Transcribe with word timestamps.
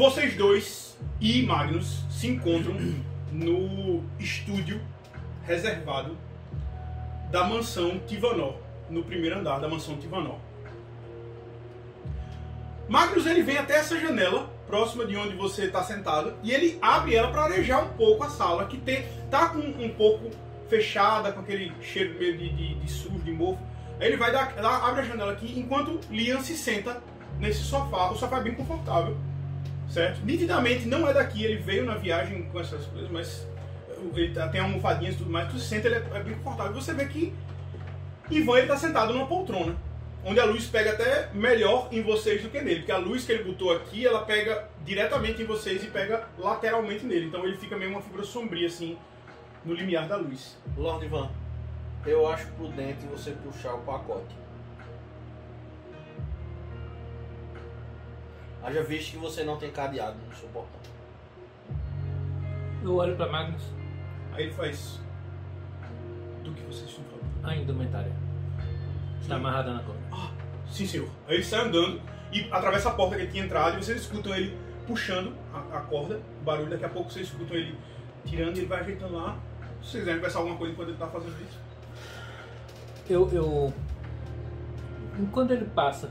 Vocês 0.00 0.34
dois 0.34 0.96
e 1.20 1.42
Magnus 1.42 2.06
se 2.10 2.26
encontram 2.26 2.74
no 3.30 4.02
estúdio 4.18 4.80
reservado 5.42 6.16
da 7.30 7.44
mansão 7.44 7.98
Tivanor, 8.06 8.56
no 8.88 9.04
primeiro 9.04 9.38
andar 9.38 9.60
da 9.60 9.68
mansão 9.68 9.98
Tivanor. 9.98 10.38
Magnus 12.88 13.26
ele 13.26 13.42
vem 13.42 13.58
até 13.58 13.74
essa 13.74 14.00
janela 14.00 14.50
próxima 14.66 15.04
de 15.04 15.14
onde 15.18 15.36
você 15.36 15.66
está 15.66 15.82
sentado 15.82 16.32
e 16.42 16.50
ele 16.50 16.78
abre 16.80 17.14
ela 17.14 17.30
para 17.30 17.42
arejar 17.42 17.84
um 17.84 17.90
pouco 17.90 18.24
a 18.24 18.30
sala 18.30 18.64
que 18.68 18.78
tem 18.78 19.04
tá 19.30 19.50
com 19.50 19.58
um 19.58 19.90
pouco 19.90 20.30
fechada 20.70 21.30
com 21.30 21.40
aquele 21.40 21.74
cheiro 21.82 22.18
meio 22.18 22.38
de, 22.38 22.48
de, 22.48 22.74
de 22.76 22.90
sujo, 22.90 23.18
de 23.18 23.32
mofo. 23.32 23.60
Aí 24.00 24.06
ele 24.06 24.16
vai 24.16 24.32
dar, 24.32 24.54
abre 24.82 25.02
a 25.02 25.04
janela 25.04 25.32
aqui 25.32 25.60
enquanto 25.60 26.00
Liam 26.10 26.40
se 26.40 26.56
senta 26.56 27.02
nesse 27.38 27.64
sofá. 27.64 28.10
O 28.10 28.16
sofá 28.16 28.38
é 28.38 28.42
bem 28.44 28.54
confortável, 28.54 29.14
certo? 29.90 30.24
Nitidamente 30.24 30.86
não 30.86 31.06
é 31.08 31.12
daqui, 31.12 31.44
ele 31.44 31.56
veio 31.56 31.84
na 31.84 31.96
viagem 31.96 32.44
com 32.44 32.60
essas 32.60 32.86
coisas, 32.86 33.10
mas 33.10 33.46
ele 34.14 34.32
tá- 34.32 34.48
tem 34.48 34.60
almofadinhas 34.60 35.14
e 35.14 35.18
tudo 35.18 35.30
mais. 35.30 35.50
Tu 35.52 35.58
se 35.58 35.66
senta, 35.68 35.88
ele 35.88 35.96
é, 35.96 36.04
é 36.14 36.22
bem 36.22 36.34
confortável. 36.36 36.72
Você 36.72 36.94
vê 36.94 37.04
que 37.06 37.32
Ivan 38.30 38.58
ele 38.58 38.66
tá 38.68 38.76
sentado 38.76 39.12
numa 39.12 39.26
poltrona, 39.26 39.76
onde 40.24 40.38
a 40.38 40.44
luz 40.44 40.66
pega 40.66 40.92
até 40.92 41.28
melhor 41.34 41.88
em 41.90 42.02
vocês 42.02 42.42
do 42.42 42.48
que 42.48 42.60
nele, 42.60 42.80
porque 42.80 42.92
a 42.92 42.98
luz 42.98 43.24
que 43.24 43.32
ele 43.32 43.44
botou 43.44 43.72
aqui, 43.74 44.06
ela 44.06 44.22
pega 44.24 44.68
diretamente 44.84 45.42
em 45.42 45.46
vocês 45.46 45.82
e 45.82 45.88
pega 45.88 46.24
lateralmente 46.38 47.04
nele. 47.04 47.26
Então 47.26 47.44
ele 47.44 47.56
fica 47.56 47.76
meio 47.76 47.90
uma 47.90 48.00
figura 48.02 48.22
sombria 48.22 48.66
assim 48.68 48.96
no 49.64 49.74
limiar 49.74 50.06
da 50.06 50.16
luz. 50.16 50.56
Lord 50.76 51.04
Ivan, 51.04 51.28
eu 52.06 52.26
acho 52.28 52.46
prudente 52.52 53.04
você 53.06 53.32
puxar 53.32 53.74
o 53.74 53.78
pacote. 53.78 54.34
Haja 58.62 58.82
visto 58.82 59.12
que 59.12 59.16
você 59.18 59.42
não 59.44 59.56
tem 59.56 59.70
cadeado 59.70 60.16
no 60.28 60.34
seu 60.34 60.48
portão. 60.48 60.80
Eu 62.82 62.96
olho 62.96 63.16
pra 63.16 63.28
Magnus, 63.28 63.62
Aí 64.32 64.44
ele 64.44 64.52
faz 64.52 64.98
do 66.44 66.52
que 66.52 66.62
vocês 66.62 66.88
estão 66.88 67.04
falando. 67.04 67.44
a 67.44 67.56
indumentária. 67.56 68.12
Está 69.20 69.36
amarrada 69.36 69.72
na 69.74 69.82
corda. 69.82 70.00
Ah, 70.12 70.30
sim, 70.70 70.86
senhor. 70.86 71.08
Aí 71.26 71.34
ele 71.36 71.44
sai 71.44 71.66
andando 71.66 72.00
e 72.32 72.48
atravessa 72.50 72.88
a 72.90 72.92
porta 72.92 73.16
que 73.16 73.22
ele 73.22 73.30
tinha 73.30 73.44
entrado 73.44 73.78
e 73.78 73.84
vocês 73.84 74.00
escutam 74.00 74.34
ele 74.34 74.56
puxando 74.86 75.34
a, 75.52 75.78
a 75.78 75.80
corda, 75.82 76.20
o 76.40 76.44
barulho. 76.44 76.70
Daqui 76.70 76.84
a 76.84 76.88
pouco 76.88 77.10
vocês 77.10 77.26
escutam 77.26 77.56
ele 77.56 77.76
tirando 78.24 78.56
e 78.56 78.60
ele 78.60 78.66
vai 78.66 78.80
ajeitando 78.80 79.14
lá. 79.16 79.36
Se 79.82 79.90
vocês 79.90 80.02
quiserem 80.02 80.16
conversar 80.20 80.38
alguma 80.38 80.56
coisa 80.56 80.72
enquanto 80.72 80.88
ele 80.88 80.98
tá 80.98 81.06
fazendo 81.06 81.36
isso. 81.42 81.58
Eu, 83.08 83.28
eu. 83.32 83.72
Enquanto 85.18 85.50
ele 85.50 85.64
passa, 85.66 86.10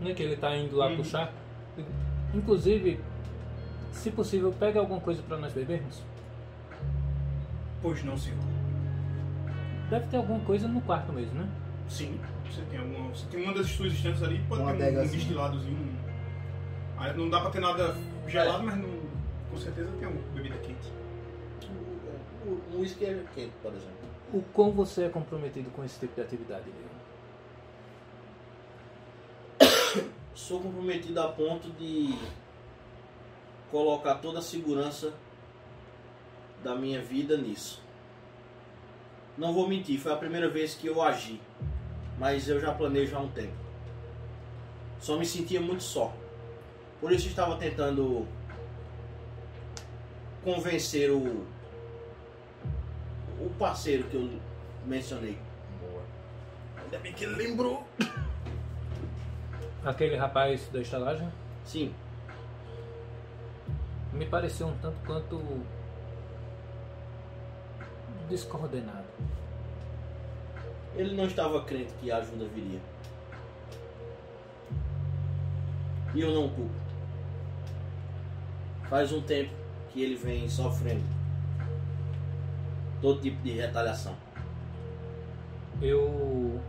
né, 0.00 0.12
que 0.14 0.22
ele 0.22 0.36
tá 0.36 0.56
indo 0.56 0.76
lá 0.76 0.86
Uhum. 0.88 0.96
puxar, 0.96 1.32
inclusive, 2.34 3.00
se 3.92 4.10
possível, 4.10 4.52
pega 4.58 4.80
alguma 4.80 5.00
coisa 5.00 5.22
pra 5.22 5.36
nós 5.36 5.52
bebermos. 5.52 6.02
Pois 7.82 8.02
não, 8.04 8.16
senhor. 8.16 8.38
Deve 9.88 10.06
ter 10.06 10.16
alguma 10.18 10.40
coisa 10.40 10.68
no 10.68 10.80
quarto 10.82 11.12
mesmo, 11.12 11.34
né? 11.34 11.48
Sim, 11.88 12.20
você 12.48 12.62
tem 12.70 12.78
alguma. 12.78 13.08
Você 13.08 13.26
tem 13.26 13.42
uma 13.42 13.52
das 13.54 13.66
suas 13.66 13.92
estantes 13.92 14.22
ali, 14.22 14.38
pode 14.48 14.62
Uma 14.62 14.72
ter 14.72 14.76
um, 14.76 14.80
um 14.82 14.86
adegazinha. 14.86 15.18
destiladozinho. 15.18 15.76
um- 15.76 16.00
Aí 16.98 17.16
não 17.16 17.30
dá 17.30 17.40
pra 17.40 17.50
ter 17.50 17.60
nada 17.60 17.96
gelado, 18.28 18.62
mas 18.62 18.76
não, 18.76 18.88
com 19.50 19.56
certeza 19.56 19.90
tem 19.98 20.06
uma 20.06 20.20
bebida 20.34 20.56
quente. 20.58 20.92
O 22.46 22.76
um 22.76 22.80
whisky 22.80 23.04
é 23.06 23.24
quente, 23.34 23.52
por 23.62 23.72
exemplo. 23.72 23.94
O 24.32 24.42
quão 24.52 24.70
você 24.70 25.04
é 25.04 25.08
comprometido 25.08 25.70
com 25.70 25.82
esse 25.84 25.98
tipo 25.98 26.14
de 26.14 26.20
atividade, 26.20 26.64
Leon? 26.66 26.89
Sou 30.34 30.60
comprometido 30.60 31.20
a 31.20 31.28
ponto 31.28 31.70
de 31.70 32.14
colocar 33.70 34.16
toda 34.16 34.38
a 34.38 34.42
segurança 34.42 35.12
da 36.62 36.74
minha 36.74 37.02
vida 37.02 37.36
nisso. 37.36 37.82
Não 39.36 39.52
vou 39.52 39.68
mentir, 39.68 39.98
foi 39.98 40.12
a 40.12 40.16
primeira 40.16 40.48
vez 40.48 40.74
que 40.74 40.86
eu 40.86 41.02
agi, 41.02 41.40
mas 42.18 42.48
eu 42.48 42.60
já 42.60 42.74
planejo 42.74 43.16
há 43.16 43.20
um 43.20 43.30
tempo. 43.30 43.54
Só 45.00 45.18
me 45.18 45.24
sentia 45.24 45.60
muito 45.60 45.82
só. 45.82 46.12
Por 47.00 47.12
isso 47.12 47.28
estava 47.28 47.56
tentando 47.56 48.26
convencer 50.44 51.10
o 51.10 51.46
o 53.40 53.48
parceiro 53.58 54.04
que 54.04 54.14
eu 54.14 54.30
mencionei. 54.84 55.38
Ainda 56.76 56.98
bem 56.98 57.12
que 57.12 57.24
ele 57.24 57.36
lembrou. 57.36 57.86
Aquele 59.84 60.16
rapaz 60.16 60.68
da 60.68 60.80
estalagem 60.80 61.28
Sim, 61.64 61.94
me 64.12 64.26
pareceu 64.26 64.66
um 64.66 64.76
tanto 64.78 64.98
quanto 65.06 65.40
descoordenado. 68.28 69.06
Ele 70.94 71.14
não 71.14 71.24
estava 71.24 71.62
crente 71.62 71.92
que 72.00 72.10
a 72.10 72.16
ajuda 72.16 72.46
viria. 72.46 72.80
E 76.12 76.20
eu 76.20 76.32
não 76.32 76.46
o 76.46 76.50
culpo. 76.50 76.74
Faz 78.88 79.12
um 79.12 79.22
tempo 79.22 79.54
que 79.92 80.02
ele 80.02 80.16
vem 80.16 80.48
sofrendo 80.48 81.04
todo 83.00 83.20
tipo 83.20 83.40
de 83.42 83.52
retaliação. 83.52 84.16
Eu. 85.80 86.60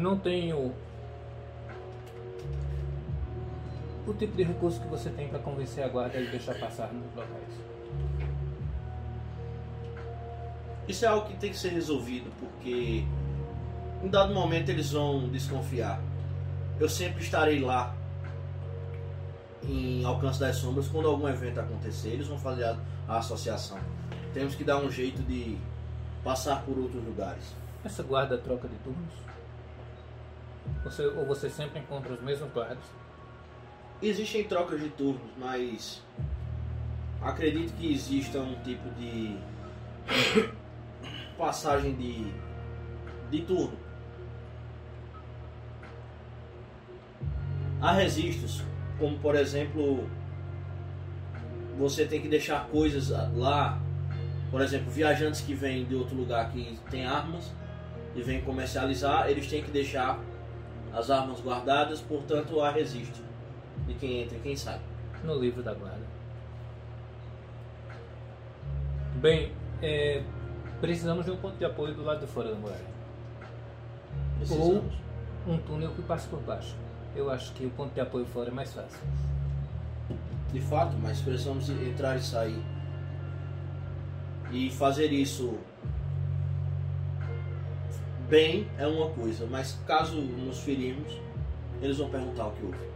Não 0.00 0.18
tenho 0.18 0.72
o 4.06 4.14
tipo 4.14 4.34
de 4.34 4.44
recurso 4.44 4.80
que 4.80 4.88
você 4.88 5.10
tem 5.10 5.28
para 5.28 5.38
convencer 5.40 5.84
a 5.84 5.88
guarda 5.88 6.18
e 6.18 6.26
deixar 6.26 6.58
passar 6.58 6.90
nos 6.90 7.14
locais. 7.14 7.60
Isso 10.88 11.04
é 11.04 11.08
algo 11.08 11.26
que 11.26 11.36
tem 11.36 11.50
que 11.50 11.58
ser 11.58 11.68
resolvido 11.68 12.32
porque 12.40 13.04
em 14.02 14.08
dado 14.08 14.32
momento 14.32 14.70
eles 14.70 14.90
vão 14.90 15.28
desconfiar. 15.28 16.00
Eu 16.80 16.88
sempre 16.88 17.22
estarei 17.22 17.60
lá 17.60 17.94
em 19.62 20.02
Alcance 20.02 20.40
das 20.40 20.56
Sombras 20.56 20.88
quando 20.88 21.08
algum 21.08 21.28
evento 21.28 21.60
acontecer. 21.60 22.08
Eles 22.08 22.26
vão 22.26 22.38
fazer 22.38 22.64
a, 22.64 22.78
a 23.06 23.18
associação. 23.18 23.78
Temos 24.32 24.54
que 24.54 24.64
dar 24.64 24.78
um 24.78 24.90
jeito 24.90 25.22
de 25.22 25.58
passar 26.24 26.62
por 26.62 26.78
outros 26.78 27.04
lugares. 27.04 27.54
Essa 27.84 28.02
guarda 28.02 28.38
troca 28.38 28.66
de 28.66 28.76
turnos? 28.76 29.30
Você, 30.84 31.06
ou 31.06 31.26
você 31.26 31.50
sempre 31.50 31.80
encontra 31.80 32.12
os 32.12 32.22
mesmos 32.22 32.50
guardas? 32.52 32.84
Existem 34.02 34.44
trocas 34.44 34.80
de 34.80 34.88
turnos, 34.90 35.20
mas 35.36 36.02
acredito 37.20 37.74
que 37.74 37.92
exista 37.92 38.38
um 38.38 38.54
tipo 38.62 38.88
de 38.98 39.36
passagem 41.36 41.94
de, 41.94 42.32
de 43.30 43.42
turno. 43.42 43.76
Há 47.80 47.92
registros, 47.92 48.62
como 48.98 49.18
por 49.18 49.34
exemplo, 49.34 50.08
você 51.78 52.06
tem 52.06 52.20
que 52.20 52.28
deixar 52.28 52.66
coisas 52.68 53.10
lá, 53.34 53.80
por 54.50 54.60
exemplo, 54.60 54.90
viajantes 54.90 55.40
que 55.40 55.54
vêm 55.54 55.84
de 55.84 55.94
outro 55.94 56.14
lugar 56.16 56.50
que 56.50 56.78
tem 56.90 57.06
armas 57.06 57.52
e 58.14 58.22
vêm 58.22 58.40
comercializar, 58.42 59.28
eles 59.28 59.46
têm 59.46 59.62
que 59.62 59.70
deixar 59.70 60.18
as 60.92 61.10
armas 61.10 61.40
guardadas, 61.40 62.00
portanto 62.00 62.60
há 62.60 62.70
registro 62.70 63.22
de 63.86 63.94
quem 63.94 64.22
entra 64.22 64.36
e 64.36 64.40
quem 64.40 64.56
sai. 64.56 64.80
No 65.24 65.34
livro 65.34 65.62
da 65.62 65.74
guarda. 65.74 66.00
Bem, 69.16 69.52
é, 69.82 70.22
precisamos 70.80 71.26
de 71.26 71.30
um 71.30 71.36
ponto 71.36 71.56
de 71.56 71.64
apoio 71.64 71.94
do 71.94 72.02
lado 72.02 72.20
de 72.20 72.26
fora 72.26 72.50
da 72.50 72.54
muralha. 72.54 72.90
Precisamos. 74.38 74.94
Um 75.46 75.58
túnel 75.58 75.90
que 75.90 76.02
passe 76.02 76.28
por 76.28 76.40
baixo. 76.40 76.74
Eu 77.14 77.30
acho 77.30 77.52
que 77.52 77.66
o 77.66 77.70
ponto 77.70 77.92
de 77.92 78.00
apoio 78.00 78.24
fora 78.26 78.48
é 78.48 78.52
mais 78.52 78.72
fácil. 78.72 79.00
De 80.52 80.60
fato, 80.60 80.96
mas 81.00 81.20
precisamos 81.20 81.68
entrar 81.68 82.16
e 82.16 82.22
sair. 82.22 82.62
E 84.50 84.70
fazer 84.70 85.12
isso 85.12 85.58
bem 88.30 88.70
é 88.78 88.86
uma 88.86 89.10
coisa, 89.10 89.44
mas 89.46 89.72
caso 89.86 90.14
nos 90.14 90.60
ferirmos, 90.60 91.12
eles 91.82 91.98
vão 91.98 92.08
perguntar 92.08 92.46
o 92.46 92.52
que 92.52 92.64
houve. 92.64 92.90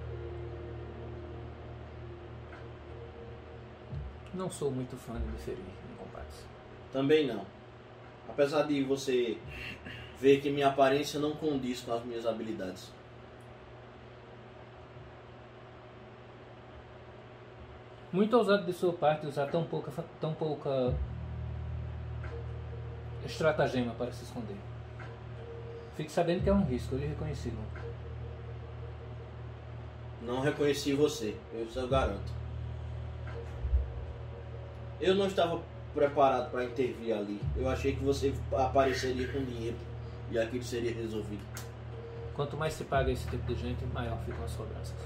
Não 4.32 4.48
sou 4.48 4.70
muito 4.70 4.96
fã 4.96 5.14
de 5.14 5.26
me 5.26 5.38
ferir 5.38 5.58
em 5.58 5.96
combates. 5.96 6.46
Também 6.92 7.26
não. 7.26 7.44
Apesar 8.28 8.62
de 8.62 8.82
você 8.84 9.36
ver 10.20 10.40
que 10.40 10.50
minha 10.50 10.68
aparência 10.68 11.18
não 11.18 11.32
condiz 11.32 11.80
com 11.80 11.92
as 11.92 12.04
minhas 12.04 12.24
habilidades. 12.24 12.92
Muito 18.12 18.36
ousado 18.36 18.64
de 18.64 18.72
sua 18.72 18.92
parte 18.92 19.26
usar 19.26 19.48
tão 19.48 19.64
pouca, 19.64 19.90
tão 20.20 20.32
pouca 20.32 20.94
estratagema 23.24 23.92
para 23.94 24.12
se 24.12 24.22
esconder. 24.22 24.73
Fique 25.96 26.10
sabendo 26.10 26.42
que 26.42 26.50
é 26.50 26.52
um 26.52 26.64
risco, 26.64 26.94
eu 26.94 26.98
lhe 26.98 27.06
reconheci, 27.06 27.50
não. 27.50 27.84
Não 30.34 30.40
reconheci 30.40 30.92
você, 30.92 31.36
eu 31.52 31.64
isso 31.64 31.78
eu 31.78 31.88
garanto. 31.88 32.32
Eu 35.00 35.14
não 35.14 35.26
estava 35.26 35.60
preparado 35.92 36.50
para 36.50 36.64
intervir 36.64 37.14
ali. 37.14 37.40
Eu 37.56 37.68
achei 37.68 37.94
que 37.94 38.02
você 38.02 38.34
apareceria 38.52 39.28
com 39.28 39.44
dinheiro 39.44 39.76
e 40.30 40.38
aquilo 40.38 40.64
seria 40.64 40.92
resolvido. 40.92 41.44
Quanto 42.34 42.56
mais 42.56 42.74
se 42.74 42.84
paga 42.84 43.12
esse 43.12 43.28
tipo 43.28 43.54
de 43.54 43.60
gente, 43.60 43.84
maior 43.86 44.18
ficam 44.24 44.44
as 44.44 44.54
cobranças. 44.54 44.96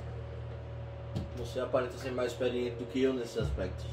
Você 1.36 1.60
aparenta 1.60 1.98
ser 1.98 2.12
mais 2.12 2.32
experiente 2.32 2.76
do 2.76 2.86
que 2.86 3.02
eu 3.02 3.12
nesses 3.12 3.36
aspectos. 3.36 3.86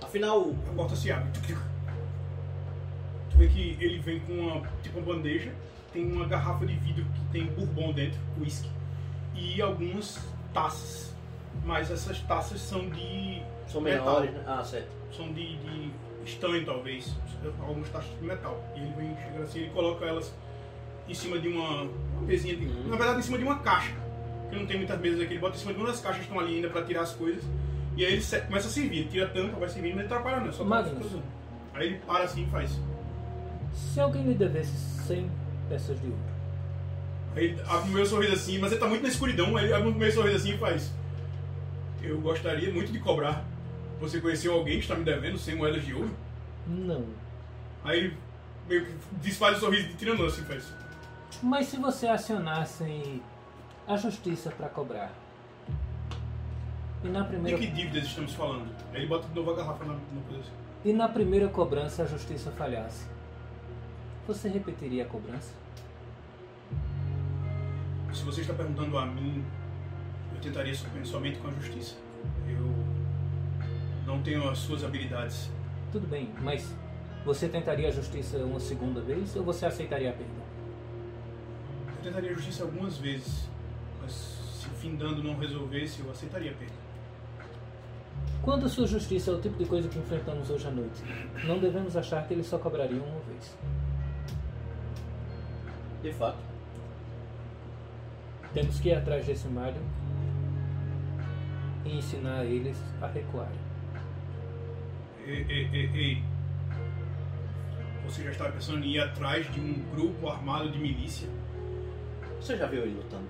Afinal, 0.00 0.54
A 0.70 0.74
porta 0.74 0.96
se 0.96 1.12
abre. 1.12 1.30
Tu 3.30 3.36
vê 3.36 3.48
que 3.48 3.76
ele 3.80 3.98
vem 3.98 4.20
com 4.20 4.32
uma, 4.32 4.62
tipo 4.82 4.98
uma 4.98 5.14
bandeja, 5.14 5.52
tem 5.92 6.10
uma 6.10 6.26
garrafa 6.26 6.64
de 6.66 6.74
vidro 6.74 7.04
que 7.04 7.20
tem 7.32 7.46
bourbon 7.46 7.92
dentro, 7.92 8.18
whisky, 8.40 8.68
e 9.34 9.60
algumas 9.62 10.18
taças. 10.52 11.14
Mas 11.64 11.90
essas 11.90 12.20
taças 12.22 12.60
são 12.60 12.88
de 12.88 13.42
são 13.66 13.80
metal. 13.80 14.06
menores, 14.20 14.32
né? 14.32 14.44
Ah, 14.46 14.62
certo. 14.64 14.88
São 15.12 15.32
de, 15.32 15.56
de 15.58 15.90
estanho, 16.24 16.64
talvez. 16.64 17.14
Algumas 17.60 17.88
taças 17.90 18.10
de 18.18 18.24
metal. 18.24 18.62
E 18.76 18.80
ele 18.80 18.92
vem 18.96 19.16
chegando 19.16 19.42
assim, 19.44 19.60
ele 19.60 19.70
coloca 19.70 20.04
elas 20.04 20.34
em 21.08 21.14
cima 21.14 21.38
de 21.38 21.48
uma, 21.48 21.82
uma 21.82 22.22
mesinha, 22.22 22.54
de, 22.56 22.66
Uhum. 22.66 22.88
na 22.88 22.96
verdade 22.96 23.18
em 23.20 23.22
cima 23.22 23.38
de 23.38 23.44
uma 23.44 23.58
caixa. 23.60 23.92
Porque 24.42 24.56
não 24.56 24.66
tem 24.66 24.76
muitas 24.78 24.98
mesas 25.00 25.20
aqui, 25.20 25.32
ele 25.34 25.40
bota 25.40 25.56
em 25.56 25.60
cima 25.60 25.72
de 25.72 25.78
uma 25.78 25.88
das 25.88 26.00
caixas 26.00 26.20
que 26.20 26.26
estão 26.28 26.40
ali 26.40 26.56
ainda 26.56 26.68
pra 26.70 26.82
tirar 26.82 27.02
as 27.02 27.12
coisas. 27.12 27.42
E 27.96 28.04
aí 28.04 28.12
ele 28.14 28.22
se- 28.22 28.40
começa 28.42 28.68
a 28.68 28.70
servir, 28.70 28.98
ele 29.00 29.08
tira 29.08 29.26
a 29.26 29.28
tampa, 29.28 29.58
vai 29.58 29.68
servindo, 29.68 29.96
não 29.96 30.04
atrapalha 30.04 30.40
não, 30.40 30.48
é 30.48 30.52
só 30.52 30.64
tá. 30.64 30.68
Aí 31.74 31.86
ele 31.86 31.98
para 32.06 32.24
assim 32.24 32.44
e 32.44 32.46
faz. 32.46 32.78
Se 33.74 34.00
alguém 34.00 34.22
lhe 34.24 34.34
devesse 34.34 34.72
100 35.06 35.30
peças 35.68 35.98
de 36.00 36.06
ouro, 36.06 36.18
Aí 37.36 37.44
ele 37.44 37.60
abre 37.68 37.90
o 37.90 37.92
meu 37.92 38.06
sorriso 38.06 38.32
assim, 38.32 38.58
mas 38.58 38.72
ele 38.72 38.80
tá 38.80 38.88
muito 38.88 39.02
na 39.02 39.08
escuridão, 39.08 39.56
aí 39.56 39.66
ele 39.66 39.74
abre 39.74 39.88
o 39.88 39.94
meu 39.94 40.10
sorriso 40.10 40.36
assim 40.36 40.54
e 40.54 40.58
faz. 40.58 40.90
Eu 42.02 42.20
gostaria 42.20 42.72
muito 42.72 42.90
de 42.90 42.98
cobrar. 42.98 43.44
Você 44.00 44.20
conheceu 44.20 44.52
alguém 44.54 44.74
que 44.78 44.82
está 44.84 44.94
me 44.94 45.04
devendo 45.04 45.38
100 45.38 45.54
moedas 45.56 45.84
de 45.84 45.94
ouro? 45.94 46.10
não. 46.66 47.04
Aí 47.84 47.98
ele 47.98 48.16
meio 48.68 48.86
que 48.86 48.92
desfaz 49.22 49.56
o 49.58 49.60
sorriso 49.60 49.88
de 49.88 49.94
tirando 49.94 50.24
assim 50.24 50.42
faz. 50.42 50.64
Mas 51.42 51.66
se 51.68 51.76
você 51.76 52.08
acionasse 52.08 53.22
a 53.86 53.96
justiça 53.96 54.50
para 54.50 54.68
cobrar, 54.68 55.12
e 57.04 57.08
na 57.08 57.22
De 57.22 57.28
primeira 57.28 57.58
que 57.58 57.66
dívidas 57.68 58.04
estamos 58.04 58.34
falando? 58.34 58.68
Aí 58.92 59.00
ele 59.00 59.06
bota 59.06 59.28
de 59.28 59.34
novo 59.34 59.52
a 59.52 59.56
garrafa 59.56 59.84
na, 59.84 59.92
na 59.94 60.22
coisa 60.26 60.40
assim. 60.42 60.52
e 60.84 60.92
na 60.92 61.08
primeira 61.08 61.48
cobrança 61.48 62.02
a 62.02 62.06
justiça 62.06 62.50
falhasse, 62.50 63.06
você 64.28 64.48
repetiria 64.48 65.04
a 65.04 65.06
cobrança? 65.06 65.52
Se 68.12 68.22
você 68.24 68.42
está 68.42 68.52
perguntando 68.54 68.96
a 68.98 69.06
mim, 69.06 69.42
eu 70.34 70.40
tentaria 70.40 70.74
so- 70.74 70.86
somente 71.04 71.38
com 71.38 71.48
a 71.48 71.50
justiça. 71.52 71.96
Eu 72.48 72.74
não 74.06 74.22
tenho 74.22 74.48
as 74.48 74.58
suas 74.58 74.84
habilidades. 74.84 75.50
Tudo 75.92 76.06
bem, 76.06 76.30
mas 76.42 76.74
você 77.24 77.48
tentaria 77.48 77.88
a 77.88 77.90
justiça 77.90 78.36
uma 78.38 78.60
segunda 78.60 79.00
vez 79.00 79.34
ou 79.34 79.42
você 79.44 79.66
aceitaria 79.66 80.10
a 80.10 80.12
perda? 80.12 80.32
Eu 81.96 82.02
tentaria 82.02 82.30
a 82.30 82.34
justiça 82.34 82.64
algumas 82.64 82.98
vezes, 82.98 83.48
mas 84.02 84.12
se 84.12 84.68
findando 84.80 85.22
não 85.22 85.36
resolvesse, 85.38 86.00
eu 86.00 86.10
aceitaria 86.10 86.50
a 86.50 86.54
perda. 86.54 86.74
Quando 88.42 88.68
sua 88.68 88.86
justiça 88.86 89.30
é 89.30 89.34
o 89.34 89.40
tipo 89.40 89.58
de 89.58 89.66
coisa 89.66 89.88
que 89.88 89.98
enfrentamos 89.98 90.48
hoje 90.48 90.66
à 90.66 90.70
noite, 90.70 91.02
não 91.44 91.58
devemos 91.58 91.96
achar 91.96 92.26
que 92.26 92.34
eles 92.34 92.46
só 92.46 92.58
cobrariam 92.58 93.04
uma 93.04 93.20
vez. 93.20 93.56
De 96.02 96.12
fato. 96.12 96.38
Temos 98.54 98.80
que 98.80 98.88
ir 98.88 98.94
atrás 98.94 99.26
desse 99.26 99.48
malho 99.48 99.82
e 101.84 101.98
ensinar 101.98 102.44
eles 102.44 102.78
a 103.00 103.06
recuarem. 103.06 103.58
Ei, 105.26 105.44
ei, 105.48 105.68
ei, 105.72 105.90
ei. 105.94 106.22
Você 108.04 108.22
já 108.22 108.30
estava 108.30 108.52
pensando 108.52 108.84
em 108.84 108.92
ir 108.92 109.00
atrás 109.00 109.52
de 109.52 109.60
um 109.60 109.74
grupo 109.90 110.28
armado 110.28 110.70
de 110.70 110.78
milícia? 110.78 111.28
Você 112.40 112.56
já 112.56 112.66
viu 112.66 112.82
ele 112.82 112.94
lutando? 112.94 113.28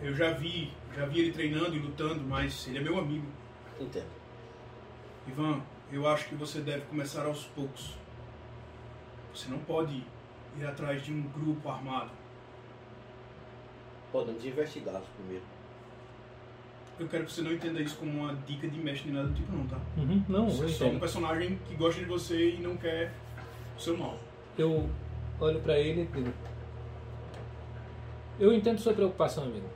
Eu 0.00 0.14
já 0.14 0.32
vi, 0.32 0.72
já 0.94 1.04
vi 1.04 1.20
ele 1.20 1.32
treinando 1.32 1.76
e 1.76 1.78
lutando, 1.78 2.22
mas 2.22 2.66
ele 2.68 2.78
é 2.78 2.80
meu 2.80 2.98
amigo. 2.98 3.26
Entendo. 3.78 4.08
Ivan, 5.26 5.60
eu 5.92 6.08
acho 6.08 6.28
que 6.28 6.34
você 6.34 6.60
deve 6.60 6.86
começar 6.86 7.26
aos 7.26 7.44
poucos. 7.46 7.98
Você 9.34 9.50
não 9.50 9.58
pode 9.58 10.02
ir 10.58 10.64
atrás 10.66 11.02
de 11.04 11.12
um 11.12 11.22
grupo 11.22 11.68
armado. 11.68 12.10
Podemos 14.12 14.44
investigá-los 14.44 15.06
primeiro. 15.16 15.44
Eu 16.98 17.08
quero 17.08 17.24
que 17.24 17.32
você 17.32 17.40
não 17.42 17.52
entenda 17.52 17.80
isso 17.80 17.96
como 17.96 18.10
uma 18.24 18.34
dica 18.46 18.68
de 18.68 18.78
mestre 18.78 19.06
nem 19.10 19.16
nada 19.16 19.28
do 19.28 19.34
tipo, 19.34 19.50
não, 19.52 19.66
tá? 19.66 19.78
Uhum, 19.96 20.22
não, 20.28 20.50
Você 20.50 20.64
eu 20.64 20.68
é 20.68 20.72
só 20.72 20.84
um 20.86 20.98
personagem 20.98 21.58
que 21.66 21.74
gosta 21.74 22.00
de 22.00 22.06
você 22.06 22.50
e 22.56 22.58
não 22.60 22.76
quer 22.76 23.12
o 23.76 23.80
seu 23.80 23.96
mal. 23.96 24.18
Eu 24.58 24.90
olho 25.40 25.60
pra 25.60 25.78
ele 25.78 26.02
e 26.02 26.06
digo: 26.06 26.32
Eu 28.38 28.52
entendo 28.52 28.78
sua 28.80 28.92
preocupação, 28.92 29.44
amigo. 29.44 29.66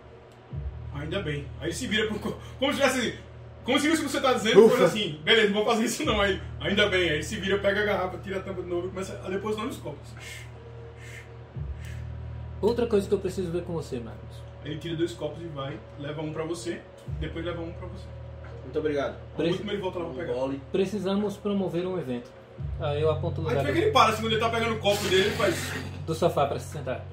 Ainda 0.95 1.23
bem. 1.23 1.47
Aí 1.61 1.73
se 1.73 1.87
vira 1.87 2.07
pro. 2.09 2.19
co- 2.19 2.39
Como 2.59 2.73
se 2.73 2.79
tivesse. 2.81 3.19
Como 3.65 3.79
se 3.81 3.89
isso 3.91 4.03
que 4.05 4.11
você 4.11 4.21
tá 4.21 4.35
dizendo 4.35 4.69
fosse 4.69 4.83
assim, 4.83 5.21
beleza, 5.25 5.47
não 5.49 5.55
vou 5.55 5.65
fazer 5.65 5.85
isso 5.87 6.05
não. 6.05 6.21
Aí, 6.21 6.39
ainda 6.61 6.87
bem, 6.91 7.09
aí 7.09 7.23
se 7.23 7.37
vira, 7.37 7.59
pega 7.59 7.81
a 7.81 7.85
garrafa, 7.87 8.19
tira 8.19 8.37
a 8.37 8.43
tampa 8.43 8.61
de 8.63 8.69
novo 8.69 8.89
e 8.89 8.91
começa 8.91 9.19
a 9.25 9.31
depositar 9.31 9.65
nos 9.65 9.79
copos. 9.79 10.11
Outra 12.65 12.87
coisa 12.87 13.07
que 13.09 13.15
eu 13.15 13.19
preciso 13.19 13.51
ver 13.51 13.63
com 13.65 13.73
você. 13.75 13.97
Aí 14.65 14.71
ele 14.71 14.79
tira 14.79 14.97
dois 14.97 15.13
copos 15.13 15.43
e 15.43 15.47
vai, 15.47 15.79
leva 15.99 16.23
um 16.23 16.33
pra 16.33 16.45
você, 16.45 16.81
depois 17.21 17.45
leva 17.45 17.61
um 17.61 17.73
pra 17.73 17.87
você. 17.89 18.07
Muito 18.63 18.79
obrigado. 18.79 19.17
O 19.35 19.37
Preci- 19.37 19.53
último 19.53 19.71
ele 19.73 19.81
volta 19.83 19.99
lá 19.99 20.05
pra 20.07 20.15
Um 20.15 20.17
pegar. 20.17 20.33
gole. 20.33 20.63
Precisamos 20.73 21.37
promover 21.37 21.87
um 21.87 21.99
evento. 21.99 22.31
Aí 22.81 23.03
eu 23.03 23.11
aponto 23.11 23.43
o 23.43 23.49
Aí 23.49 23.57
lugar 23.57 23.67
que 23.67 23.73
do, 23.73 23.79
ele 23.85 23.91
para, 23.93 24.13
assim, 24.13 24.23
quando 24.23 24.33
ele 24.33 24.41
tá 24.41 24.49
pegando 24.49 24.75
o 24.75 24.79
copo 24.79 25.03
dele, 25.09 25.27
ele 25.27 25.31
faz. 25.37 25.73
do 26.07 26.15
sofá 26.15 26.47
pra 26.47 26.59
se 26.59 26.73
sentar. 26.73 27.05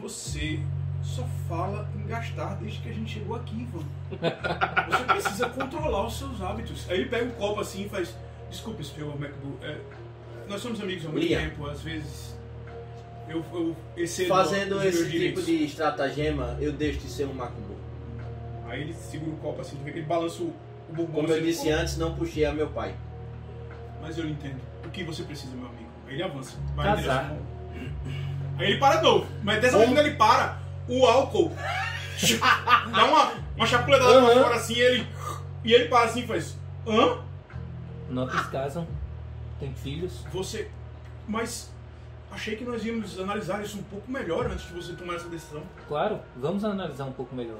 Você 0.00 0.58
só 1.02 1.24
fala 1.48 1.88
em 1.96 2.06
gastar 2.06 2.54
desde 2.54 2.80
que 2.80 2.88
a 2.88 2.92
gente 2.92 3.12
chegou 3.12 3.36
aqui, 3.36 3.62
Ivan. 3.62 3.84
Você 4.88 5.04
precisa 5.04 5.48
controlar 5.50 6.06
os 6.06 6.18
seus 6.18 6.40
hábitos. 6.40 6.88
Aí 6.88 7.00
ele 7.00 7.08
pega 7.10 7.26
o 7.26 7.32
copo 7.32 7.60
assim 7.60 7.84
e 7.84 7.88
faz. 7.88 8.14
Desculpe, 8.48 8.82
senhor 8.84 9.18
MacBook. 9.20 9.64
É, 9.64 9.78
nós 10.48 10.60
somos 10.60 10.80
amigos 10.80 11.04
há 11.04 11.08
muito 11.10 11.26
Liam. 11.26 11.40
tempo, 11.42 11.66
às 11.66 11.82
vezes. 11.82 12.36
Eu, 13.30 13.44
eu 13.52 13.76
excedo 13.96 14.28
Fazendo 14.28 14.82
esse 14.82 14.98
tipo 14.98 15.10
direitos. 15.10 15.46
de 15.46 15.64
estratagema, 15.64 16.56
eu 16.60 16.72
deixo 16.72 16.98
de 16.98 17.08
ser 17.08 17.26
um 17.26 17.32
macumbo. 17.32 17.76
Aí 18.66 18.82
ele 18.82 18.92
segura 18.92 19.30
o 19.32 19.36
copo 19.36 19.60
assim, 19.60 19.78
ele 19.86 20.02
balança 20.02 20.42
o, 20.42 20.52
o 20.88 20.92
bourbon. 20.92 21.12
Como 21.22 21.28
eu 21.32 21.40
disse 21.40 21.70
antes, 21.70 21.96
não 21.96 22.14
puxei 22.14 22.44
a 22.44 22.52
meu 22.52 22.68
pai. 22.68 22.94
Mas 24.02 24.18
eu 24.18 24.24
lhe 24.24 24.32
entendo. 24.32 24.60
O 24.84 24.90
que 24.90 25.04
você 25.04 25.22
precisa, 25.22 25.54
meu 25.56 25.68
amigo? 25.68 25.88
Aí 26.08 26.14
ele 26.14 26.22
avança. 26.22 26.56
Vai 26.74 26.92
em 26.92 26.96
Casar. 26.96 27.36
Aí 28.58 28.66
ele 28.72 28.78
para 28.78 28.96
de 28.96 29.02
novo. 29.04 29.26
Mas 29.42 29.60
dessa 29.60 29.78
vez 29.78 29.88
quando 29.90 29.98
ele 29.98 30.16
para, 30.16 30.58
o 30.88 31.06
álcool 31.06 31.52
dá 32.92 33.04
uma, 33.04 33.32
uma 33.56 33.66
chapuletada 33.66 34.12
pra 34.12 34.32
Aham. 34.32 34.42
fora 34.42 34.56
assim 34.56 34.74
e 34.74 34.80
ele. 34.80 35.06
E 35.64 35.72
ele 35.72 35.88
para 35.88 36.08
assim 36.08 36.20
e 36.20 36.26
faz. 36.26 36.58
Hã? 36.86 37.18
Notas 38.08 38.46
casam, 38.48 38.86
tem 39.60 39.72
filhos. 39.74 40.24
Você. 40.32 40.68
Mas. 41.28 41.72
Achei 42.30 42.56
que 42.56 42.64
nós 42.64 42.84
íamos 42.84 43.18
analisar 43.18 43.62
isso 43.62 43.78
um 43.78 43.82
pouco 43.82 44.10
melhor 44.10 44.46
antes 44.46 44.66
de 44.66 44.72
você 44.72 44.92
tomar 44.92 45.14
essa 45.14 45.28
decisão. 45.28 45.62
Claro, 45.88 46.20
vamos 46.36 46.64
analisar 46.64 47.04
um 47.04 47.12
pouco 47.12 47.34
melhor. 47.34 47.58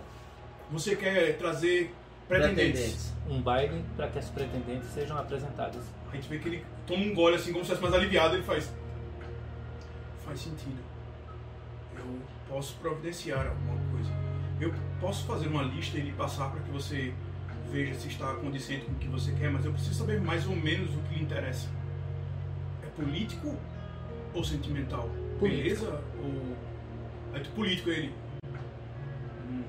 Você 0.70 0.94
quer 0.94 1.36
trazer 1.36 1.92
pretendentes. 2.28 3.12
Um 3.28 3.42
baile 3.42 3.84
para 3.96 4.08
que 4.08 4.18
as 4.18 4.28
pretendentes 4.30 4.88
sejam 4.90 5.18
apresentadas. 5.18 5.82
A 6.10 6.14
gente 6.14 6.28
vê 6.28 6.38
que 6.38 6.48
ele 6.48 6.66
toma 6.86 7.04
um 7.04 7.14
gole 7.14 7.36
assim, 7.36 7.52
como 7.52 7.64
se 7.64 7.70
fosse 7.70 7.82
mais 7.82 7.94
aliviado, 7.94 8.36
ele 8.36 8.44
faz. 8.44 8.72
Faz 10.24 10.40
sentido. 10.40 10.78
Eu 11.96 12.20
posso 12.48 12.76
providenciar 12.76 13.46
alguma 13.48 13.78
coisa. 13.90 14.10
Eu 14.60 14.72
posso 15.00 15.26
fazer 15.26 15.48
uma 15.48 15.62
lista 15.62 15.98
e 15.98 16.02
lhe 16.02 16.12
passar 16.12 16.50
para 16.50 16.60
que 16.60 16.70
você 16.70 17.12
veja 17.70 17.94
se 17.94 18.08
está 18.08 18.34
condizente 18.34 18.84
com 18.84 18.92
o 18.92 18.96
que 18.96 19.08
você 19.08 19.32
quer, 19.32 19.50
mas 19.50 19.64
eu 19.64 19.72
preciso 19.72 19.94
saber 19.94 20.20
mais 20.20 20.46
ou 20.46 20.54
menos 20.54 20.94
o 20.94 20.98
que 21.02 21.14
lhe 21.14 21.22
interessa. 21.22 21.68
É 22.84 22.86
político 22.90 23.56
ou 24.34 24.44
sentimental? 24.44 25.08
Político. 25.38 25.62
Beleza? 25.62 26.02
Ou. 26.22 26.56
Aí 27.34 27.42
tu 27.42 27.50
político 27.50 27.90
ele. 27.90 28.12
Hum. 29.48 29.62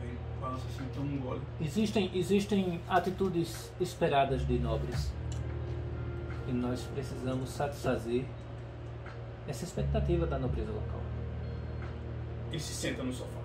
Aí 0.00 0.18
assim, 0.54 0.84
toma 0.94 1.06
um 1.06 1.18
gole. 1.18 1.40
Existem, 1.60 2.10
existem 2.14 2.80
atitudes 2.88 3.72
esperadas 3.80 4.46
de 4.46 4.58
nobres. 4.58 5.12
E 6.46 6.52
nós 6.52 6.82
precisamos 6.94 7.50
satisfazer 7.50 8.24
essa 9.46 9.64
expectativa 9.64 10.26
da 10.26 10.38
nobreza 10.38 10.70
local. 10.70 11.00
Ele 12.50 12.60
se 12.60 12.72
senta 12.72 13.02
no 13.02 13.12
sofá. 13.12 13.40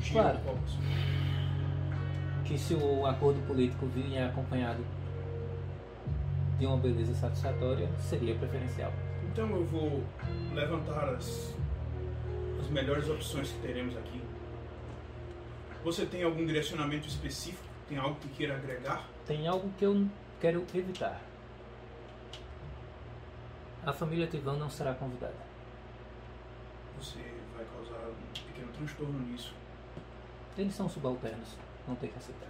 Gira 0.00 0.22
Claro. 0.22 0.38
assim. 0.64 0.78
Que 2.44 2.58
se 2.58 2.74
o 2.74 3.06
acordo 3.06 3.40
político 3.46 3.86
vier 3.86 4.28
acompanhado 4.28 4.84
de 6.58 6.66
uma 6.66 6.76
beleza 6.76 7.14
satisfatória 7.14 7.88
seria 7.98 8.34
preferencial. 8.34 8.92
Então 9.30 9.48
eu 9.50 9.64
vou 9.64 10.02
levantar 10.54 11.10
as, 11.10 11.54
as 12.60 12.68
melhores 12.70 13.08
opções 13.08 13.50
que 13.50 13.58
teremos 13.60 13.96
aqui. 13.96 14.22
Você 15.84 16.06
tem 16.06 16.22
algum 16.22 16.44
direcionamento 16.44 17.06
específico? 17.06 17.64
Tem 17.88 17.98
algo 17.98 18.16
que 18.16 18.28
queira 18.28 18.56
agregar? 18.56 19.06
Tem 19.26 19.46
algo 19.46 19.70
que 19.78 19.84
eu 19.84 20.08
quero 20.40 20.64
evitar. 20.74 21.20
A 23.84 23.92
família 23.92 24.26
Tivan 24.26 24.56
não 24.56 24.68
será 24.68 24.94
convidada. 24.94 25.46
Você 26.98 27.18
vai 27.54 27.64
causar 27.66 28.08
um 28.08 28.46
pequeno 28.46 28.72
transtorno 28.72 29.18
nisso. 29.20 29.54
Eles 30.58 30.74
são 30.74 30.88
subalternos, 30.88 31.50
não 31.86 31.94
tem 31.94 32.10
que 32.10 32.18
aceitar. 32.18 32.48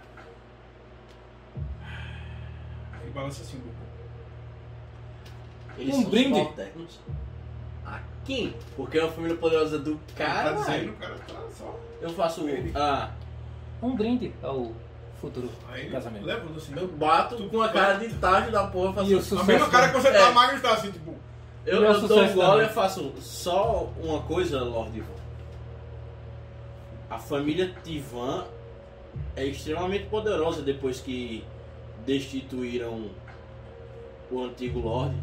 Ele 3.01 3.11
balança 3.11 3.43
assim 3.43 3.57
um 3.57 3.61
pouco. 3.61 3.86
Eles 5.77 5.95
Um 5.95 6.01
são 6.01 6.09
brinde. 6.09 6.49
A 7.85 7.99
quem? 8.25 8.53
Porque 8.75 8.97
é 8.97 9.03
uma 9.03 9.11
família 9.11 9.37
poderosa 9.37 9.79
do 9.79 9.99
Cara, 10.15 10.53
tá 10.53 10.59
dizendo, 10.61 10.91
o 10.91 10.95
cara 10.95 11.15
tá 11.27 11.35
só. 11.57 11.79
Eu 12.01 12.09
faço 12.09 12.45
ah, 12.75 13.11
Um 13.81 13.95
brinde 13.95 14.33
ao 14.43 14.71
futuro 15.21 15.49
Aí 15.71 15.89
casamento. 15.89 16.25
leva 16.25 16.43
assim. 16.55 16.73
eu 16.75 16.87
bato 16.87 17.49
com 17.49 17.61
a 17.61 17.69
cara 17.69 17.93
de 17.95 18.13
tacho 18.15 18.51
da 18.51 18.67
porra, 18.67 18.93
faço 18.93 19.09
E 19.09 19.15
o 19.15 19.19
A 19.19 19.21
sucesso 19.21 19.45
mesma 19.47 19.69
cara 19.69 19.87
que 19.89 19.93
você 19.99 20.11
tá 20.11 20.29
É. 20.29 20.31
magro 20.31 20.55
está 20.57 20.73
assim, 20.73 20.91
tipo. 20.91 21.15
Eu, 21.65 21.75
E 21.75 21.79
o 21.79 21.85
eu 21.85 22.07
dou 22.07 22.23
um 22.23 22.33
gole 22.33 22.65
e 22.65 22.69
faço 22.69 23.13
só 23.19 23.89
uma 24.01 24.21
coisa, 24.21 24.61
Lord 24.61 24.97
Ivan. 24.97 25.07
A 27.09 27.17
família 27.17 27.73
Tivan 27.83 28.45
é 29.35 29.45
extremamente 29.45 30.05
poderosa 30.05 30.61
depois 30.61 30.99
que 30.99 31.43
destituíram 32.05 33.09
o 34.29 34.43
antigo 34.43 34.79
Lord. 34.79 35.15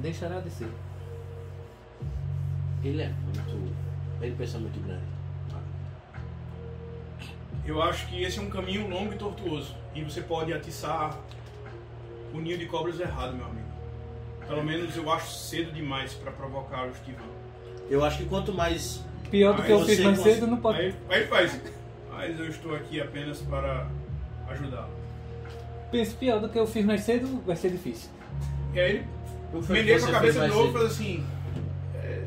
Deixará 0.00 0.40
de 0.40 0.50
ser. 0.50 0.68
Ele 2.82 3.02
é 3.02 3.08
muito. 3.08 3.74
Ele 4.20 4.34
pensa 4.36 4.58
muito 4.58 4.80
grande. 4.84 5.04
Eu 7.66 7.82
acho 7.82 8.06
que 8.08 8.22
esse 8.22 8.38
é 8.38 8.42
um 8.42 8.48
caminho 8.50 8.88
longo 8.88 9.12
e 9.12 9.16
tortuoso. 9.16 9.74
E 9.94 10.02
você 10.02 10.22
pode 10.22 10.52
atiçar 10.52 11.16
o 12.32 12.38
ninho 12.40 12.58
de 12.58 12.66
cobras 12.66 12.98
errado, 12.98 13.34
meu 13.36 13.44
amigo. 13.46 13.66
Pelo 14.46 14.64
menos 14.64 14.96
eu 14.96 15.10
acho 15.12 15.30
cedo 15.32 15.72
demais 15.72 16.14
para 16.14 16.32
provocar 16.32 16.86
o 16.88 16.94
Steven. 16.94 17.18
Eu 17.88 18.04
acho 18.04 18.18
que 18.18 18.24
quanto 18.24 18.52
mais. 18.52 19.04
Pior 19.30 19.54
do 19.54 19.62
que 19.62 19.70
eu 19.70 19.84
fiz 19.84 20.00
mais 20.00 20.18
cons- 20.18 20.32
cedo, 20.32 20.46
não 20.46 20.56
pode. 20.56 20.78
Aí, 20.80 20.94
aí 21.08 21.26
faz. 21.26 21.60
Mas 22.10 22.38
eu 22.38 22.48
estou 22.48 22.74
aqui 22.74 23.00
apenas 23.00 23.40
para 23.42 23.86
ajudá-lo. 24.48 24.90
Pense 25.92 26.14
pior 26.14 26.40
do 26.40 26.48
que 26.48 26.58
eu 26.58 26.66
fiz 26.66 26.84
mais 26.84 27.02
cedo, 27.02 27.40
vai 27.46 27.56
ser 27.56 27.70
difícil. 27.70 28.10
E 28.74 28.80
aí 28.80 29.04
Menei 29.68 29.98
com 29.98 30.06
a 30.06 30.10
cabeça 30.12 30.40
de 30.42 30.48
novo 30.48 30.68
e 30.68 30.72
faz 30.72 30.84
assim. 30.86 31.26
é, 31.94 32.24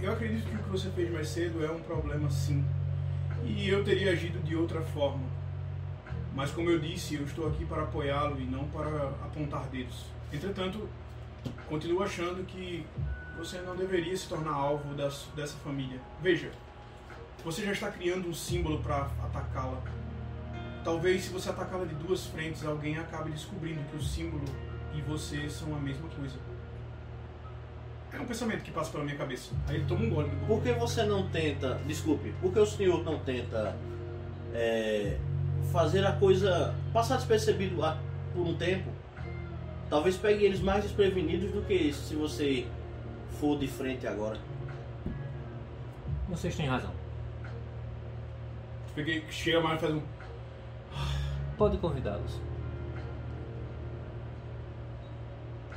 eu 0.00 0.12
acredito 0.12 0.48
que 0.48 0.54
o 0.56 0.58
que 0.58 0.68
você 0.70 0.90
fez 0.90 1.10
mais 1.12 1.28
cedo 1.28 1.64
é 1.64 1.70
um 1.70 1.80
problema 1.80 2.30
sim. 2.30 2.64
E 3.44 3.68
eu 3.68 3.82
teria 3.84 4.12
agido 4.12 4.38
de 4.44 4.54
outra 4.56 4.80
forma. 4.80 5.24
Mas 6.34 6.50
como 6.50 6.70
eu 6.70 6.78
disse, 6.78 7.16
eu 7.16 7.24
estou 7.24 7.46
aqui 7.48 7.64
para 7.64 7.82
apoiá-lo 7.82 8.40
e 8.40 8.44
não 8.44 8.64
para 8.68 9.08
apontar 9.22 9.64
dedos. 9.70 10.06
Entretanto, 10.32 10.88
continuo 11.68 12.02
achando 12.02 12.42
que 12.46 12.86
você 13.36 13.58
não 13.60 13.76
deveria 13.76 14.16
se 14.16 14.28
tornar 14.28 14.52
alvo 14.54 14.94
das- 14.94 15.26
dessa 15.36 15.56
família. 15.58 16.00
Veja, 16.22 16.50
você 17.44 17.62
já 17.64 17.72
está 17.72 17.90
criando 17.90 18.28
um 18.28 18.34
símbolo 18.34 18.78
para 18.78 19.10
atacá-la. 19.22 19.78
Talvez 20.84 21.24
se 21.24 21.30
você 21.30 21.50
atacá-la 21.50 21.84
de 21.84 21.94
duas 21.94 22.26
frentes, 22.26 22.64
alguém 22.64 22.98
acabe 22.98 23.30
descobrindo 23.30 23.80
que 23.90 23.96
o 23.96 24.02
símbolo 24.02 24.44
e 24.94 25.00
você 25.02 25.48
são 25.48 25.74
a 25.74 25.78
mesma 25.78 26.08
coisa. 26.08 26.36
É 28.12 28.20
um 28.20 28.26
pensamento 28.26 28.62
que 28.62 28.70
passa 28.70 28.90
pela 28.90 29.04
minha 29.04 29.16
cabeça. 29.16 29.54
Aí 29.66 29.76
ele 29.76 29.86
toma 29.86 30.04
um 30.04 30.10
gole 30.10 30.28
do 30.28 30.46
Por 30.46 30.62
que 30.62 30.72
você 30.72 31.04
não 31.04 31.28
tenta. 31.30 31.80
Desculpe, 31.86 32.34
por 32.40 32.52
que 32.52 32.58
o 32.58 32.66
senhor 32.66 33.02
não 33.04 33.18
tenta 33.20 33.74
é, 34.52 35.16
fazer 35.72 36.04
a 36.04 36.12
coisa 36.12 36.74
passar 36.92 37.16
despercebido 37.16 37.78
lá 37.78 37.98
por 38.34 38.46
um 38.46 38.54
tempo? 38.56 38.90
Talvez 39.88 40.16
pegue 40.16 40.44
eles 40.44 40.60
mais 40.60 40.82
desprevenidos 40.84 41.52
do 41.52 41.62
que 41.62 41.92
se 41.92 42.14
você 42.14 42.66
for 43.38 43.58
de 43.58 43.68
frente 43.68 44.06
agora. 44.06 44.38
Vocês 46.28 46.54
têm 46.56 46.66
razão. 46.66 46.92
Peguei, 48.94 49.24
chega 49.30 49.60
mais 49.60 49.78
e 49.78 49.80
faz 49.80 49.94
um. 49.94 50.02
Pode 51.56 51.76
convidá-los. 51.78 52.40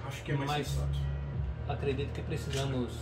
Acho 0.08 0.24
que 0.24 0.32
é 0.32 0.36
mais 0.36 0.50
Mas- 0.51 0.67
sensato. 0.67 1.00
Acredito 1.67 2.12
que 2.13 2.22
precisamos 2.22 2.94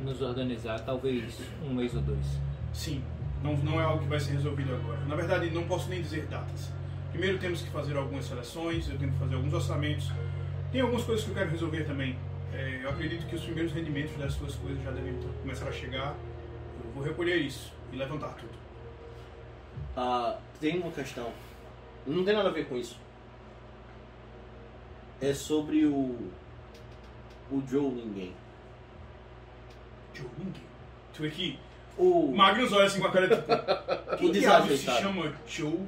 nos 0.00 0.22
organizar, 0.22 0.80
talvez 0.80 1.38
um 1.62 1.74
mês 1.74 1.94
ou 1.94 2.00
dois. 2.00 2.26
Sim, 2.72 3.04
não, 3.42 3.54
não 3.58 3.78
é 3.80 3.84
algo 3.84 4.02
que 4.02 4.08
vai 4.08 4.18
ser 4.18 4.32
resolvido 4.32 4.74
agora. 4.74 5.00
Na 5.04 5.14
verdade, 5.14 5.50
não 5.50 5.64
posso 5.64 5.88
nem 5.90 6.00
dizer 6.00 6.26
datas. 6.26 6.72
Primeiro 7.10 7.38
temos 7.38 7.60
que 7.60 7.68
fazer 7.70 7.96
algumas 7.96 8.24
seleções, 8.24 8.88
eu 8.88 8.96
tenho 8.98 9.12
que 9.12 9.18
fazer 9.18 9.34
alguns 9.34 9.52
orçamentos. 9.52 10.10
Tem 10.72 10.80
algumas 10.80 11.04
coisas 11.04 11.24
que 11.24 11.30
eu 11.30 11.34
quero 11.34 11.50
resolver 11.50 11.84
também. 11.84 12.16
É, 12.54 12.80
eu 12.82 12.88
acredito 12.90 13.26
que 13.26 13.34
os 13.36 13.42
primeiros 13.42 13.72
rendimentos 13.72 14.16
das 14.16 14.32
suas 14.32 14.54
coisas 14.54 14.82
já 14.82 14.90
devem 14.92 15.14
começar 15.42 15.68
a 15.68 15.72
chegar. 15.72 16.14
Eu 16.84 16.90
vou 16.94 17.02
recolher 17.04 17.36
isso 17.36 17.72
e 17.92 17.96
levantar 17.96 18.28
tudo. 18.34 18.52
Ah, 19.96 20.38
tem 20.60 20.78
uma 20.78 20.90
questão. 20.90 21.30
Não 22.06 22.24
tem 22.24 22.34
nada 22.34 22.48
a 22.48 22.52
ver 22.52 22.66
com 22.66 22.76
isso. 22.76 22.98
É 25.20 25.32
sobre 25.34 25.84
o. 25.86 26.16
O 27.50 27.62
Joe 27.68 27.90
Ninguém. 27.90 28.34
Joe 30.14 30.26
Ninguém. 30.38 30.62
Tu 31.14 31.22
vê 31.22 31.30
que 31.30 31.58
O. 31.98 32.32
Magnus 32.34 32.72
olha 32.72 32.86
assim 32.86 33.00
com 33.00 33.06
a 33.06 33.10
cara 33.12 33.28
tipo. 33.28 33.42
Que 34.16 34.26
O 34.26 34.32
diabo 34.32 34.62
se 34.68 34.72
desajeitado. 34.76 35.00
chama 35.00 35.32
Joe 35.46 35.78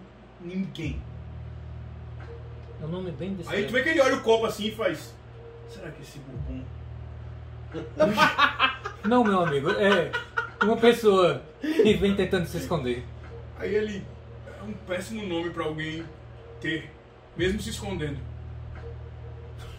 Ninguém? 0.41 1.01
É 2.81 2.85
um 2.85 2.89
nome 2.89 3.11
bem 3.13 3.29
Aí 3.31 3.35
discreto. 3.37 3.67
tu 3.69 3.73
vê 3.73 3.83
que 3.83 3.89
ele 3.91 4.01
olha 4.01 4.17
o 4.17 4.23
copo 4.23 4.47
assim 4.47 4.67
e 4.67 4.71
faz. 4.75 5.15
Será 5.69 5.91
que 5.91 6.03
esse 6.03 6.19
bourbon 6.19 6.63
Não, 9.09 9.25
meu 9.25 9.41
amigo, 9.41 9.71
é 9.71 10.13
uma 10.63 10.77
pessoa 10.77 11.43
que 11.61 11.95
vem 11.95 12.15
tentando 12.15 12.47
se 12.47 12.59
esconder. 12.59 13.05
Aí 13.59 13.75
ele 13.75 14.05
é 14.63 14.69
um 14.69 14.73
péssimo 14.87 15.27
nome 15.27 15.51
pra 15.51 15.65
alguém 15.65 16.05
ter, 16.61 16.91
mesmo 17.37 17.61
se 17.61 17.71
escondendo. 17.71 18.19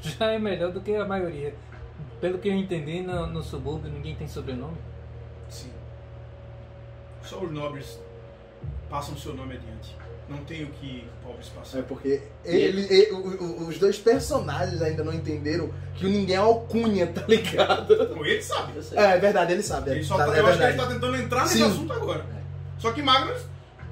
Já 0.02 0.32
é 0.32 0.40
melhor 0.40 0.72
do 0.72 0.82
que 0.82 0.94
a 0.96 1.06
maioria. 1.06 1.54
Pelo 2.20 2.38
que 2.38 2.48
eu 2.50 2.54
entendi, 2.54 3.02
no, 3.02 3.28
no 3.28 3.44
subúrbio 3.44 3.90
ninguém 3.92 4.16
tem 4.16 4.28
sobrenome. 4.28 4.78
Sim. 5.50 5.72
Só 7.24 7.40
os 7.40 7.52
nobres 7.52 8.00
passam 8.90 9.16
seu 9.18 9.34
nome 9.34 9.54
adiante. 9.56 9.96
Não 10.30 10.38
tem 10.46 10.64
o 10.64 10.68
que 10.68 11.06
pobres 11.22 11.52
É 11.54 11.60
passam. 11.60 11.84
porque 11.84 12.22
ele, 12.46 12.82
ele- 12.94 13.12
os 13.12 13.78
dois 13.78 13.98
personagens 13.98 14.82
ainda 14.82 15.04
não 15.04 15.14
entenderam 15.14 15.70
que 15.96 16.06
o 16.06 16.10
ninguém 16.10 16.36
é 16.36 16.40
alcunha, 16.40 17.08
tá 17.08 17.26
ligado? 17.28 17.94
Ele 18.26 18.42
sabe. 18.42 18.74
Eu 18.78 18.84
sei. 18.84 18.98
É, 18.98 19.04
é 19.04 19.18
verdade, 19.20 19.52
ele 19.54 19.64
sabe. 19.64 19.92
Ele 19.92 20.04
só 20.04 20.18
tá- 20.18 20.26
tá- 20.28 20.36
é 20.38 20.40
eu 20.40 20.48
acho 20.48 20.58
que 20.58 20.64
ele 20.64 20.72
verdade. 20.72 20.90
tá 20.90 20.94
tentando 20.94 21.18
entrar 21.22 21.42
nesse 21.44 21.58
Sim. 21.58 21.64
assunto 21.64 21.94
agora. 21.94 22.26
Só 22.80 22.92
que 22.94 23.02
Magnus 23.02 23.42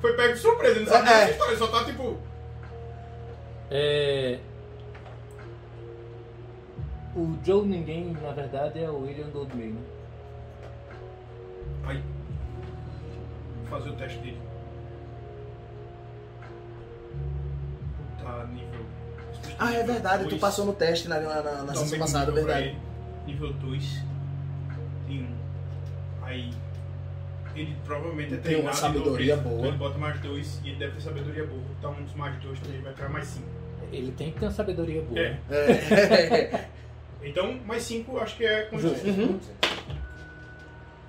foi 0.01 0.13
pego 0.15 0.33
de 0.33 0.39
surpresa, 0.39 0.75
ele 0.75 0.85
não 0.85 0.91
sabe 0.91 1.07
É, 1.07 1.11
dessa 1.13 1.25
é. 1.25 1.31
história, 1.31 1.51
ele 1.51 1.59
só 1.59 1.67
tá 1.67 1.85
tipo. 1.85 2.17
É. 3.69 4.39
O 7.15 7.37
Joe 7.45 7.67
Ninguém, 7.67 8.13
na 8.21 8.31
verdade, 8.31 8.83
é 8.83 8.89
o 8.89 9.01
William 9.03 9.29
Goldman. 9.29 9.71
né? 9.73 9.81
Aí. 11.85 12.03
Vou 13.69 13.79
fazer 13.79 13.89
o 13.89 13.95
teste 13.95 14.17
dele. 14.19 14.41
Tá 18.23 18.45
nível. 18.45 18.85
Ah, 19.59 19.73
é 19.73 19.83
verdade, 19.83 20.23
tu 20.23 20.29
Dois. 20.29 20.41
passou 20.41 20.65
no 20.65 20.73
teste 20.73 21.07
na, 21.07 21.19
na, 21.19 21.41
na, 21.41 21.63
na 21.63 21.75
sessão 21.75 21.99
passada, 21.99 22.31
é 22.31 22.33
verdade. 22.35 22.77
Nível 23.25 23.53
2. 23.53 24.03
Tem 25.07 25.23
um. 25.23 25.35
Aí. 26.23 26.53
Ele 27.55 27.75
provavelmente 27.85 28.33
é 28.33 28.37
Tem 28.37 28.59
uma 28.61 28.73
sabedoria 28.73 29.35
nobreza, 29.35 29.41
boa. 29.41 29.55
Então 29.59 29.67
ele 29.69 29.77
bota 29.77 29.97
mais 29.97 30.19
2 30.19 30.61
e 30.63 30.69
ele 30.69 30.77
deve 30.77 30.93
ter 30.93 31.01
sabedoria 31.01 31.45
boa. 31.45 31.59
Vou 31.59 31.75
botar 31.75 31.89
uns 32.01 32.13
mais 32.15 32.35
2 32.37 32.59
também, 32.59 32.75
ele 32.75 32.83
vai 32.83 32.93
tirar 32.93 33.09
mais 33.09 33.27
5. 33.27 33.45
Ele 33.91 34.11
tem 34.13 34.31
que 34.31 34.39
ter 34.39 34.45
uma 34.45 34.51
sabedoria 34.51 35.01
boa. 35.01 35.19
É. 35.19 35.37
É. 35.49 36.69
Então, 37.23 37.53
mais 37.67 37.83
5 37.83 38.17
acho 38.17 38.35
que 38.35 38.43
é 38.43 38.63
condições. 38.63 39.03
Uhum. 39.03 39.39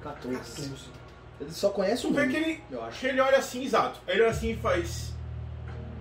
14. 0.02 0.72
Ele 1.40 1.50
só 1.50 1.70
conhece 1.70 2.06
o 2.06 2.10
Tu 2.10 2.14
vê 2.14 2.20
nome, 2.26 2.32
que 2.32 2.38
ele, 2.38 2.60
eu 2.70 2.84
acho. 2.84 3.00
que 3.00 3.06
ele 3.06 3.20
olha 3.20 3.38
assim, 3.38 3.64
exato. 3.64 4.00
Aí 4.06 4.14
ele 4.14 4.22
olha 4.22 4.30
assim 4.30 4.50
e 4.50 4.56
faz. 4.56 5.14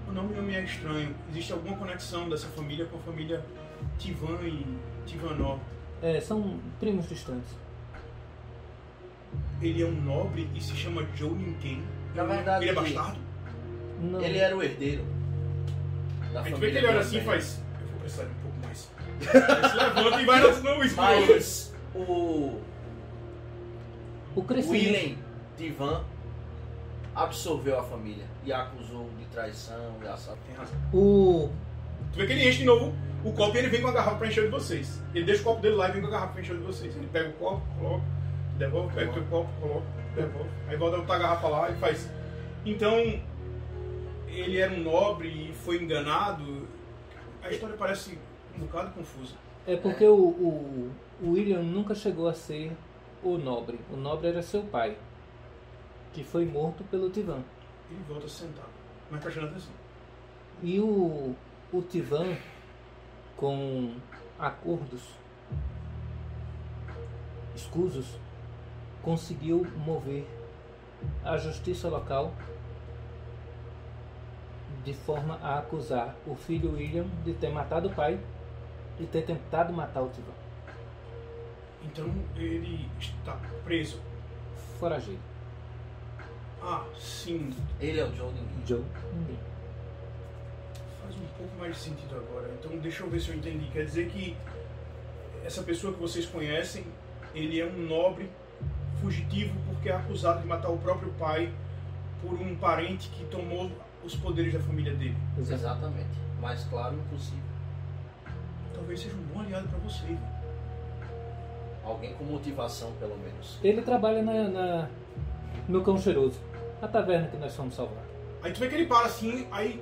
O 0.07 0.11
nome 0.11 0.35
não 0.35 0.43
me 0.43 0.53
é 0.53 0.63
estranho. 0.63 1.15
Existe 1.29 1.53
alguma 1.53 1.77
conexão 1.77 2.27
dessa 2.29 2.47
família 2.47 2.85
com 2.85 2.97
a 2.97 3.01
família 3.01 3.41
Tivan 3.97 4.37
e 4.43 4.65
Tivanó. 5.05 5.57
É, 6.01 6.19
são 6.19 6.59
primos 6.79 7.07
distantes. 7.07 7.49
Ele 9.61 9.81
é 9.81 9.85
um 9.85 9.91
nobre 9.91 10.49
e 10.55 10.61
se 10.61 10.75
chama 10.75 11.05
Joe 11.15 11.31
Ninguém. 11.31 11.83
Na 12.15 12.23
verdade, 12.23 12.63
Ele 12.65 12.71
é 12.71 12.73
bastardo? 12.73 13.19
Não, 14.01 14.21
Ele 14.21 14.37
era 14.37 14.57
o 14.57 14.63
herdeiro. 14.63 15.05
da 16.33 16.41
A 16.41 16.43
gente 16.43 16.59
vê 16.59 16.71
que 16.71 16.77
ele 16.77 16.87
olha 16.87 16.99
assim 16.99 17.17
e 17.17 17.21
faz. 17.21 17.61
Eu 17.81 17.87
vou 17.87 17.99
precisar 17.99 18.23
de 18.23 18.31
um 18.31 18.33
pouco 18.35 18.57
mais. 18.65 18.91
Ele 19.21 19.69
se 19.69 19.75
levanta 19.75 20.21
e 20.21 20.25
vai 20.25 20.41
no 20.41 20.49
escuro. 20.83 20.95
Mas 20.95 21.73
o 21.93 22.59
O 24.35 24.43
crescimento. 24.43 24.83
Willem 24.83 25.17
Divan 25.57 26.03
absorveu 27.15 27.77
a 27.79 27.83
família 27.83 28.25
e 28.43 28.51
a 28.51 28.63
acusou 28.63 29.09
de 29.19 29.25
traição 29.25 29.95
e 30.03 30.07
assalto. 30.07 30.39
Tem 30.47 30.55
razão. 30.55 30.75
O. 30.93 31.49
Tu 32.13 32.17
vê 32.17 32.25
que 32.25 32.33
ele 32.33 32.47
enche 32.47 32.59
de 32.59 32.65
novo 32.65 32.93
o 33.23 33.31
copo 33.33 33.55
e 33.55 33.59
ele 33.59 33.69
vem 33.69 33.81
com 33.81 33.89
a 33.89 33.91
garrafa 33.91 34.17
pra 34.17 34.27
encher 34.27 34.45
de 34.45 34.49
vocês. 34.49 34.99
Ele 35.13 35.25
deixa 35.25 35.41
o 35.41 35.45
copo 35.45 35.61
dele 35.61 35.75
lá 35.75 35.89
e 35.89 35.91
vem 35.91 36.01
com 36.01 36.07
a 36.07 36.11
garrafa 36.11 36.33
pra 36.33 36.41
encher 36.41 36.57
de 36.57 36.63
vocês. 36.63 36.95
Ele 36.95 37.07
pega 37.11 37.29
o 37.29 37.33
copo, 37.33 37.61
coloca, 37.77 38.03
devolve, 38.61 38.93
pega 38.93 39.11
o 39.11 39.13
teu 39.13 39.23
copo, 39.25 39.49
coloca, 39.59 39.85
devolve. 40.15 40.49
Aí 40.67 40.77
volta 40.77 40.97
a 40.97 40.99
botar 40.99 41.15
a 41.15 41.19
garrafa 41.19 41.47
lá 41.47 41.69
e 41.69 41.75
faz. 41.75 42.09
Então, 42.65 42.97
ele 44.27 44.57
era 44.57 44.71
um 44.71 44.83
nobre 44.83 45.27
e 45.27 45.53
foi 45.53 45.81
enganado. 45.81 46.67
A 47.41 47.49
história 47.49 47.75
parece 47.75 48.17
um 48.55 48.59
bocado 48.59 48.91
confusa. 48.91 49.35
É 49.65 49.75
porque 49.75 50.05
o, 50.05 50.15
o, 50.15 50.91
o 51.21 51.31
William 51.31 51.61
nunca 51.61 51.95
chegou 51.95 52.27
a 52.27 52.33
ser 52.33 52.71
o 53.23 53.37
nobre. 53.37 53.79
O 53.91 53.97
nobre 53.97 54.27
era 54.27 54.41
seu 54.41 54.63
pai, 54.63 54.97
que 56.13 56.23
foi 56.23 56.45
morto 56.45 56.83
pelo 56.85 57.09
Tivan. 57.09 57.43
Ele 57.89 58.03
volta 58.07 58.25
a 58.25 58.29
se 58.29 58.35
sentar, 58.35 58.69
mas 59.09 59.21
prestando 59.21 59.47
atenção. 59.47 59.73
E 60.61 60.79
o, 60.79 61.35
o 61.73 61.81
Tivan, 61.81 62.35
com 63.35 63.95
acordos 64.37 65.01
escusos, 67.55 68.17
conseguiu 69.01 69.65
mover 69.85 70.27
a 71.23 71.37
justiça 71.37 71.87
local 71.87 72.33
de 74.83 74.93
forma 74.93 75.35
a 75.41 75.59
acusar 75.59 76.15
o 76.25 76.35
filho 76.35 76.73
William 76.73 77.05
de 77.23 77.33
ter 77.33 77.49
matado 77.49 77.87
o 77.87 77.93
pai 77.93 78.19
e 78.99 79.05
ter 79.05 79.23
tentado 79.23 79.71
matar 79.73 80.01
o 80.01 80.09
Tivan. 80.09 80.33
Então 81.83 82.05
ele 82.35 82.87
está 82.99 83.37
preso. 83.63 83.99
Foragido. 84.79 85.19
Ah, 86.63 86.85
sim, 86.97 87.51
Ele 87.79 87.99
é 87.99 88.05
o 88.05 88.13
Joe 88.13 88.31
Ninguém. 88.31 88.65
Joe. 88.67 88.83
Ninguém. 89.13 89.39
Faz 91.01 91.15
um 91.15 91.25
pouco 91.37 91.57
mais 91.59 91.75
de 91.75 91.81
sentido 91.81 92.15
agora. 92.15 92.51
Então 92.59 92.77
deixa 92.77 93.03
eu 93.03 93.09
ver 93.09 93.19
se 93.19 93.29
eu 93.29 93.35
entendi. 93.35 93.67
Quer 93.71 93.85
dizer 93.85 94.09
que 94.09 94.37
essa 95.43 95.63
pessoa 95.63 95.91
que 95.93 95.99
vocês 95.99 96.25
conhecem, 96.27 96.85
ele 97.33 97.59
é 97.59 97.65
um 97.65 97.87
nobre 97.87 98.29
fugitivo 99.01 99.53
porque 99.67 99.89
é 99.89 99.95
acusado 99.95 100.41
de 100.41 100.47
matar 100.47 100.69
o 100.69 100.77
próprio 100.77 101.11
pai 101.19 101.51
por 102.21 102.33
um 102.39 102.55
parente 102.55 103.09
que 103.09 103.25
tomou 103.25 103.71
os 104.03 104.15
poderes 104.15 104.53
da 104.53 104.59
família 104.59 104.93
dele. 104.93 105.17
Exatamente. 105.37 106.09
Mais 106.39 106.63
claro 106.65 106.95
impossível. 106.95 107.43
Talvez 108.73 108.99
seja 109.01 109.15
um 109.15 109.33
bom 109.33 109.41
aliado 109.41 109.67
para 109.67 109.79
você. 109.79 110.05
Ivan. 110.05 110.41
Alguém 111.83 112.13
com 112.13 112.23
motivação, 112.23 112.91
pelo 112.99 113.17
menos. 113.17 113.57
Ele 113.63 113.81
trabalha 113.81 114.21
na, 114.21 114.47
na- 114.47 114.87
no 115.67 115.81
Cão 115.83 115.97
Cheiroso, 115.97 116.39
a 116.81 116.87
taverna 116.87 117.27
que 117.27 117.37
nós 117.37 117.55
fomos 117.55 117.75
salvar. 117.75 118.03
Aí 118.43 118.51
tu 118.51 118.59
vê 118.59 118.67
que 118.69 118.75
ele 118.75 118.85
para 118.85 119.05
assim, 119.07 119.47
aí 119.51 119.81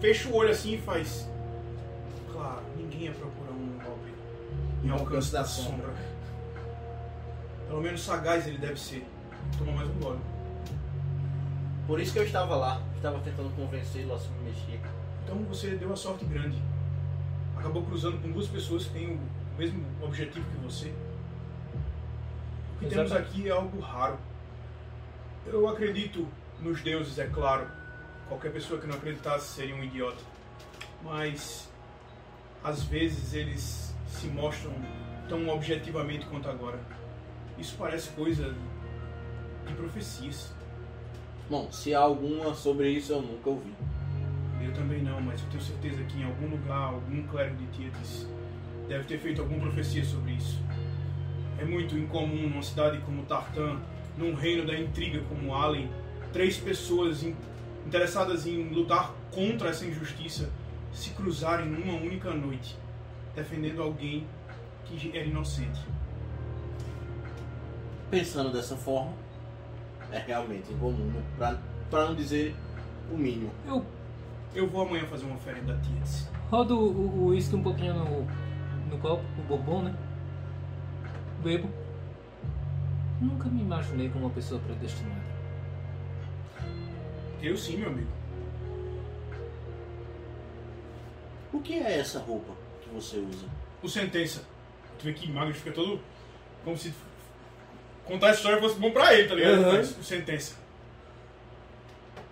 fecha 0.00 0.28
o 0.28 0.34
olho 0.34 0.50
assim 0.50 0.74
e 0.74 0.78
faz. 0.78 1.28
Claro, 2.32 2.62
ninguém 2.76 3.02
ia 3.02 3.12
procurar 3.12 3.52
um 3.52 3.76
nobre 3.76 4.12
em 4.84 4.90
alcance 4.90 5.32
da 5.32 5.44
sombra. 5.44 5.88
Pelo 7.70 7.82
menos 7.82 8.02
sagaz 8.02 8.48
ele 8.48 8.58
deve 8.58 8.80
ser. 8.80 9.06
Toma 9.56 9.70
mais 9.70 9.88
um 9.88 10.00
gole. 10.00 10.18
Por 11.86 12.00
isso 12.00 12.12
que 12.12 12.18
eu 12.18 12.24
estava 12.24 12.56
lá. 12.56 12.82
Estava 12.96 13.20
tentando 13.20 13.54
convencê-lo 13.54 14.12
a 14.12 14.18
se 14.18 14.28
mexer. 14.44 14.80
Então 15.22 15.36
você 15.44 15.68
deu 15.76 15.86
uma 15.86 15.96
sorte 15.96 16.24
grande. 16.24 16.60
Acabou 17.56 17.84
cruzando 17.84 18.20
com 18.20 18.32
duas 18.32 18.48
pessoas 18.48 18.86
que 18.86 18.94
têm 18.94 19.14
o 19.14 19.20
mesmo 19.56 19.86
objetivo 20.02 20.44
que 20.50 20.56
você. 20.56 20.92
O 22.74 22.80
que 22.80 22.86
temos 22.86 23.06
Exatamente. 23.06 23.28
aqui 23.28 23.48
é 23.48 23.52
algo 23.52 23.78
raro. 23.78 24.18
Eu 25.46 25.68
acredito 25.68 26.26
nos 26.60 26.82
deuses, 26.82 27.20
é 27.20 27.26
claro. 27.26 27.68
Qualquer 28.26 28.50
pessoa 28.50 28.80
que 28.80 28.88
não 28.88 28.96
acreditasse 28.96 29.46
seria 29.46 29.76
um 29.76 29.84
idiota. 29.84 30.22
Mas 31.04 31.70
às 32.64 32.82
vezes 32.82 33.32
eles 33.32 33.94
se 34.08 34.26
mostram 34.26 34.72
tão 35.28 35.48
objetivamente 35.50 36.26
quanto 36.26 36.50
agora. 36.50 36.80
Isso 37.60 37.76
parece 37.78 38.08
coisa 38.10 38.54
de 39.66 39.74
profecias. 39.74 40.52
Bom, 41.48 41.70
se 41.70 41.94
há 41.94 42.00
alguma 42.00 42.54
sobre 42.54 42.90
isso 42.90 43.12
eu 43.12 43.22
nunca 43.22 43.50
ouvi. 43.50 43.74
Eu 44.62 44.72
também 44.72 45.02
não, 45.02 45.20
mas 45.20 45.40
eu 45.42 45.48
tenho 45.48 45.62
certeza 45.62 46.02
que 46.04 46.18
em 46.18 46.24
algum 46.24 46.48
lugar, 46.48 46.92
algum 46.94 47.22
clérigo 47.26 47.56
de 47.56 47.66
Tietes 47.66 48.26
deve 48.88 49.04
ter 49.04 49.18
feito 49.18 49.40
alguma 49.40 49.60
profecia 49.62 50.04
sobre 50.04 50.32
isso. 50.32 50.58
É 51.58 51.64
muito 51.64 51.96
incomum 51.96 52.48
numa 52.48 52.62
cidade 52.62 52.98
como 52.98 53.24
Tartan, 53.24 53.78
num 54.16 54.34
reino 54.34 54.66
da 54.66 54.78
intriga 54.78 55.20
como 55.28 55.54
Allen, 55.54 55.90
três 56.32 56.56
pessoas 56.58 57.22
in- 57.22 57.36
interessadas 57.86 58.46
em 58.46 58.68
lutar 58.68 59.12
contra 59.30 59.68
essa 59.68 59.84
injustiça 59.84 60.50
se 60.92 61.10
cruzarem 61.10 61.66
numa 61.66 61.94
única 61.94 62.32
noite, 62.32 62.76
defendendo 63.34 63.82
alguém 63.82 64.26
que 64.84 65.16
era 65.16 65.26
inocente. 65.26 65.80
Pensando 68.10 68.52
dessa 68.52 68.76
forma, 68.76 69.12
é 70.10 70.18
realmente 70.18 70.72
incomum, 70.72 71.06
né? 71.12 71.22
pra, 71.36 71.58
pra 71.88 72.06
não 72.06 72.14
dizer 72.14 72.54
o 73.12 73.16
mínimo. 73.16 73.52
Eu 73.66 73.84
Eu 74.54 74.68
vou 74.68 74.82
amanhã 74.82 75.06
fazer 75.06 75.24
uma 75.26 75.36
oferenda 75.36 75.74
a 75.74 75.78
Tietes. 75.78 76.28
rodo 76.50 76.76
o 76.78 77.26
uísque 77.26 77.54
um 77.54 77.62
pouquinho 77.62 77.94
no, 77.94 78.26
no 78.90 78.98
copo, 78.98 79.22
o 79.38 79.42
bourbon, 79.42 79.82
né? 79.82 79.94
Bebo. 81.42 81.68
Nunca 83.20 83.48
me 83.48 83.60
imaginei 83.60 84.08
como 84.08 84.24
uma 84.26 84.34
pessoa 84.34 84.60
predestinada. 84.60 85.20
Eu 87.40 87.56
sim, 87.56 87.76
meu 87.76 87.88
amigo. 87.90 88.10
O 91.52 91.60
que 91.60 91.74
é 91.74 91.98
essa 91.98 92.18
roupa 92.18 92.52
que 92.82 92.88
você 92.90 93.18
usa? 93.18 93.46
o 93.82 93.88
Sentença. 93.88 94.42
Tu 94.98 95.04
vê 95.04 95.12
que 95.12 95.30
Magnus 95.30 95.56
fica 95.58 95.72
todo. 95.72 96.00
Como 96.64 96.76
se 96.76 96.92
contar 98.04 98.28
a 98.28 98.30
história 98.32 98.60
fosse 98.60 98.78
bom 98.78 98.90
pra 98.90 99.14
ele, 99.14 99.28
tá 99.28 99.34
ligado? 99.34 99.58
Uhum. 99.62 99.72
Mas 99.72 99.88
Sentença. 100.02 100.56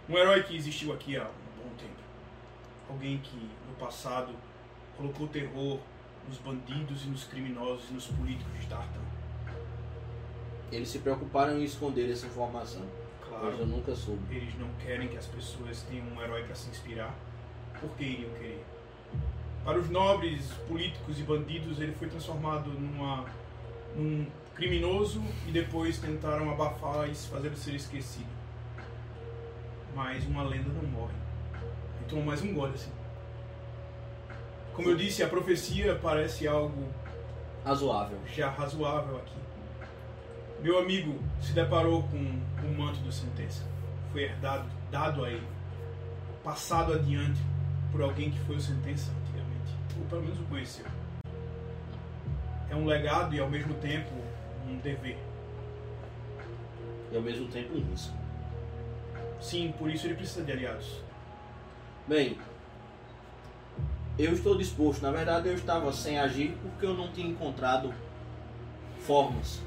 Um 0.09 0.17
herói 0.17 0.43
que 0.43 0.57
existiu 0.57 0.93
aqui 0.93 1.17
há 1.17 1.23
um 1.25 1.63
bom 1.63 1.71
tempo. 1.77 1.93
Alguém 2.89 3.19
que 3.19 3.37
no 3.37 3.75
passado 3.79 4.33
colocou 4.97 5.29
terror 5.29 5.79
nos 6.29 6.39
bandidos 6.39 7.05
e 7.05 7.09
nos 7.09 7.25
criminosos 7.25 7.91
e 7.91 7.93
nos 7.95 8.07
políticos 8.07 8.53
de 8.61 8.67
Tartan. 8.67 9.01
Eles 10.71 10.89
se 10.89 10.99
preocuparam 10.99 11.59
em 11.59 11.65
esconder 11.65 12.11
essa 12.11 12.27
informação, 12.27 12.83
Claro, 13.27 13.47
mas 13.47 13.59
eu 13.61 13.67
nunca 13.67 13.95
soube. 13.95 14.37
eles 14.37 14.59
não 14.59 14.69
querem 14.85 15.09
que 15.09 15.17
as 15.17 15.27
pessoas 15.27 15.83
tenham 15.83 16.07
um 16.07 16.21
herói 16.23 16.43
pra 16.45 16.55
se 16.55 16.69
inspirar. 16.69 17.15
Por 17.81 17.91
que 17.91 18.05
iriam 18.05 18.31
querer? 18.33 18.65
Para 19.65 19.79
os 19.79 19.89
nobres, 19.89 20.51
políticos 20.67 21.19
e 21.19 21.23
bandidos, 21.23 21.81
ele 21.81 21.93
foi 21.93 22.09
transformado 22.09 22.71
numa, 22.71 23.25
num 23.97 24.27
criminoso 24.59 25.23
e 25.47 25.53
depois 25.53 25.99
tentaram 25.99 26.51
abafar 26.51 27.09
e 27.09 27.15
fazer 27.15 27.47
ele 27.47 27.57
ser 27.57 27.75
esquecido. 27.77 28.27
Mas 29.95 30.27
uma 30.27 30.43
lenda 30.43 30.69
não 30.69 30.83
morre. 30.91 31.15
Ele 31.55 32.09
tomou 32.09 32.25
mais 32.25 32.43
um 32.43 32.53
gole 32.53 32.75
assim. 32.75 32.91
Como 34.75 34.91
eu 34.91 34.97
disse, 34.97 35.23
a 35.23 35.29
profecia 35.29 35.95
parece 35.95 36.47
algo 36.47 36.89
Razoável. 37.65 38.19
já 38.35 38.51
razoável 38.51 39.17
aqui. 39.19 39.37
Meu 40.61 40.79
amigo 40.79 41.21
se 41.41 41.53
deparou 41.53 42.03
com 42.05 42.17
o 42.17 42.75
manto 42.77 42.99
da 43.01 43.13
sentença. 43.13 43.65
Foi 44.11 44.25
herdado, 44.25 44.69
dado 44.91 45.25
a 45.25 45.31
ele, 45.31 45.47
passado 46.43 46.95
adiante 46.95 47.41
por 47.93 48.03
alguém 48.03 48.31
que 48.31 48.39
foi 48.41 48.57
o 48.57 48.61
sentença 48.61 49.13
antigamente, 49.23 49.75
ou 49.99 50.05
pelo 50.07 50.23
menos 50.23 50.41
o 50.41 50.45
conheceu. 50.45 50.87
É 52.69 52.75
um 52.75 52.87
legado 52.87 53.35
e 53.35 53.41
ao 53.41 53.49
mesmo 53.49 53.75
tempo 53.75 54.28
um 54.69 54.79
dever. 54.79 55.19
E 57.11 57.17
ao 57.17 57.23
mesmo 57.23 57.49
tempo 57.49 57.75
um 57.75 57.91
risco. 57.91 58.15
Sim, 59.41 59.73
por 59.79 59.91
isso 59.91 60.07
ele 60.07 60.15
precisa 60.15 60.45
de 60.45 60.53
aliados. 60.53 61.01
Bem, 62.07 62.37
eu 64.19 64.33
estou 64.33 64.57
disposto. 64.57 65.03
Na 65.03 65.11
verdade, 65.11 65.49
eu 65.49 65.55
estava 65.55 65.93
sem 65.93 66.19
agir 66.19 66.57
porque 66.63 66.85
eu 66.85 66.95
não 66.95 67.13
tinha 67.13 67.29
encontrado 67.29 67.95
formas. 69.01 69.61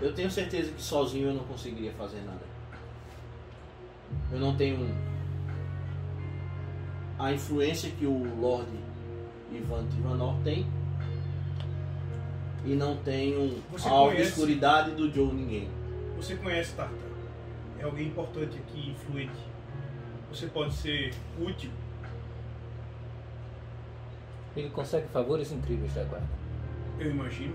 Eu 0.00 0.14
tenho 0.14 0.30
certeza 0.30 0.70
que 0.70 0.82
sozinho 0.82 1.28
eu 1.28 1.34
não 1.34 1.44
conseguiria 1.44 1.92
fazer 1.92 2.20
nada. 2.20 2.46
Eu 4.30 4.38
não 4.38 4.56
tenho 4.56 4.86
a 7.18 7.32
influência 7.32 7.90
que 7.90 8.06
o 8.06 8.40
Lord 8.40 8.70
Ivan 9.50 9.86
Tivanor 9.88 10.36
tem. 10.44 10.66
E 12.68 12.74
não 12.76 12.96
tenho 12.98 13.62
Você 13.72 13.88
a 13.88 13.90
conhece- 13.90 14.22
obscuridade 14.32 14.90
do 14.90 15.10
Joe 15.10 15.32
Ninguém. 15.32 15.70
Você 16.18 16.36
conhece 16.36 16.74
Tartan. 16.74 16.94
É 17.78 17.84
alguém 17.84 18.08
importante 18.08 18.58
aqui, 18.58 18.90
influente. 18.90 19.40
Você 20.30 20.46
pode 20.48 20.74
ser 20.74 21.14
útil 21.40 21.70
Ele 24.56 24.68
consegue 24.70 25.06
favores 25.08 25.52
incríveis 25.52 25.94
da 25.94 26.02
guarda. 26.04 26.26
Eu 26.98 27.10
imagino. 27.12 27.54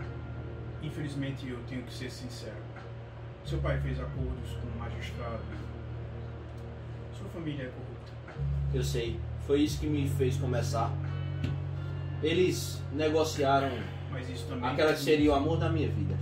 Infelizmente, 0.82 1.48
eu 1.50 1.60
tenho 1.68 1.84
que 1.84 1.94
ser 1.94 2.10
sincero. 2.10 2.56
Seu 3.46 3.60
pai 3.60 3.80
fez 3.82 4.00
acordos 4.00 4.52
com 4.54 4.68
o 4.68 4.80
magistrado. 4.80 5.44
Sua 7.18 7.28
família 7.30 7.64
é 7.66 7.68
corrupta. 7.68 8.14
Eu 8.74 8.84
sei. 8.84 9.20
Foi 9.46 9.60
isso 9.62 9.80
que 9.82 9.88
me 9.88 10.08
fez 10.08 10.38
começar. 10.38 10.92
Eles 12.22 12.82
negociaram 12.94 13.70
Mas 14.14 14.30
isso 14.30 14.48
também. 14.48 14.70
aquela 14.70 14.94
que 14.94 15.00
seria 15.00 15.32
o 15.32 15.34
amor 15.34 15.58
da 15.58 15.70
minha 15.70 15.90
vida. 15.90 16.16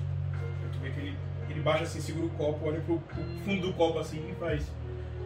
Tu 0.71 0.80
vê 0.80 0.89
que 0.91 0.99
ele, 1.01 1.17
ele 1.49 1.60
baixa 1.60 1.84
assim, 1.84 1.99
segura 2.01 2.25
o 2.25 2.30
copo, 2.32 2.65
olha 2.65 2.80
pro, 2.82 2.97
pro 2.99 3.23
fundo 3.43 3.67
do 3.67 3.73
copo 3.73 3.99
assim 3.99 4.32
e 4.32 4.36
faz. 4.36 4.71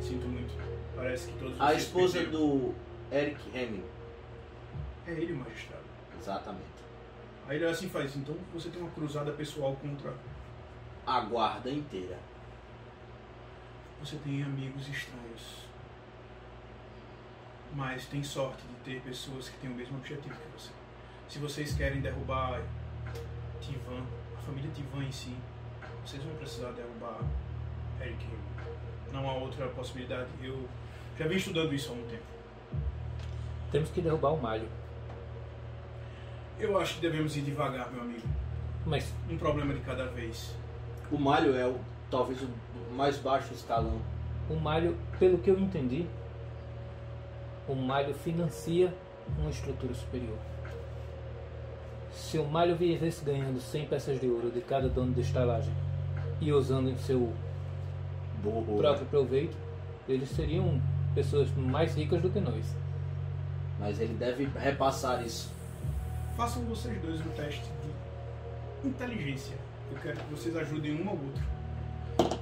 Sinto 0.01 0.27
muito. 0.27 0.53
Parece 0.95 1.31
que 1.31 1.37
todos 1.37 1.61
A 1.61 1.73
esposa 1.73 2.19
perderam. 2.19 2.39
do 2.39 2.73
Eric 3.11 3.39
Hemming. 3.57 3.83
É 5.07 5.11
ele 5.11 5.33
o 5.33 5.37
magistrado. 5.37 5.83
Exatamente. 6.19 6.65
Aí 7.47 7.57
ele 7.57 7.65
assim 7.65 7.87
faz, 7.87 8.15
então 8.15 8.35
você 8.51 8.69
tem 8.69 8.81
uma 8.81 8.89
cruzada 8.91 9.31
pessoal 9.31 9.75
contra. 9.75 10.13
A 11.05 11.19
guarda 11.21 11.69
inteira. 11.69 12.17
Você 13.99 14.15
tem 14.17 14.41
amigos 14.41 14.87
estranhos. 14.89 15.65
Mas 17.73 18.05
tem 18.07 18.23
sorte 18.23 18.63
de 18.63 18.73
ter 18.83 19.01
pessoas 19.01 19.49
que 19.49 19.57
têm 19.59 19.69
o 19.69 19.75
mesmo 19.75 19.97
objetivo 19.97 20.33
que 20.33 20.59
você. 20.59 20.71
Se 21.27 21.39
vocês 21.39 21.73
querem 21.73 22.01
derrubar 22.01 22.61
Tivan, 23.59 24.03
a 24.37 24.41
família 24.41 24.69
Tivan 24.73 25.03
em 25.03 25.11
si, 25.11 25.35
vocês 26.05 26.23
vão 26.23 26.35
precisar 26.35 26.71
derrubar 26.71 27.19
Eric 27.99 28.23
Hill. 28.23 28.39
Não 29.11 29.27
há 29.29 29.33
outra 29.33 29.67
possibilidade. 29.69 30.29
Eu 30.41 30.67
já 31.17 31.27
vim 31.27 31.35
estudando 31.35 31.73
isso 31.73 31.91
há 31.91 31.95
um 31.95 32.03
tempo. 32.07 32.23
Temos 33.71 33.89
que 33.89 34.01
derrubar 34.01 34.33
o 34.33 34.41
malho. 34.41 34.67
Eu 36.59 36.79
acho 36.79 36.95
que 36.95 37.01
devemos 37.01 37.35
ir 37.35 37.41
devagar, 37.41 37.91
meu 37.91 38.01
amigo. 38.01 38.27
Mas 38.85 39.11
Um 39.29 39.37
problema 39.37 39.73
de 39.73 39.81
cada 39.81 40.05
vez. 40.05 40.55
O 41.11 41.17
Malho 41.17 41.55
é 41.55 41.67
o, 41.67 41.79
talvez 42.09 42.41
o 42.41 42.47
mais 42.93 43.17
baixo 43.17 43.53
escalão. 43.53 43.99
o 44.49 44.55
malho, 44.55 44.95
pelo 45.19 45.39
que 45.39 45.49
eu 45.49 45.59
entendi, 45.59 46.07
o 47.67 47.75
malho 47.75 48.13
financia 48.13 48.93
uma 49.39 49.49
estrutura 49.49 49.93
superior. 49.93 50.37
Se 52.15 52.37
o 52.37 52.45
malho 52.45 52.75
viesse 52.75 53.23
ganhando 53.23 53.59
100 53.59 53.85
peças 53.87 54.19
de 54.19 54.27
ouro 54.27 54.49
de 54.49 54.61
cada 54.61 54.87
dono 54.87 55.13
de 55.13 55.21
estalagem 55.21 55.73
e 56.41 56.51
usando 56.51 56.89
em 56.89 56.97
seu 56.97 57.31
Boa. 58.41 58.77
próprio 58.77 59.05
proveito, 59.07 59.55
eles 60.07 60.29
seriam 60.29 60.81
pessoas 61.13 61.51
mais 61.51 61.93
ricas 61.95 62.21
do 62.21 62.29
que 62.29 62.39
nós. 62.39 62.65
Mas 63.79 63.99
ele 63.99 64.13
deve 64.13 64.45
repassar 64.57 65.25
isso. 65.25 65.51
Façam 66.37 66.63
vocês 66.63 66.99
dois 67.01 67.19
um 67.19 67.29
teste 67.31 67.63
de 68.81 68.87
inteligência. 68.87 69.55
Eu 69.91 69.97
quero 69.99 70.17
que 70.17 70.31
vocês 70.31 70.55
ajudem 70.55 71.01
um 71.01 71.09
ao 71.09 71.15
outro. 71.15 71.43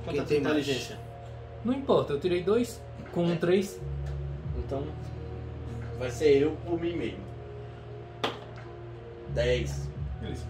Quem 0.10 0.26
tem 0.26 0.40
inteligência? 0.40 0.98
Não 1.66 1.74
importa, 1.74 2.14
eu 2.14 2.20
tirei 2.20 2.44
dois 2.44 2.82
com 3.12 3.26
um 3.26 3.36
três. 3.38 3.80
Então 4.58 4.86
vai 5.98 6.12
ser 6.12 6.38
eu 6.42 6.56
por 6.66 6.80
mim 6.80 6.96
mesmo. 6.96 7.33
10. 9.34 9.90
Beleza. 10.20 10.46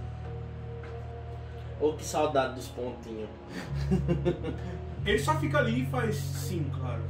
Ou 1.80 1.96
que 1.96 2.06
saudade 2.06 2.56
dos 2.56 2.67
pontinhos. 2.67 3.30
Ele 5.06 5.19
só 5.19 5.38
fica 5.38 5.58
ali 5.58 5.84
e 5.84 5.86
faz 5.88 6.15
sim, 6.15 6.69
claro. 6.80 7.04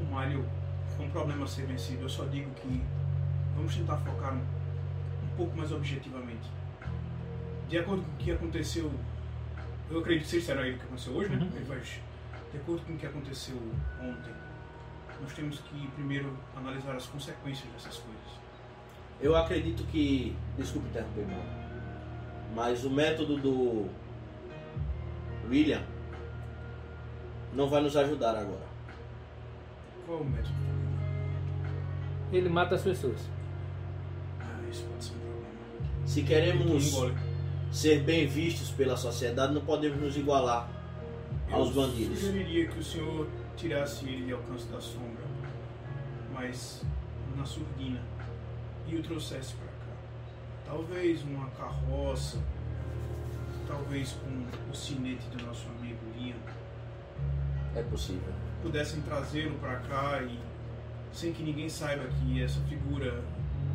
O 0.00 0.12
Mario 0.12 0.44
é 0.98 1.02
um 1.02 1.10
problema 1.10 1.44
a 1.44 1.46
ser 1.46 1.66
vencido. 1.66 2.02
Eu 2.02 2.08
só 2.08 2.24
digo 2.24 2.50
que 2.54 2.82
vamos 3.54 3.76
tentar 3.76 3.96
focar 3.98 4.34
um, 4.34 4.38
um 4.38 5.36
pouco 5.36 5.56
mais 5.56 5.70
objetivamente. 5.70 6.50
De 7.68 7.78
acordo 7.78 8.02
com 8.02 8.12
o 8.12 8.16
que 8.16 8.32
aconteceu, 8.32 8.92
eu 9.90 10.00
acredito 10.00 10.28
que 10.28 10.38
disseram 10.38 10.62
aí 10.62 10.74
o 10.74 10.78
que 10.78 10.84
aconteceu 10.84 11.12
hoje, 11.14 11.30
né? 11.30 11.42
Uhum. 11.42 11.66
Faz, 11.66 12.00
de 12.50 12.58
acordo 12.58 12.84
com 12.84 12.92
o 12.92 12.96
que 12.96 13.06
aconteceu 13.06 13.56
ontem, 14.00 14.32
nós 15.22 15.32
temos 15.32 15.60
que 15.60 15.86
primeiro 15.88 16.36
analisar 16.56 16.96
as 16.96 17.06
consequências 17.06 17.70
dessas 17.72 17.98
coisas. 17.98 18.11
Eu 19.22 19.36
acredito 19.36 19.84
que. 19.84 20.36
Desculpe 20.58 20.88
interromper, 20.88 21.26
mano. 21.26 21.62
Mas 22.54 22.84
o 22.84 22.90
método 22.90 23.36
do 23.38 23.86
William 25.48 25.82
não 27.54 27.68
vai 27.68 27.80
nos 27.82 27.96
ajudar 27.96 28.36
agora. 28.36 28.66
Qual 30.06 30.18
o 30.20 30.24
método? 30.24 30.54
Ele 32.32 32.48
mata 32.48 32.74
as 32.74 32.82
pessoas. 32.82 33.20
Ah, 34.40 34.60
isso 34.70 34.84
pode 34.84 35.04
ser 35.04 35.12
um 35.14 35.18
problema. 35.20 36.06
Se 36.06 36.22
queremos 36.22 36.92
ser 37.70 38.02
bem 38.02 38.26
vistos 38.26 38.70
pela 38.70 38.96
sociedade, 38.96 39.54
não 39.54 39.62
podemos 39.62 39.98
nos 40.00 40.16
igualar 40.16 40.68
aos 41.50 41.68
Eu 41.68 41.74
bandidos. 41.74 42.18
sugeriria 42.18 42.68
que 42.68 42.78
o 42.78 42.82
senhor 42.84 43.28
tirasse 43.56 44.06
ele 44.06 44.26
de 44.26 44.32
alcance 44.32 44.66
da 44.66 44.80
sombra, 44.80 45.22
mas 46.34 46.84
na 47.36 47.44
surdina, 47.46 48.00
e 48.86 48.96
o 48.96 49.02
trouxesse 49.02 49.54
para 49.54 49.66
cá. 49.66 49.96
Talvez 50.66 51.22
uma 51.22 51.48
carroça, 51.50 52.38
talvez 53.66 54.12
com 54.12 54.70
o 54.70 54.74
sinete 54.74 55.26
do 55.28 55.44
nosso 55.44 55.66
amigo 55.78 55.98
Liam, 56.16 56.38
É 57.74 57.82
possível. 57.82 58.32
pudessem 58.62 59.00
trazê-lo 59.02 59.58
para 59.58 59.76
cá 59.76 60.22
e 60.22 60.38
sem 61.12 61.32
que 61.32 61.42
ninguém 61.42 61.68
saiba 61.68 62.04
que 62.04 62.42
essa 62.42 62.60
figura 62.62 63.22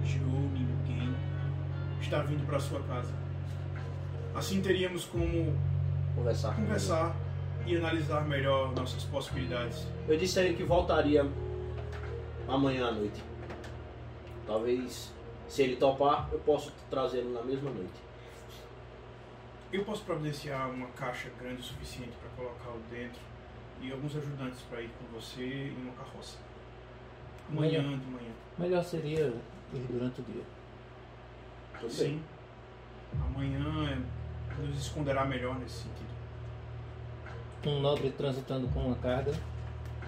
girou 0.03 0.41
ninguém 0.53 1.15
está 2.01 2.21
vindo 2.21 2.45
para 2.45 2.59
sua 2.59 2.81
casa. 2.83 3.13
Assim 4.35 4.61
teríamos 4.61 5.05
como 5.05 5.55
Conversar 6.15 6.55
conversar 6.55 7.15
e 7.65 7.75
analisar 7.75 8.25
melhor 8.25 8.73
nossas 8.73 9.03
possibilidades. 9.03 9.85
Eu 10.07 10.17
disse 10.17 10.39
a 10.39 10.43
ele 10.43 10.55
que 10.55 10.63
voltaria 10.63 11.27
amanhã 12.47 12.87
à 12.87 12.91
noite. 12.91 13.23
Talvez, 14.47 15.11
se 15.47 15.61
ele 15.61 15.75
topar, 15.75 16.29
eu 16.31 16.39
posso 16.39 16.73
trazê-lo 16.89 17.33
na 17.33 17.43
mesma 17.43 17.69
noite. 17.69 18.07
Eu 19.71 19.83
posso 19.83 20.03
providenciar 20.03 20.69
uma 20.69 20.87
caixa 20.87 21.29
grande 21.37 21.59
o 21.59 21.63
suficiente 21.63 22.13
para 22.21 22.29
colocá-lo 22.29 22.81
dentro 22.89 23.19
e 23.81 23.91
alguns 23.91 24.15
ajudantes 24.15 24.61
para 24.69 24.81
ir 24.81 24.89
com 24.97 25.19
você 25.19 25.43
em 25.43 25.81
uma 25.83 25.91
carroça. 25.93 26.37
Amanhã 27.49 27.81
de 27.81 28.05
manhã. 28.05 28.31
Melhor 28.57 28.83
seria 28.83 29.33
ir 29.73 29.85
durante 29.89 30.21
o 30.21 30.23
dia. 30.23 30.43
Tudo 31.79 31.91
Sim. 31.91 32.23
Amanhã 33.25 33.59
é- 33.91 34.61
nos 34.61 34.79
esconderá 34.79 35.25
melhor 35.25 35.59
nesse 35.59 35.83
sentido. 35.83 36.07
Um 37.65 37.79
nobre 37.81 38.09
transitando 38.11 38.67
com 38.69 38.79
uma 38.79 38.95
carga, 38.95 39.31
bem. 39.31 39.41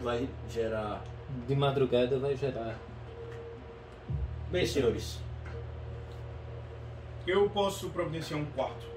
Vai 0.02 0.30
gerar. 0.49 1.04
de 1.47 1.56
madrugada 1.56 2.17
vai 2.17 2.36
gerar. 2.36 2.75
Bem, 4.51 4.65
senhores, 4.65 5.19
Eu 7.27 7.47
posso 7.51 7.89
providenciar 7.89 8.39
um 8.39 8.45
quarto. 8.45 8.88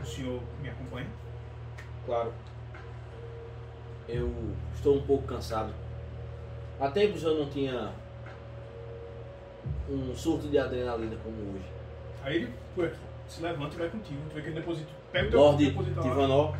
O 0.00 0.04
senhor 0.06 0.40
me 0.62 0.68
acompanha? 0.68 1.08
claro. 2.06 2.32
Eu 4.08 4.32
estou 4.74 4.96
um 4.96 5.02
pouco 5.02 5.24
cansado. 5.24 5.72
Há 6.80 6.90
tempos 6.90 7.22
eu 7.22 7.38
não 7.38 7.50
tinha 7.50 7.92
um 9.88 10.14
surto 10.14 10.48
de 10.48 10.58
adrenalina 10.58 11.16
como 11.22 11.36
hoje. 11.54 11.68
Aí 12.22 12.36
ele 12.36 12.92
se 13.28 13.42
levanta 13.42 13.74
e 13.74 13.78
vai 13.78 13.88
contigo. 13.90 14.20
Tu 14.28 14.34
vê 14.34 14.42
que 14.42 14.48
ele 14.48 14.60
deposita. 14.60 14.90
Pega 15.12 15.28
o 15.28 15.30
teu 15.30 15.40
Lorde. 15.40 15.70
Tivanó, 16.02 16.54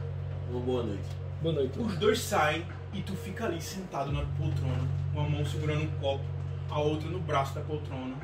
uma 0.51 0.61
boa 0.61 0.83
noite. 0.83 1.09
Boa 1.43 1.55
noite. 1.55 1.79
Os 1.79 1.97
dois 1.97 2.19
saem 2.21 2.67
e 2.93 3.03
tu 3.03 3.15
fica 3.15 3.47
ali 3.47 3.61
sentado 3.61 4.13
na 4.13 4.25
poltrona, 4.37 4.89
uma 5.13 5.29
mão 5.29 5.45
segurando 5.45 5.85
um 5.85 5.91
copo, 6.01 6.25
a 6.71 6.79
outra 6.79 7.09
no 7.09 7.19
braço 7.21 7.55
da 7.55 7.61
poltrona. 7.63 8.17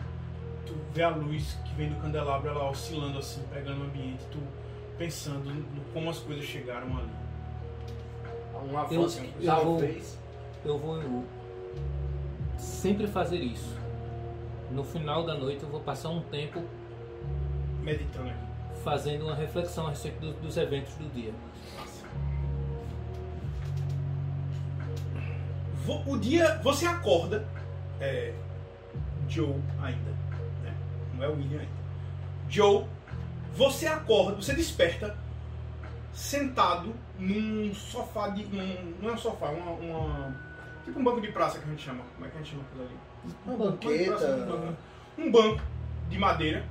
Tu 0.67 0.75
vê 0.93 1.03
a 1.03 1.11
luz 1.11 1.57
que 1.65 1.75
vem 1.75 1.89
do 1.91 1.97
candelabro 2.01 2.49
ela 2.49 2.69
oscilando 2.71 3.19
assim, 3.19 3.43
pegando 3.53 3.83
o 3.83 3.85
ambiente, 3.85 4.25
tu 4.33 4.39
pensando 4.99 5.45
no 5.53 5.81
como 5.93 6.11
as 6.11 6.19
coisas 6.19 6.45
chegaram 6.45 6.87
ali. 6.97 7.11
Um 8.65 8.71
Eu- 8.73 8.79
avanço 8.79 9.21
que 9.21 9.45
eu 9.45 9.55
vou- 9.55 9.65
talvez. 9.77 10.19
Eu 10.65 10.79
vou 10.79 11.25
sempre 12.59 13.07
fazer 13.07 13.37
isso. 13.39 13.77
No 14.71 14.83
final 14.83 15.25
da 15.25 15.35
noite 15.35 15.63
eu 15.63 15.69
vou 15.69 15.81
passar 15.81 16.09
um 16.09 16.21
tempo 16.23 16.65
Meditando 17.83 18.31
aqui. 18.31 18.81
fazendo 18.83 19.27
uma 19.27 19.35
reflexão 19.37 19.87
a 19.87 19.91
respeito 19.91 20.19
do- 20.21 20.33
dos 20.41 20.57
eventos 20.57 20.95
do 20.95 21.09
dia. 21.13 21.33
O 26.07 26.17
dia, 26.19 26.59
você 26.65 26.85
acorda, 26.85 27.47
é, 28.01 28.33
Joe 29.29 29.55
ainda, 29.83 30.11
né? 30.63 30.75
não 31.15 31.25
é 31.25 31.29
o 31.29 31.33
William 31.37 31.61
ainda. 31.61 31.73
Joe, 32.49 32.85
você 33.55 33.87
acorda, 33.87 34.37
você 34.37 34.55
desperta 34.55 35.17
sentado 36.13 36.95
num 37.19 37.75
sofá 37.75 38.29
de, 38.29 38.45
num, 38.47 38.95
não 39.03 39.11
é 39.11 39.13
um 39.13 39.19
sofá, 39.19 39.47
uma, 39.51 39.71
uma- 39.73 40.37
tipo 40.85 40.99
um 40.99 41.05
banco 41.05 41.21
de 41.21 41.29
praça 41.33 41.59
que 41.59 41.65
a 41.65 41.69
gente 41.69 41.83
chama. 41.83 42.03
Como 42.15 42.27
é 42.27 42.31
que 42.31 42.37
a 42.37 42.39
gente 42.43 42.51
chama 42.51 42.63
aquilo 42.71 42.85
ali? 42.85 42.97
Uma 43.45 43.57
Banco 43.57 43.79
de 43.89 44.05
praça, 44.05 44.27
banqueta. 44.29 44.45
um 44.55 44.61
banco- 44.61 44.77
um 45.19 45.33
banco 45.33 45.63
de 46.09 46.19
madeira 46.19 46.65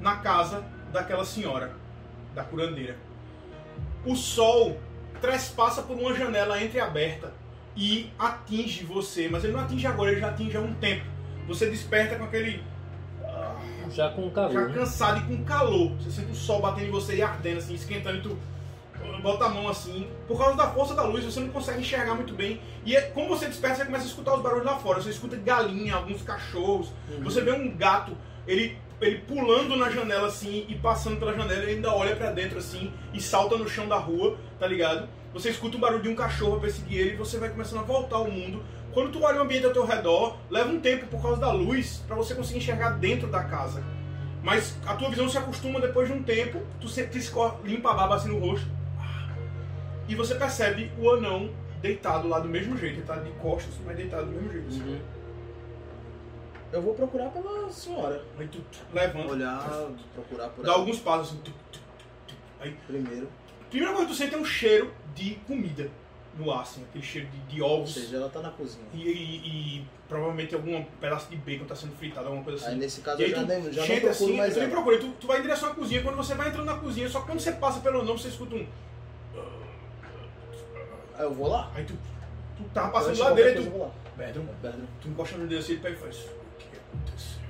na 0.00 0.16
casa 0.16 0.64
daquela 0.92 1.24
senhora, 1.24 1.72
da 2.34 2.42
curandeira. 2.44 2.96
O 4.04 4.16
sol 4.16 4.78
trespassa 5.20 5.82
por 5.82 5.96
uma 5.96 6.12
janela 6.14 6.60
entreaberta 6.62 7.32
e 7.76 8.10
atinge 8.18 8.84
você, 8.84 9.28
mas 9.28 9.44
ele 9.44 9.52
não 9.52 9.60
atinge 9.60 9.86
agora, 9.86 10.10
ele 10.10 10.20
já 10.20 10.28
atinge 10.28 10.56
há 10.56 10.60
um 10.60 10.74
tempo. 10.74 11.04
Você 11.46 11.66
desperta 11.68 12.16
com 12.16 12.24
aquele 12.24 12.62
Já 13.90 14.10
com 14.10 14.30
calor. 14.30 14.52
já 14.52 14.60
né? 14.68 14.74
cansado 14.74 15.18
e 15.20 15.36
com 15.36 15.44
calor. 15.44 15.90
Você 16.00 16.10
sente 16.10 16.32
o 16.32 16.34
sol 16.34 16.60
batendo 16.60 16.86
em 16.88 16.90
você 16.90 17.16
e 17.16 17.22
ardendo, 17.22 17.58
assim, 17.58 17.74
esquentando 17.74 18.18
e 18.18 18.20
tu 18.22 18.30
uh, 18.30 19.22
bota 19.22 19.46
a 19.46 19.48
mão 19.48 19.68
assim. 19.68 20.08
Por 20.28 20.38
causa 20.38 20.56
da 20.56 20.70
força 20.70 20.94
da 20.94 21.02
luz, 21.02 21.24
você 21.24 21.40
não 21.40 21.48
consegue 21.48 21.80
enxergar 21.80 22.14
muito 22.14 22.34
bem. 22.34 22.60
E 22.84 22.94
é, 22.96 23.02
como 23.02 23.28
você 23.28 23.46
desperta, 23.46 23.78
você 23.78 23.84
começa 23.86 24.04
a 24.04 24.08
escutar 24.08 24.34
os 24.34 24.42
barulhos 24.42 24.66
lá 24.66 24.78
fora. 24.78 25.00
Você 25.00 25.10
escuta 25.10 25.36
galinha, 25.36 25.94
alguns 25.96 26.22
cachorros. 26.22 26.92
Você 27.22 27.40
vê 27.40 27.52
um 27.52 27.76
gato, 27.76 28.16
ele, 28.46 28.78
ele 29.00 29.18
pulando 29.18 29.76
na 29.76 29.90
janela 29.90 30.28
assim 30.28 30.64
e 30.68 30.74
passando 30.76 31.18
pela 31.18 31.34
janela, 31.34 31.62
ele 31.62 31.72
ainda 31.72 31.92
olha 31.92 32.14
pra 32.14 32.30
dentro 32.30 32.58
assim 32.58 32.92
e 33.12 33.20
salta 33.20 33.56
no 33.56 33.68
chão 33.68 33.88
da 33.88 33.96
rua, 33.96 34.36
tá 34.58 34.66
ligado? 34.66 35.08
Você 35.32 35.50
escuta 35.50 35.76
o 35.76 35.80
barulho 35.80 36.02
de 36.02 36.08
um 36.08 36.14
cachorro 36.14 36.52
pra 36.52 36.62
perseguir 36.62 37.00
ele 37.00 37.10
e 37.12 37.16
você 37.16 37.38
vai 37.38 37.48
começando 37.48 37.80
a 37.80 37.82
voltar 37.82 38.16
ao 38.16 38.30
mundo. 38.30 38.62
Quando 38.92 39.10
tu 39.10 39.22
olha 39.22 39.38
o 39.38 39.42
ambiente 39.42 39.64
ao 39.64 39.72
teu 39.72 39.86
redor, 39.86 40.36
leva 40.50 40.68
um 40.70 40.80
tempo 40.80 41.06
por 41.06 41.22
causa 41.22 41.40
da 41.40 41.50
luz 41.50 42.02
pra 42.06 42.14
você 42.14 42.34
conseguir 42.34 42.58
enxergar 42.58 42.90
dentro 42.98 43.28
da 43.28 43.42
casa. 43.44 43.82
Mas 44.42 44.76
a 44.84 44.94
tua 44.94 45.08
visão 45.08 45.28
se 45.28 45.38
acostuma 45.38 45.80
depois 45.80 46.08
de 46.08 46.14
um 46.14 46.22
tempo, 46.22 46.60
tu 46.80 46.88
limpa 47.64 47.90
a 47.92 47.94
baba 47.94 48.16
assim 48.16 48.28
no 48.28 48.38
rosto. 48.38 48.66
E 50.08 50.14
você 50.14 50.34
percebe 50.34 50.92
o 50.98 51.10
anão 51.10 51.50
deitado 51.80 52.28
lá 52.28 52.38
do 52.40 52.48
mesmo 52.48 52.76
jeito. 52.76 52.96
Ele 52.96 53.06
tá 53.06 53.16
de 53.16 53.30
costas, 53.32 53.72
mas 53.86 53.96
deitado 53.96 54.26
do 54.26 54.32
mesmo 54.32 54.52
jeito. 54.52 54.68
assim. 54.68 54.82
Uhum. 54.82 55.00
Eu 56.72 56.82
vou 56.82 56.94
procurar 56.94 57.30
pela 57.30 57.70
senhora. 57.70 58.22
Aí 58.38 58.48
tu 58.48 58.58
tu 58.60 58.78
levanta, 58.92 59.28
Olhar, 59.28 59.88
procurar 60.14 60.48
por 60.48 60.64
dá 60.64 60.72
ela 60.72 60.80
alguns 60.80 60.98
passos 60.98 61.28
assim. 61.34 61.40
tu, 61.44 61.50
tu, 61.70 61.78
tu. 62.26 62.34
Aí, 62.60 62.76
primeiro. 62.86 63.28
Primeira 63.72 63.94
coisa 63.94 64.08
que 64.08 64.14
tu 64.14 64.18
sente 64.18 64.34
é 64.34 64.38
um 64.38 64.44
cheiro 64.44 64.92
de 65.14 65.34
comida 65.46 65.90
no 66.38 66.50
ar, 66.50 66.60
assim, 66.62 66.82
aquele 66.88 67.04
cheiro 67.04 67.28
de, 67.28 67.38
de 67.54 67.62
Ou 67.62 67.80
ovos. 67.80 67.92
seja, 67.94 68.16
ela 68.16 68.28
tá 68.28 68.40
na 68.40 68.50
cozinha. 68.50 68.84
E, 68.94 68.98
e- 69.00 69.78
e 69.78 69.86
provavelmente 70.08 70.54
algum 70.54 70.82
pedaço 71.00 71.28
de 71.28 71.36
bacon 71.36 71.64
tá 71.66 71.74
sendo 71.76 71.94
fritado, 71.96 72.26
alguma 72.26 72.44
coisa 72.44 72.64
Aí 72.64 72.70
assim. 72.72 72.80
nesse 72.80 73.00
caso 73.02 73.20
E 73.20 73.24
eu 73.24 73.28
aí 73.28 73.34
já, 73.34 73.42
nem, 73.42 73.72
já 73.72 73.80
não 73.82 73.86
procuro 73.88 74.10
assim, 74.10 74.36
mais 74.36 74.54
tu 74.54 74.60
nem 74.60 74.70
procura, 74.70 74.98
tu, 74.98 75.12
tu 75.20 75.26
vai 75.26 75.38
em 75.38 75.42
direção 75.42 75.70
à 75.70 75.74
cozinha, 75.74 76.02
quando 76.02 76.16
você 76.16 76.34
vai 76.34 76.48
entrando 76.48 76.66
na 76.66 76.78
cozinha, 76.78 77.08
só 77.08 77.20
que 77.20 77.26
quando 77.26 77.40
você 77.40 77.52
passa 77.52 77.80
pelo 77.80 78.00
anão, 78.00 78.16
você 78.16 78.28
escuta 78.28 78.54
um. 78.54 78.66
Aí 81.14 81.24
eu 81.24 81.34
vou 81.34 81.48
lá. 81.48 81.70
Aí 81.74 81.84
tu, 81.84 81.94
tu 82.56 82.64
tava 82.72 82.88
Eu 82.88 82.92
passando 82.92 83.18
lá 83.18 83.30
dele 83.32 83.60
e 83.60 83.64
tu. 83.64 83.92
Bedroom, 84.16 84.46
Bedroom. 84.62 84.86
tu 85.00 85.08
encosta 85.08 85.36
no 85.38 85.46
dedo 85.46 85.58
assim, 85.58 85.72
ele 85.72 85.80
pega 85.82 85.96
e 85.96 85.98
faz. 85.98 86.16
O 86.16 86.56
que 86.58 86.76
aconteceu? 86.76 87.42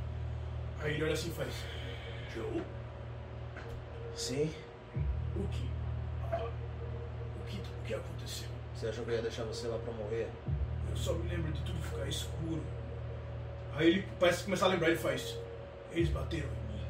Aí 0.80 0.94
ele 0.94 1.04
olha 1.04 1.12
assim 1.12 1.28
e 1.28 1.32
faz. 1.32 1.54
Joe? 2.34 2.62
Sim. 4.14 4.50
O 5.36 5.46
que? 5.48 5.71
O 7.82 7.84
que? 7.84 7.88
Que 7.88 7.94
aconteceu? 7.94 8.48
Você 8.74 8.86
achou 8.88 9.04
que 9.04 9.10
eu 9.10 9.16
ia 9.16 9.22
deixar 9.22 9.44
você 9.44 9.66
lá 9.66 9.78
pra 9.78 9.92
morrer? 9.92 10.28
Eu 10.90 10.96
só 10.96 11.12
me 11.14 11.28
lembro 11.28 11.52
de 11.52 11.60
tudo 11.62 11.80
ficar 11.82 12.06
escuro. 12.08 12.62
Aí 13.74 13.88
ele 13.88 14.04
parece 14.20 14.44
começar 14.44 14.66
a 14.66 14.68
lembrar, 14.68 14.88
ele 14.88 14.98
faz. 14.98 15.36
Eles 15.92 16.08
bateram 16.08 16.46
em 16.48 16.72
mim. 16.74 16.84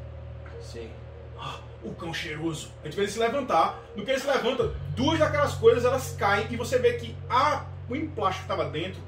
Sim. 0.61 0.90
Ah, 1.38 1.61
o 1.83 1.92
cão 1.94 2.12
cheiroso. 2.12 2.70
A 2.83 2.87
gente 2.87 2.96
vê 2.96 3.02
ele 3.02 3.11
se 3.11 3.18
levantar. 3.18 3.81
No 3.96 4.05
que 4.05 4.11
ele 4.11 4.20
se 4.20 4.26
levanta, 4.26 4.74
duas 4.96 5.18
daquelas 5.18 5.55
coisas 5.55 5.85
elas 5.85 6.12
caem 6.16 6.46
e 6.50 6.57
você 6.57 6.78
vê 6.78 6.94
que 6.94 7.16
a, 7.28 7.66
o 7.88 7.96
emplástico 7.96 8.46
que 8.46 8.52
estava 8.52 8.70
dentro, 8.70 9.00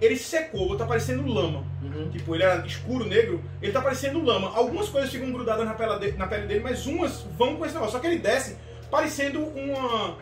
ele 0.00 0.16
secou, 0.16 0.76
tá 0.76 0.86
parecendo 0.86 1.26
lama. 1.26 1.64
Uhum. 1.82 2.10
Tipo, 2.10 2.34
ele 2.34 2.42
era 2.42 2.66
escuro, 2.66 3.04
negro, 3.06 3.42
ele 3.62 3.72
tá 3.72 3.80
parecendo 3.80 4.22
lama. 4.22 4.54
Algumas 4.54 4.88
coisas 4.88 5.10
ficam 5.10 5.30
grudadas 5.32 5.64
na 5.66 5.74
de- 5.98 6.12
na 6.12 6.26
pele 6.26 6.46
dele, 6.46 6.60
mas 6.60 6.86
umas 6.86 7.20
vão 7.38 7.56
com 7.56 7.64
esse 7.64 7.74
negócio. 7.74 7.92
Só 7.92 8.00
que 8.00 8.06
ele 8.06 8.18
desce 8.18 8.56
parecendo 8.90 9.40
uma. 9.42 10.16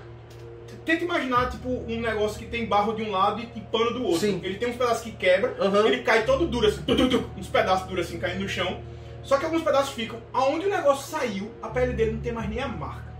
Tenta 0.85 1.04
imaginar, 1.04 1.50
tipo, 1.50 1.68
um 1.68 2.00
negócio 2.00 2.38
que 2.38 2.46
tem 2.46 2.66
barro 2.66 2.94
de 2.94 3.02
um 3.02 3.11
lado 3.11 3.40
e, 3.40 3.48
e 3.56 3.61
pano 3.61 3.92
do 3.92 4.04
outro. 4.04 4.20
Sim. 4.20 4.40
Ele 4.42 4.56
tem 4.56 4.68
uns 4.68 4.76
pedaços 4.76 5.02
que 5.02 5.12
quebra, 5.12 5.54
Aham. 5.61 5.87
ele 5.87 6.02
cai 6.02 6.24
todo 6.24 6.46
duro, 6.46 6.66
assim, 6.66 6.82
tu, 6.82 6.96
tu, 6.96 7.08
tu, 7.08 7.30
uns 7.37 7.48
pedaços 7.48 7.87
duros 7.87 8.06
assim 8.06 8.18
caindo 8.18 8.40
no 8.40 8.48
chão. 8.48 8.80
Só 9.22 9.38
que 9.38 9.44
alguns 9.44 9.62
pedaços 9.62 9.94
ficam. 9.94 10.18
Aonde 10.32 10.66
o 10.66 10.70
negócio 10.70 11.08
saiu, 11.08 11.50
a 11.62 11.68
pele 11.68 11.92
dele 11.92 12.12
não 12.12 12.20
tem 12.20 12.32
mais 12.32 12.48
nem 12.48 12.61
a 12.61 12.68
marca. 12.68 13.12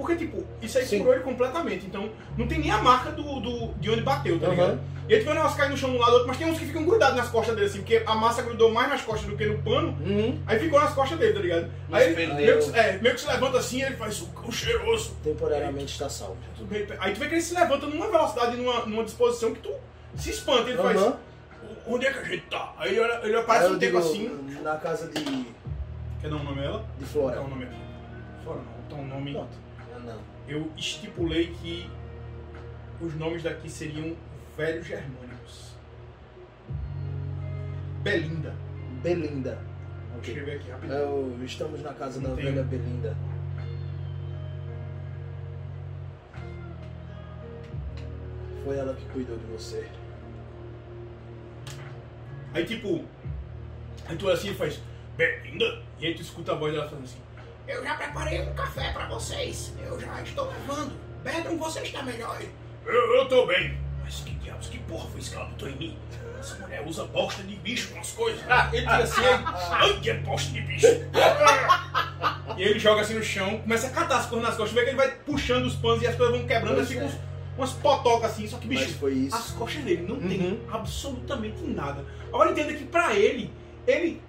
Porque, 0.00 0.16
tipo, 0.16 0.44
isso 0.62 0.78
aí 0.78 0.84
Sim. 0.86 0.98
curou 0.98 1.14
ele 1.14 1.22
completamente. 1.22 1.86
Então, 1.86 2.10
não 2.36 2.46
tem 2.46 2.58
nem 2.58 2.70
a 2.70 2.78
marca 2.78 3.10
do, 3.10 3.40
do, 3.40 3.68
de 3.74 3.90
onde 3.90 4.00
bateu, 4.02 4.38
tá 4.40 4.46
Aham. 4.46 4.54
ligado? 4.54 4.80
E 5.08 5.14
aí 5.14 5.20
tu 5.20 5.24
vê 5.24 5.30
o 5.32 5.34
negócio 5.34 5.56
cair 5.56 5.68
no 5.70 5.76
chão 5.76 5.90
de 5.90 5.96
um 5.96 5.98
lado 5.98 6.10
do 6.10 6.14
outro, 6.14 6.28
mas 6.28 6.36
tem 6.38 6.46
uns 6.46 6.58
que 6.58 6.66
ficam 6.66 6.84
grudados 6.84 7.16
nas 7.16 7.28
costas 7.28 7.54
dele, 7.56 7.66
assim, 7.66 7.78
porque 7.78 8.02
a 8.06 8.14
massa 8.14 8.42
grudou 8.42 8.70
mais 8.70 8.88
nas 8.88 9.02
costas 9.02 9.28
do 9.28 9.36
que 9.36 9.44
no 9.44 9.58
pano, 9.58 9.88
Uhum. 10.00 10.38
aí 10.46 10.58
ficou 10.58 10.80
nas 10.80 10.94
costas 10.94 11.18
dele, 11.18 11.32
tá 11.32 11.40
ligado? 11.40 11.70
Mas 11.88 12.02
aí 12.04 12.12
ele 12.12 12.32
meio 12.34 12.58
que, 12.60 12.78
é, 12.78 12.98
meio 12.98 13.14
que 13.16 13.20
se 13.20 13.26
levanta 13.26 13.58
assim 13.58 13.78
e 13.78 13.82
ele 13.82 13.96
faz 13.96 14.22
o 14.44 14.52
cheiroso. 14.52 15.16
Temporariamente 15.24 15.92
está 15.92 16.08
salvo. 16.08 16.36
Aí 17.00 17.12
tu 17.12 17.18
vê 17.20 17.26
que 17.28 17.34
ele 17.34 17.42
se 17.42 17.54
levanta 17.54 17.86
numa 17.86 18.08
velocidade, 18.08 18.56
numa, 18.56 18.86
numa 18.86 19.02
disposição 19.04 19.52
que 19.52 19.60
tu 19.60 19.72
se 20.16 20.30
espanta. 20.30 20.68
Ele 20.70 20.78
faz, 20.78 21.00
Aham. 21.00 21.16
onde 21.88 22.06
é 22.06 22.12
que 22.12 22.18
a 22.20 22.24
gente 22.24 22.46
tá? 22.46 22.72
Aí 22.78 22.90
ele, 22.96 23.00
ele 23.00 23.12
Aí 23.24 23.34
aparece 23.36 23.66
eu 23.68 23.74
um 23.74 23.78
tempo 23.80 23.98
assim. 23.98 24.28
Na 24.62 24.76
casa 24.76 25.08
de, 25.08 25.24
Quer 26.20 26.28
dar 26.30 26.36
um 26.36 26.44
nome 26.44 26.60
a 26.60 26.64
ela? 26.64 26.84
de 26.98 27.04
Quer 27.04 27.10
Flora. 27.10 27.34
dar 27.36 27.42
um 27.42 27.48
nome. 27.48 27.66
Fora 28.44 28.58
não, 28.58 28.72
então 28.86 29.00
um 29.00 29.06
nome. 29.08 29.32
Pronto. 29.32 29.58
Eu 30.50 30.68
estipulei 30.76 31.54
que 31.62 31.88
os 33.00 33.14
nomes 33.14 33.42
daqui 33.44 33.70
seriam 33.70 34.16
velhos 34.56 34.84
germânicos. 34.84 35.74
Belinda. 38.02 38.52
Belinda. 39.00 39.58
Vou 40.12 40.20
escrever 40.20 40.56
aqui 40.56 40.68
rapidinho. 40.70 40.98
Eu- 40.98 41.44
estamos 41.44 41.80
na 41.82 41.94
casa 41.94 42.20
Não 42.20 42.30
da 42.30 42.36
tem. 42.36 42.46
velha 42.46 42.64
Belinda. 42.64 43.16
Foi 48.64 48.76
ela 48.76 48.94
que 48.94 49.04
cuidou 49.06 49.36
de 49.38 49.44
você. 49.46 49.86
Aí 52.52 52.64
tipo, 52.64 53.04
aí 54.06 54.16
tu 54.16 54.28
assim 54.28 54.52
faz, 54.54 54.80
Belinda? 55.16 55.82
E 55.98 56.06
aí 56.06 56.14
tu 56.14 56.22
escuta 56.22 56.52
a 56.52 56.54
voz 56.56 56.72
dela 56.72 56.88
falando 56.88 57.04
assim, 57.04 57.18
eu 57.70 57.84
já 57.84 57.94
preparei 57.94 58.40
um 58.42 58.54
café 58.54 58.92
pra 58.92 59.06
vocês, 59.08 59.72
eu 59.84 59.98
já 60.00 60.20
estou 60.22 60.46
levando. 60.48 60.92
Bedroom, 61.22 61.58
você 61.58 61.80
está 61.80 62.02
melhor? 62.02 62.40
Eu, 62.86 63.14
eu 63.16 63.28
tô 63.28 63.46
bem. 63.46 63.78
Mas 64.02 64.20
que 64.20 64.30
diabos, 64.34 64.68
que 64.68 64.78
porra 64.80 65.08
foi 65.10 65.20
isso 65.20 65.30
que 65.30 65.36
ela 65.36 65.44
botou 65.46 65.68
em 65.68 65.76
mim? 65.76 65.98
Essa 66.38 66.54
mulher 66.56 66.82
usa 66.86 67.04
bosta 67.04 67.42
de 67.42 67.54
bicho 67.56 67.90
com 67.92 68.00
as 68.00 68.10
coisas. 68.12 68.40
Ah, 68.48 68.70
ele 68.72 68.80
tira 68.82 68.96
assim, 69.02 69.20
ai, 69.70 70.00
que 70.00 70.10
é 70.10 70.14
bosta 70.14 70.50
de 70.52 70.60
bicho. 70.62 70.86
e 72.56 72.62
ele 72.62 72.78
joga 72.78 73.02
assim 73.02 73.14
no 73.14 73.22
chão, 73.22 73.58
começa 73.60 73.86
a 73.88 73.90
catar 73.90 74.18
as 74.18 74.26
coisas 74.26 74.48
nas 74.48 74.56
costas, 74.56 74.74
vê 74.74 74.82
que 74.84 74.90
ele 74.90 74.96
vai 74.96 75.10
puxando 75.10 75.66
os 75.66 75.74
panos 75.74 76.02
e 76.02 76.06
as 76.06 76.16
coisas 76.16 76.36
vão 76.36 76.46
quebrando, 76.46 76.76
Pois 76.76 76.88
fica 76.88 77.00
é. 77.02 77.04
uns, 77.04 77.14
umas 77.58 77.72
potocas 77.74 78.30
assim, 78.32 78.48
só 78.48 78.56
que 78.56 78.66
bicho, 78.66 78.84
Mas 78.84 78.96
foi 78.96 79.12
isso. 79.12 79.36
as 79.36 79.50
costas 79.50 79.84
dele 79.84 80.06
não 80.08 80.18
tem 80.18 80.40
Uhum. 80.40 80.60
absolutamente 80.72 81.60
nada. 81.62 82.04
Agora 82.28 82.50
entenda 82.52 82.72
que 82.72 82.84
pra 82.84 83.14
ele, 83.14 83.52
ele 83.86 84.22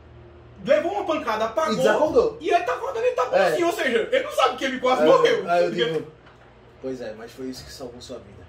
levou 0.66 0.92
uma 0.94 1.06
pancada, 1.06 1.44
E 1.44 1.48
apagou. 1.48 1.76
desacordou. 1.76 2.38
E 2.42 2.50
ele 2.50 2.64
tá 2.64 2.74
acordando, 2.76 3.06
ele 3.06 3.16
tá 3.16 3.26
bom 3.26 3.36
É. 3.36 3.48
assim, 3.48 3.64
ou 3.64 3.72
seja, 3.74 4.10
ele 4.12 4.24
não 4.24 4.32
sabe 4.32 4.58
que 4.58 4.66
ele 4.66 4.80
quase 4.80 5.02
Aí 5.04 5.08
eu- 5.10 5.18
morreu. 5.18 5.50
Aí 5.50 5.64
eu 5.66 5.72
digo, 5.72 6.12
pois 6.82 7.02
é, 7.02 7.14
mas 7.14 7.32
foi 7.32 7.48
isso 7.48 7.64
que 7.66 7.72
salvou 7.72 8.00
sua 8.02 8.18
vida. 8.20 8.42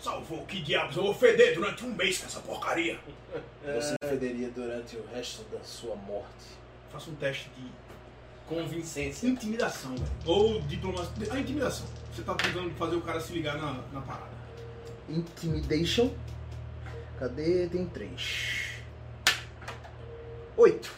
Salvou, 0.00 0.44
que 0.46 0.60
diabos, 0.60 0.96
eu 0.96 1.02
vou 1.04 1.14
feder 1.14 1.54
durante 1.54 1.84
um 1.84 1.92
mês 1.94 2.18
com 2.18 2.26
essa 2.26 2.40
porcaria. 2.40 2.98
Você 3.64 3.94
federia 4.04 4.48
durante 4.50 4.96
o 4.96 5.04
resto 5.14 5.42
da 5.44 5.62
sua 5.62 5.94
morte. 5.94 6.44
Faça 6.90 7.08
um 7.10 7.14
teste 7.14 7.48
de 7.56 7.70
Convincência. 8.48 9.26
intimidação, 9.28 9.92
velho. 9.94 10.10
Ou 10.26 10.60
diplomacia. 10.62 11.12
A 11.32 11.38
intimidação. 11.38 11.86
Você 12.12 12.22
tá 12.22 12.34
tentando 12.34 12.70
fazer 12.74 12.96
o 12.96 13.00
cara 13.00 13.20
se 13.20 13.32
ligar 13.32 13.56
na, 13.56 13.74
na 13.92 14.00
parada. 14.02 14.32
Intimidation. 15.08 16.10
Cadê? 17.18 17.68
Tem 17.68 17.86
três. 17.86 18.72
Oito. 20.56 20.90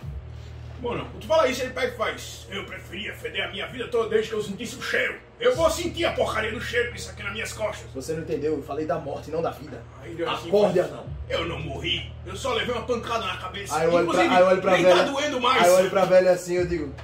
Bom, 0.80 0.96
não. 0.96 1.08
Tu 1.20 1.26
fala 1.26 1.48
isso, 1.48 1.62
ele 1.62 1.72
pega 1.72 1.94
e 1.94 1.96
faz. 1.96 2.46
Eu 2.50 2.64
preferia 2.64 3.14
feder 3.14 3.44
a 3.44 3.50
minha 3.50 3.66
vida 3.66 3.88
toda 3.88 4.08
desde 4.10 4.28
que 4.30 4.34
eu 4.34 4.42
sentisse 4.42 4.76
o 4.76 4.82
cheiro. 4.82 5.18
Eu 5.40 5.54
vou 5.56 5.70
sentir 5.70 6.04
a 6.04 6.12
porcaria 6.12 6.52
do 6.52 6.60
cheiro 6.60 6.92
disso 6.92 7.10
aqui 7.10 7.22
nas 7.22 7.32
minhas 7.32 7.52
costas. 7.52 7.90
Você 7.94 8.12
não 8.12 8.22
entendeu? 8.22 8.56
Eu 8.56 8.62
falei 8.62 8.86
da 8.86 8.98
morte, 8.98 9.30
não 9.30 9.40
da 9.40 9.50
vida. 9.50 9.82
Aí 10.02 10.22
assim, 10.24 10.48
Acorde, 10.48 10.80
anão. 10.80 11.06
Eu 11.28 11.46
não 11.46 11.58
morri. 11.58 12.12
Eu 12.26 12.36
só 12.36 12.52
levei 12.52 12.74
uma 12.74 12.84
pancada 12.84 13.26
na 13.26 13.36
cabeça. 13.38 13.76
Aí 13.76 13.86
eu 13.86 13.92
olho 13.92 14.06
pra, 14.08 14.24
Inclusive, 14.24 14.34
aí 14.34 14.40
eu 14.42 14.46
olho 14.46 14.62
pra 14.62 14.72
nem 14.72 14.82
velha. 14.82 14.96
tá 14.96 15.02
doendo 15.10 15.40
mais. 15.40 15.62
Aí 15.62 15.68
eu 15.68 15.74
olho 15.76 15.90
pra 15.90 16.04
velha 16.04 16.30
assim 16.32 16.52
e 16.52 16.56
eu 16.56 16.66
digo, 16.66 16.94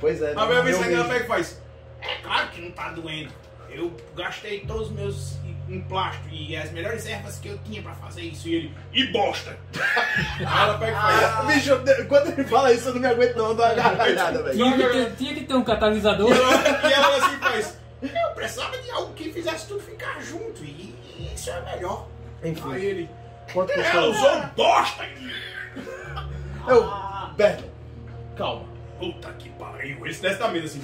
pois 0.00 0.20
é. 0.20 0.34
A 0.34 0.44
velha 0.44 0.62
vem 0.62 0.72
saindo, 0.74 0.94
ela 0.94 1.08
pega 1.08 1.24
e 1.24 1.28
faz. 1.28 1.60
É 2.00 2.14
claro 2.22 2.48
que 2.50 2.60
não 2.60 2.70
tá 2.70 2.90
doendo. 2.90 3.32
Eu 3.70 3.94
gastei 4.16 4.60
todos 4.60 4.88
os 4.88 4.92
meus 4.92 5.36
em 5.68 5.80
plástico 5.82 6.28
e 6.30 6.56
as 6.56 6.70
melhores 6.72 7.04
ervas 7.06 7.38
que 7.38 7.48
eu 7.48 7.58
tinha 7.58 7.82
pra 7.82 7.92
fazer 7.92 8.22
isso. 8.22 8.48
E 8.48 8.54
ele, 8.54 8.74
e 8.92 9.04
bosta. 9.08 9.56
Aí 10.38 10.44
ela 10.62 10.78
pega 10.78 10.92
e 10.92 10.94
faz. 10.94 11.24
Ah, 11.24 11.42
bicho, 11.42 12.06
quando 12.08 12.28
ele 12.32 12.44
fala 12.48 12.72
isso 12.72 12.88
eu 12.88 12.94
não 12.94 13.00
me 13.02 13.06
aguento 13.06 13.36
não, 13.36 13.48
eu 13.48 13.54
dou 13.54 13.66
uma 13.66 13.74
gargalhada, 13.74 14.42
velho. 14.42 14.56
Tinha 14.56 14.76
que, 14.76 14.88
ter, 14.92 15.16
tinha 15.16 15.34
que 15.34 15.44
ter 15.44 15.54
um 15.54 15.64
catalisador. 15.64 16.30
E 16.30 16.32
ela, 16.32 16.88
e 16.88 16.92
ela 16.92 17.16
assim 17.18 17.36
e 17.36 17.38
faz. 17.38 17.78
Eu 18.00 18.30
precisava 18.34 18.78
de 18.78 18.90
algo 18.90 19.12
que 19.12 19.30
fizesse 19.32 19.66
tudo 19.68 19.80
ficar 19.80 20.20
junto. 20.22 20.64
E 20.64 20.94
isso 21.34 21.50
é 21.50 21.60
melhor. 21.60 22.06
Aí 22.42 22.50
Enfim, 22.50 22.74
ele. 22.74 23.10
quanto 23.52 23.72
Ela 23.72 23.82
custou? 23.84 24.10
usou 24.10 24.42
bosta 24.56 25.04
em 25.04 25.20
mim. 25.20 25.32
Eu, 26.66 26.90
Berno, 27.36 27.64
calma. 28.36 28.64
Puta 28.98 29.30
que 29.32 29.48
pariu. 29.50 30.04
Ele 30.04 30.14
se 30.14 30.22
desce 30.22 30.38
da 30.38 30.48
mesa 30.48 30.66
assim. 30.66 30.82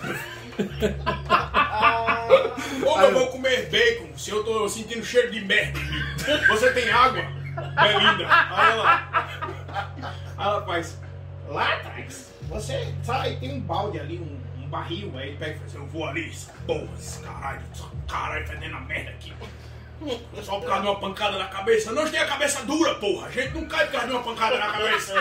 Como 2.84 3.02
eu 3.02 3.12
vou 3.12 3.26
comer 3.28 3.68
bacon 3.70 4.16
se 4.16 4.30
eu 4.30 4.44
tô 4.44 4.68
sentindo 4.68 5.04
cheiro 5.04 5.30
de 5.30 5.40
merda? 5.40 5.78
Você 6.48 6.72
tem 6.72 6.90
água? 6.90 7.22
Belinda. 7.54 8.26
Aí 8.28 8.72
ela. 8.72 9.08
Aí 10.36 10.46
ela 10.46 10.64
faz. 10.64 11.00
Lá 11.48 11.74
atrás, 11.74 12.32
você 12.42 12.94
sai, 13.02 13.36
tem 13.36 13.52
um 13.52 13.60
balde 13.60 14.00
ali, 14.00 14.18
um, 14.18 14.40
um 14.62 14.68
barril. 14.68 15.12
Aí 15.16 15.28
ele 15.28 15.36
pega 15.36 15.56
e 15.56 15.58
faz. 15.58 15.74
Eu 15.74 15.86
vou 15.86 16.06
ali, 16.06 16.32
porra, 16.66 16.88
esse 16.98 17.20
caralho, 17.20 17.62
essa 17.72 17.84
caralho 18.08 18.46
fedendo 18.46 18.76
a 18.76 18.80
merda 18.80 19.10
aqui. 19.10 19.32
Só 20.42 20.58
por 20.58 20.66
causa 20.66 20.82
de 20.82 20.88
uma 20.88 21.00
pancada 21.00 21.38
na 21.38 21.46
cabeça. 21.46 21.92
Nós 21.92 22.10
tem 22.10 22.20
a 22.20 22.26
cabeça 22.26 22.62
dura, 22.64 22.94
porra. 22.96 23.28
A 23.28 23.30
gente 23.30 23.54
não 23.54 23.64
cai 23.66 23.86
por 23.86 23.92
causa 23.92 24.06
de 24.06 24.12
uma 24.12 24.22
pancada 24.22 24.58
na 24.58 24.70
cabeça. 24.70 25.14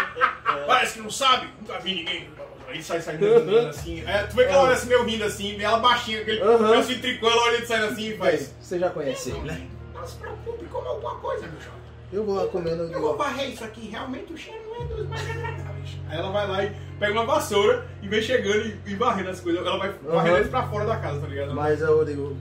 Parece 0.67 0.93
que 0.93 1.02
não 1.02 1.12
sabe. 1.12 1.48
Nunca 1.60 1.80
vi 1.80 1.96
ninguém. 1.96 2.30
Aí 2.73 2.81
sai 2.81 2.99
saindo 3.01 3.59
assim. 3.69 4.03
É, 4.07 4.23
tu 4.23 4.36
vê 4.36 4.45
que 4.45 4.51
ela 4.51 4.63
olha 4.63 4.73
assim 4.73 4.88
meio 4.88 5.03
rindo 5.03 5.23
assim, 5.23 5.55
vê 5.55 5.63
ela 5.63 5.77
baixinha, 5.77 6.21
aquele 6.21 6.41
Aham. 6.41 6.57
meu 6.69 6.79
assim, 6.79 6.97
tricô, 6.97 7.29
ela 7.29 7.41
olha 7.43 7.57
ele 7.57 7.65
saindo 7.67 7.86
assim 7.86 8.09
e 8.09 8.17
faz. 8.17 8.51
Você 8.59 8.79
já 8.79 8.89
conhece 8.89 9.29
ele, 9.29 9.41
né? 9.41 9.67
Não 9.93 10.07
se 10.07 10.15
preocupe, 10.17 10.65
come 10.65 10.88
alguma 10.88 11.15
coisa, 11.17 11.45
meu 11.47 11.62
jovem. 11.62 11.83
Eu 12.12 12.25
vou 12.25 12.36
lá 12.36 12.47
comendo. 12.47 12.83
Eu 12.83 12.99
vou 12.99 13.15
varrer 13.15 13.51
isso 13.51 13.63
aqui, 13.63 13.89
realmente 13.89 14.33
o 14.33 14.38
cheiro 14.38 14.59
não 14.67 14.81
é 14.81 14.86
dos 14.88 15.07
mais 15.07 15.29
agradáveis. 15.29 15.97
Aí 16.09 16.17
ela 16.17 16.31
vai 16.31 16.47
lá 16.47 16.63
e 16.65 16.75
pega 16.99 17.13
uma 17.13 17.25
vassoura 17.25 17.88
e 18.01 18.07
vem 18.07 18.21
chegando 18.23 18.65
e, 18.65 18.79
e 18.88 18.95
varrendo 18.95 19.29
as 19.29 19.39
coisas. 19.39 19.63
Ela 19.63 19.77
vai 19.77 19.91
varrendo 20.03 20.38
eles 20.38 20.49
pra 20.49 20.67
fora 20.67 20.86
da 20.86 20.97
casa, 20.97 21.21
tá 21.21 21.27
ligado? 21.27 21.53
Mas 21.53 21.79
eu 21.79 22.03
digo. 22.03 22.36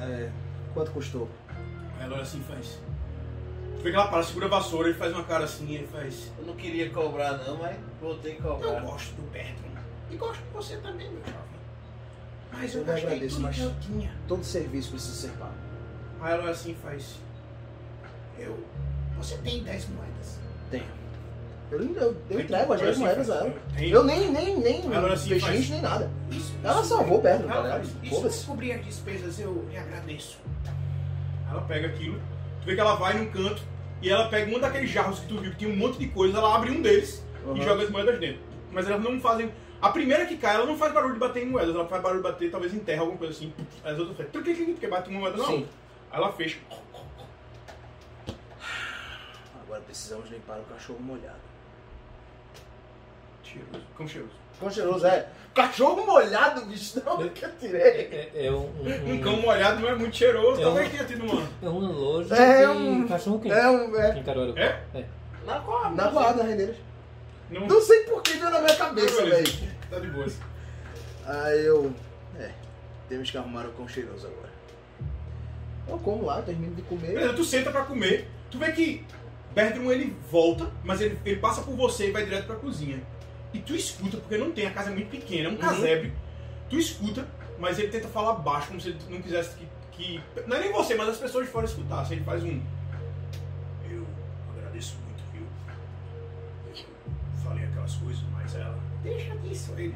É, 0.00 0.28
quanto 0.74 0.90
custou? 0.90 1.28
Aí 1.98 2.04
ela 2.04 2.14
olha 2.14 2.22
assim 2.22 2.40
e 2.40 2.52
faz. 2.52 2.78
Tu 3.76 3.82
vê 3.84 3.90
que 3.90 3.96
ela 3.96 4.08
para, 4.08 4.24
segura 4.24 4.46
a 4.46 4.48
vassoura, 4.48 4.88
ele 4.88 4.98
faz 4.98 5.12
uma 5.12 5.22
cara 5.22 5.44
assim 5.44 5.66
e 5.66 5.74
ele 5.76 5.86
faz. 5.86 6.32
Eu 6.36 6.46
não 6.46 6.54
queria 6.56 6.90
cobrar 6.90 7.34
não, 7.38 7.58
mas 7.58 7.76
vou 8.00 8.16
ter 8.16 8.34
que 8.34 8.44
Eu 8.44 8.54
cobrar. 8.56 8.80
gosto 8.80 9.14
do 9.14 9.22
Bertrand. 9.30 9.67
E 10.10 10.16
gosto 10.16 10.42
de 10.42 10.50
você 10.52 10.76
também, 10.78 11.10
meu 11.10 11.20
jovem. 11.20 11.38
Mas 12.52 12.74
eu, 12.74 12.80
Eu 12.80 12.86
gastei 12.86 13.28
tudo 13.28 13.40
mas- 13.40 13.56
que 13.56 13.62
eu 13.62 13.74
tinha. 13.80 14.10
Todo 14.26 14.42
serviço 14.44 14.90
precisa 14.90 15.28
ser 15.28 15.36
pago. 15.38 15.52
Aí 16.20 16.32
ela 16.32 16.50
assim 16.50 16.74
faz. 16.82 17.16
Eu. 18.38 18.58
Você 19.18 19.36
tem 19.38 19.62
10 19.62 19.88
moedas. 19.90 20.38
Tenho. 20.70 20.98
Eu, 21.70 21.80
eu, 21.80 22.16
eu 22.30 22.40
entrego 22.40 22.72
as 22.72 22.80
Olha 22.80 22.84
10 22.84 22.90
assim, 22.90 23.00
moedas 23.00 23.30
a 23.30 23.34
ela. 23.36 23.54
tem- 23.76 23.90
Eu 23.90 24.04
nem, 24.04 24.30
nem, 24.30 24.56
nem 24.58 24.92
Ela 24.94 25.12
assim 25.12 25.28
fechei 25.28 25.40
faz- 25.56 25.70
nem 25.70 25.82
nada. 25.82 26.10
Isso, 26.30 26.54
Ela 26.64 26.80
isso- 26.80 26.88
salvou 26.88 27.18
o 27.18 27.22
Bertrand, 27.22 27.50
Ela 27.50 27.68
faz, 27.70 27.86
ligado? 27.88 28.04
Isso 28.06 28.14
Foda-se. 28.16 28.38
vai 28.38 28.46
cobrir 28.46 28.72
as 28.72 28.84
despesas, 28.86 29.38
eu 29.40 29.66
lhe 29.70 29.76
agradeço. 29.76 30.38
Ela 31.50 31.60
pega 31.62 31.88
aquilo, 31.88 32.18
tu 32.60 32.66
vê 32.66 32.74
que 32.74 32.80
ela 32.80 32.94
vai 32.94 33.18
num 33.18 33.30
canto 33.30 33.62
e 34.00 34.08
ela 34.08 34.28
pega 34.28 34.54
um 34.56 34.58
daqueles 34.58 34.88
jarros 34.90 35.18
que 35.20 35.26
tu 35.26 35.38
viu 35.40 35.50
que 35.50 35.58
tinha 35.58 35.70
um 35.70 35.76
monte 35.76 35.98
de 35.98 36.08
coisa, 36.08 36.38
ela 36.38 36.54
abre 36.56 36.70
um 36.70 36.80
deles 36.80 37.22
Uhum. 37.44 37.56
e 37.56 37.62
joga 37.62 37.82
as 37.82 37.90
moedas 37.90 38.18
dentro. 38.18 38.40
Mas 38.72 38.86
elas 38.86 39.02
não 39.02 39.20
fazem. 39.20 39.50
A 39.80 39.90
primeira 39.90 40.26
que 40.26 40.36
cai, 40.36 40.56
ela 40.56 40.66
não 40.66 40.76
faz 40.76 40.92
barulho 40.92 41.14
de 41.14 41.20
bater 41.20 41.42
em 41.44 41.46
moedas, 41.50 41.74
ela 41.74 41.86
faz 41.86 42.02
barulho 42.02 42.22
de 42.22 42.28
bater 42.28 42.50
talvez 42.50 42.74
em 42.74 42.80
terra, 42.80 43.00
alguma 43.02 43.18
coisa 43.18 43.32
assim. 43.32 43.52
Aí 43.84 43.92
as 43.92 43.98
outras 43.98 44.16
fazem. 44.16 44.32
Porque 44.72 44.86
bate 44.88 45.08
uma 45.10 45.20
moeda 45.20 45.36
não. 45.36 45.46
Sim. 45.46 45.68
Aí 46.10 46.18
ela 46.18 46.32
fecha. 46.32 46.58
Agora 49.62 49.80
precisamos 49.82 50.30
limpar 50.30 50.58
o 50.58 50.64
cachorro 50.64 50.98
molhado. 51.00 51.38
Cheiroso. 53.42 53.86
Cão 53.96 54.08
cheiroso. 54.08 54.32
Quão 54.58 54.70
cheiroso 54.70 55.06
é? 55.06 55.28
Cachorro 55.54 56.04
molhado, 56.06 56.64
bicho, 56.66 57.00
não 57.04 57.28
que 57.28 57.44
eu 57.44 57.56
tirei. 57.58 57.80
É, 57.80 58.46
é 58.46 58.50
um, 58.52 58.66
Um 58.82 59.14
um, 59.14 59.20
cão 59.20 59.36
molhado 59.40 59.80
não 59.80 59.88
é 59.88 59.94
muito 59.94 60.16
cheiroso, 60.16 60.60
É 60.60 60.64
talvez 60.64 60.88
um- 60.88 60.90
tenha 60.90 61.04
tido 61.04 61.24
uma. 61.24 61.48
é 61.62 61.68
um 61.68 61.92
loja 61.92 62.34
É 62.34 62.68
um- 62.68 63.06
cachorro 63.08 63.38
quente. 63.40 63.54
É 63.54 63.68
um. 63.70 63.96
É, 63.96 64.18
Em 64.18 64.22
Caruaru. 64.22 64.58
É? 64.58 64.82
Na 65.46 65.60
qual? 65.60 65.90
na 65.94 66.08
guarda, 66.10 66.42
na 66.42 66.48
rendeiras. 66.50 66.76
Não. 67.50 67.66
Não 67.66 67.80
sei 67.80 68.00
por 68.04 68.22
que 68.22 68.34
deu 68.34 68.50
na 68.50 68.60
minha 68.60 68.76
cabeça, 68.76 69.24
velho. 69.24 69.67
Tá 69.90 69.98
de 69.98 70.08
boa. 70.08 70.26
Aí 71.26 71.64
eu. 71.64 71.92
É, 72.38 72.50
temos 73.08 73.30
que 73.30 73.38
arrumar 73.38 73.66
o 73.66 73.72
cão 73.72 73.88
cheiroso 73.88 74.26
agora. 74.26 74.48
Eu 75.88 75.98
como 75.98 76.24
lá, 76.24 76.42
termino 76.42 76.74
de 76.74 76.82
comer. 76.82 77.14
Beleza, 77.14 77.32
tu 77.34 77.44
senta 77.44 77.70
pra 77.70 77.82
comer, 77.84 78.28
tu 78.50 78.58
vê 78.58 78.70
que 78.72 79.04
Bertram 79.54 79.90
ele 79.90 80.14
volta, 80.30 80.70
mas 80.84 81.00
ele, 81.00 81.18
ele 81.24 81.40
passa 81.40 81.62
por 81.62 81.74
você 81.74 82.08
e 82.08 82.10
vai 82.10 82.24
direto 82.24 82.46
pra 82.46 82.56
cozinha. 82.56 83.02
E 83.52 83.58
tu 83.58 83.74
escuta, 83.74 84.18
porque 84.18 84.36
não 84.36 84.52
tem, 84.52 84.66
a 84.66 84.70
casa 84.70 84.90
é 84.90 84.92
muito 84.92 85.08
pequena, 85.10 85.48
é 85.48 85.50
um 85.50 85.54
Uhum. 85.54 85.58
casebre. 85.58 86.12
Tu 86.68 86.76
escuta, 86.78 87.26
mas 87.58 87.78
ele 87.78 87.88
tenta 87.88 88.06
falar 88.08 88.34
baixo, 88.34 88.68
como 88.68 88.80
se 88.80 88.90
ele 88.90 88.98
não 89.08 89.22
quisesse 89.22 89.56
que, 89.56 89.66
que. 89.92 90.20
Não 90.46 90.56
é 90.56 90.60
nem 90.60 90.72
você, 90.72 90.94
mas 90.94 91.08
as 91.08 91.16
pessoas 91.16 91.46
de 91.46 91.50
fora 91.52 91.64
escutassem. 91.64 92.18
Ele 92.18 92.24
faz 92.26 92.44
um. 92.44 92.60
Deixa 99.08 99.36
disso, 99.36 99.72
ele. 99.76 99.94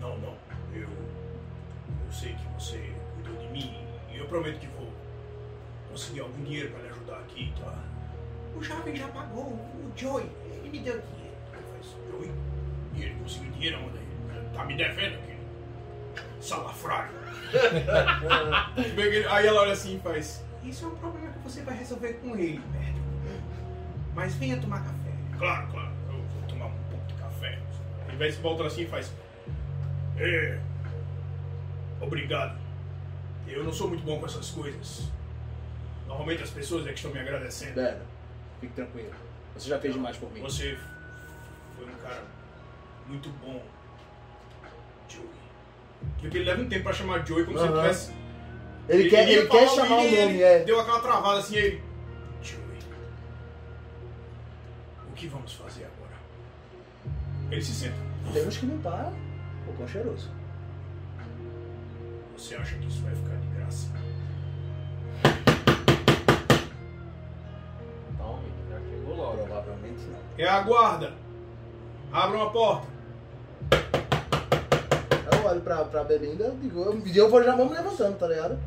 Não, 0.00 0.16
não, 0.18 0.34
eu. 0.72 0.88
Eu 0.88 2.12
sei 2.12 2.34
que 2.34 2.46
você 2.54 2.92
cuidou 3.14 3.36
de 3.36 3.48
mim 3.48 3.86
e 4.10 4.18
eu 4.18 4.26
prometo 4.26 4.58
que 4.58 4.66
vou 4.68 4.92
conseguir 5.90 6.20
algum 6.20 6.42
dinheiro 6.44 6.70
pra 6.70 6.80
lhe 6.82 6.88
ajudar 6.88 7.18
aqui, 7.18 7.52
tá? 7.60 7.84
O 8.56 8.62
jovem 8.62 8.96
já 8.96 9.08
pagou, 9.08 9.44
o 9.44 9.92
Joey, 9.96 10.30
ele 10.50 10.70
me 10.70 10.78
deu 10.80 11.00
dinheiro. 11.00 11.36
Eu 11.52 11.60
falei, 11.62 11.82
Joey? 12.10 12.32
E 12.94 13.02
ele 13.02 13.14
conseguiu 13.20 13.50
dinheiro 13.52 13.76
aonde? 13.76 13.98
Ele 13.98 14.48
Tá 14.54 14.64
me 14.64 14.76
devendo 14.76 15.14
aquele 15.14 15.38
salafrário. 16.40 17.14
Aí 19.30 19.46
ela 19.46 19.60
olha 19.62 19.72
assim 19.72 19.96
e 19.96 20.00
faz, 20.00 20.44
isso 20.64 20.84
é 20.84 20.88
um 20.88 20.96
problema 20.96 21.32
que 21.32 21.38
você 21.40 21.62
vai 21.62 21.76
resolver 21.76 22.14
com 22.14 22.36
ele, 22.36 22.60
Berto. 22.72 22.98
Mas 24.14 24.34
venha 24.34 24.60
tomar 24.60 24.82
café. 24.82 25.12
Claro, 25.38 25.68
claro, 25.70 25.92
eu 26.08 26.14
vou 26.14 26.48
tomar 26.48 26.66
um 26.66 26.74
pouco 26.90 27.06
de 27.06 27.14
café. 27.14 27.58
Ele 28.18 28.32
se 28.32 28.40
voltando 28.40 28.66
assim 28.66 28.82
e 28.82 28.86
faz, 28.86 29.12
é, 30.18 30.58
obrigado. 32.00 32.58
Eu 33.46 33.64
não 33.64 33.72
sou 33.72 33.88
muito 33.88 34.04
bom 34.04 34.18
com 34.18 34.26
essas 34.26 34.50
coisas. 34.50 35.08
Normalmente 36.06 36.42
as 36.42 36.50
pessoas 36.50 36.86
é 36.86 36.88
que 36.88 36.96
estão 36.96 37.12
me 37.12 37.20
agradecendo. 37.20 37.74
Berna, 37.74 38.02
fique 38.60 38.72
tranquilo. 38.74 39.12
Você 39.54 39.68
já 39.68 39.78
fez 39.78 39.94
demais 39.94 40.16
por 40.16 40.30
mim. 40.32 40.40
Você 40.40 40.76
foi 41.76 41.86
um 41.86 41.96
cara 42.02 42.22
muito 43.06 43.28
bom, 43.40 43.62
Joey. 45.08 45.28
Porque 46.20 46.38
ele 46.38 46.44
leva 46.44 46.62
um 46.62 46.68
tempo 46.68 46.84
pra 46.84 46.92
chamar 46.92 47.26
Joey 47.26 47.44
como 47.44 47.58
se 47.58 47.64
ele 47.64 47.74
tivesse. 47.74 48.12
Ele, 48.88 49.10
quer, 49.10 49.28
ia 49.28 49.38
ele 49.38 49.48
quer 49.48 49.68
chamar 49.68 49.98
o 49.98 50.00
e 50.00 50.14
ele 50.14 50.26
nome, 50.26 50.42
é. 50.42 50.64
Deu 50.64 50.80
aquela 50.80 51.00
travada 51.00 51.38
assim 51.40 51.56
aí. 51.56 51.82
Joey. 52.42 52.78
O 55.10 55.12
que 55.14 55.26
vamos 55.28 55.52
fazer 55.52 55.84
agora? 55.84 56.16
Ele 57.50 57.62
se 57.62 57.72
senta. 57.72 58.07
Temos 58.32 58.56
que 58.56 58.66
limpar 58.66 59.12
o 59.68 59.72
cão 59.76 59.86
cheiroso. 59.88 60.30
Você 62.36 62.54
acha 62.54 62.76
que 62.76 62.86
isso 62.86 63.02
vai 63.02 63.14
ficar 63.14 63.36
de 63.36 63.48
graça? 63.48 63.88
Tome, 68.16 68.48
já 68.70 68.80
chegou 68.88 69.16
logo. 69.16 69.36
Provavelmente 69.38 70.02
não. 70.04 70.18
É 70.38 70.48
a 70.48 70.60
guarda. 70.60 71.12
Abra 72.12 72.36
uma 72.36 72.50
porta. 72.50 72.86
Eu 75.32 75.46
olho 75.46 75.60
pra, 75.60 75.84
pra 75.84 76.04
Belinda 76.04 76.54
e 76.54 76.56
digo, 76.62 76.80
eu, 76.82 77.02
eu 77.14 77.30
vou 77.30 77.42
já 77.42 77.54
vamos 77.56 77.72
levantando, 77.76 78.18
tá 78.18 78.28
ligado? 78.28 78.58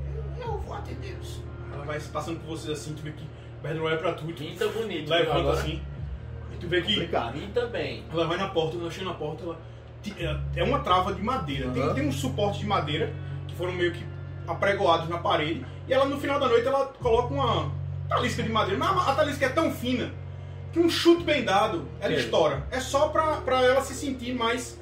Eu 0.44 0.58
vou 0.60 0.74
atendê-los. 0.76 1.42
Ela 1.74 1.86
vai 1.86 2.00
passando 2.00 2.40
por 2.40 2.58
vocês 2.58 2.78
assim, 2.78 2.94
tu 2.94 3.02
vê 3.04 3.12
que 3.12 3.26
Bertrand 3.62 3.84
olha 3.86 3.98
pra 3.98 4.14
tu, 4.14 4.26
tu 4.28 4.34
Pinta 4.34 4.68
bonito. 4.68 5.10
levanta 5.10 5.38
agora? 5.40 5.60
assim. 5.60 5.82
E 6.62 6.64
tu 6.64 6.68
vê 6.68 6.82
que 6.82 6.94
Complicado. 6.94 7.34
Pinta 7.34 7.66
bem. 7.66 8.04
ela 8.12 8.28
vai 8.28 8.38
na 8.38 8.48
porta, 8.50 8.72
quando 8.74 8.82
ela 8.84 8.92
chega 8.92 9.06
na 9.06 9.14
porta, 9.16 9.44
ela. 9.44 9.58
ela- 10.18 10.44
É 10.56 10.64
uma 10.64 10.80
trava 10.80 11.14
de 11.14 11.22
madeira. 11.24 11.70
Tem, 11.72 11.82
Aham. 11.82 11.94
tem 11.96 12.08
uns 12.08 12.16
suportes 12.20 12.60
de 12.60 12.68
madeira 12.68 13.12
que 13.48 13.56
foram 13.56 13.72
meio 13.74 13.92
que 13.92 14.06
apregoados 14.48 15.10
na 15.10 15.18
parede. 15.18 15.66
E 15.88 15.94
ela 15.94 16.06
no 16.06 16.20
final 16.20 16.40
da 16.40 16.48
noite 16.48 16.68
ela 16.68 16.86
coloca 17.00 17.34
uma 17.34 17.72
talisca 18.08 18.44
de 18.44 18.50
madeira. 18.50 18.78
Mas 18.78 19.08
a 19.10 19.16
talisca 19.16 19.46
é 19.46 19.50
tão 19.50 19.72
fina 19.72 20.12
que 20.72 20.80
um 20.80 20.90
chute 20.90 21.24
bem 21.24 21.44
dado, 21.44 21.88
ela 22.00 22.14
Sim. 22.14 22.20
estoura. 22.20 22.64
É 22.72 22.80
só 22.80 23.10
pra, 23.10 23.38
pra 23.38 23.62
ela 23.64 23.82
se 23.82 23.94
sentir 23.96 24.34
mais. 24.34 24.80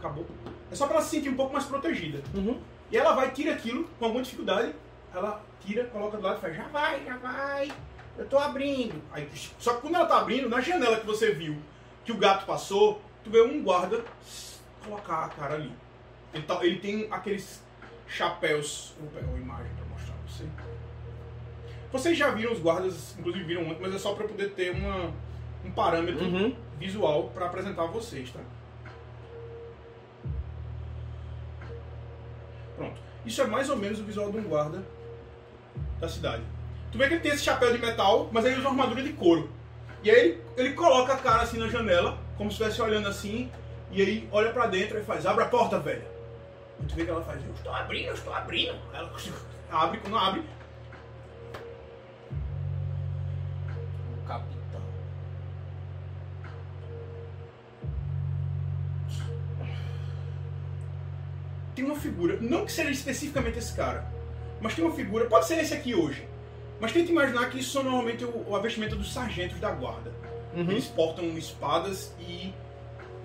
Acabou. 0.00 0.26
É 0.70 0.74
só 0.74 0.86
pra 0.86 0.96
ela 0.96 1.04
se 1.04 1.10
sentir 1.10 1.28
um 1.28 1.36
pouco 1.36 1.52
mais 1.52 1.64
protegida. 1.64 2.22
Uhum. 2.34 2.58
E 2.90 2.96
ela 2.96 3.12
vai, 3.14 3.30
tira 3.30 3.52
aquilo 3.52 3.84
com 3.98 4.04
alguma 4.06 4.22
dificuldade. 4.22 4.72
Ela 5.14 5.40
tira, 5.64 5.84
coloca 5.84 6.16
do 6.16 6.22
lado 6.22 6.38
e 6.38 6.40
faz, 6.40 6.56
já 6.56 6.64
vai, 6.68 7.04
já 7.04 7.16
vai. 7.18 7.70
Eu 8.18 8.26
tô 8.28 8.38
abrindo. 8.38 9.00
Aí, 9.12 9.28
só 9.58 9.74
que 9.74 9.80
quando 9.80 9.94
ela 9.96 10.06
tá 10.06 10.18
abrindo, 10.18 10.48
na 10.48 10.60
janela 10.60 10.98
que 11.00 11.06
você 11.06 11.32
viu 11.32 11.56
que 12.04 12.12
o 12.12 12.16
gato 12.18 12.44
passou, 12.46 13.00
tu 13.24 13.30
vê 13.30 13.40
um 13.42 13.62
guarda 13.62 14.04
colocar 14.84 15.24
a 15.24 15.28
cara 15.28 15.54
ali. 15.54 15.72
Ele, 16.34 16.42
tá- 16.44 16.64
ele 16.64 16.78
tem 16.78 17.08
aqueles 17.10 17.62
chapéus. 18.08 18.94
Vou 19.00 19.08
pegar 19.10 19.26
uma 19.28 19.38
imagem 19.38 19.72
pra 19.74 19.84
mostrar 19.86 20.14
pra 20.14 20.32
você. 20.32 20.44
Vocês 21.90 22.16
já 22.18 22.30
viram 22.30 22.52
os 22.52 22.58
guardas, 22.58 23.14
inclusive 23.18 23.44
viram 23.44 23.62
ontem, 23.68 23.80
mas 23.82 23.94
é 23.94 23.98
só 23.98 24.14
pra 24.14 24.26
poder 24.26 24.50
ter 24.52 24.70
uma, 24.70 25.12
um 25.64 25.70
parâmetro 25.70 26.24
Uhum. 26.24 26.56
visual 26.78 27.28
pra 27.34 27.46
apresentar 27.46 27.82
a 27.84 27.86
vocês, 27.86 28.30
tá? 28.30 28.40
Pronto. 32.76 33.00
Isso 33.24 33.40
é 33.42 33.46
mais 33.46 33.68
ou 33.70 33.76
menos 33.76 34.00
o 34.00 34.04
visual 34.04 34.30
de 34.32 34.38
um 34.38 34.42
guarda 34.44 34.82
da 36.00 36.08
cidade. 36.08 36.42
Tu 36.92 36.98
vê 36.98 37.08
que 37.08 37.14
ele 37.14 37.22
tem 37.22 37.32
esse 37.32 37.42
chapéu 37.42 37.72
de 37.72 37.78
metal, 37.78 38.28
mas 38.30 38.44
ele 38.44 38.56
usa 38.56 38.68
uma 38.68 38.82
armadura 38.82 39.02
de 39.02 39.14
couro. 39.14 39.50
E 40.04 40.10
aí 40.10 40.18
ele, 40.18 40.42
ele 40.58 40.72
coloca 40.74 41.14
a 41.14 41.16
cara 41.16 41.42
assim 41.42 41.56
na 41.58 41.68
janela 41.68 42.18
como 42.36 42.50
se 42.50 42.54
estivesse 42.54 42.82
olhando 42.82 43.08
assim, 43.08 43.50
e 43.90 44.02
aí 44.02 44.28
olha 44.30 44.52
pra 44.52 44.66
dentro 44.66 44.98
e 44.98 45.04
faz, 45.04 45.24
abre 45.24 45.44
a 45.44 45.48
porta, 45.48 45.78
velha. 45.78 46.04
E 46.80 46.86
tu 46.86 46.94
vê 46.94 47.04
que 47.04 47.10
ela 47.10 47.22
faz, 47.22 47.40
eu 47.42 47.52
estou 47.54 47.72
abrindo, 47.72 48.08
eu 48.08 48.14
estou 48.14 48.34
abrindo. 48.34 48.74
Ela 48.92 49.10
abre, 49.70 50.00
quando 50.00 50.18
abre, 50.18 50.42
O 54.18 54.26
capitão. 54.26 54.82
tem 61.74 61.84
uma 61.84 61.96
figura, 61.96 62.36
não 62.40 62.66
que 62.66 62.72
seja 62.72 62.90
especificamente 62.90 63.58
esse 63.58 63.72
cara, 63.74 64.04
mas 64.60 64.74
tem 64.74 64.84
uma 64.84 64.94
figura, 64.94 65.24
pode 65.24 65.46
ser 65.46 65.58
esse 65.58 65.72
aqui 65.72 65.94
hoje, 65.94 66.26
mas 66.82 66.90
tenta 66.90 67.12
imaginar 67.12 67.48
que 67.48 67.60
isso 67.60 67.70
são 67.70 67.84
normalmente 67.84 68.24
o, 68.24 68.44
o 68.44 68.60
vestimenta 68.60 68.96
dos 68.96 69.12
sargentos 69.12 69.60
da 69.60 69.70
guarda. 69.70 70.12
Uhum. 70.52 70.68
Eles 70.68 70.86
portam 70.86 71.24
espadas 71.38 72.12
e 72.18 72.52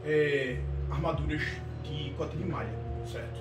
é, 0.06 0.60
armaduras 0.92 1.42
de 1.84 2.14
cota 2.16 2.38
de 2.38 2.46
malha, 2.46 2.70
certo? 3.12 3.40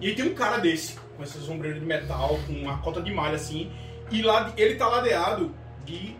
E 0.00 0.08
aí 0.08 0.16
tem 0.16 0.24
um 0.24 0.34
cara 0.34 0.58
desse, 0.58 0.98
com 1.16 1.22
essa 1.22 1.38
sombreira 1.38 1.78
de 1.78 1.86
metal, 1.86 2.40
com 2.44 2.54
uma 2.54 2.78
cota 2.78 3.00
de 3.00 3.14
malha 3.14 3.36
assim, 3.36 3.70
e 4.10 4.20
lá 4.20 4.52
ele 4.56 4.74
tá 4.74 4.88
ladeado 4.88 5.54
de 5.84 6.16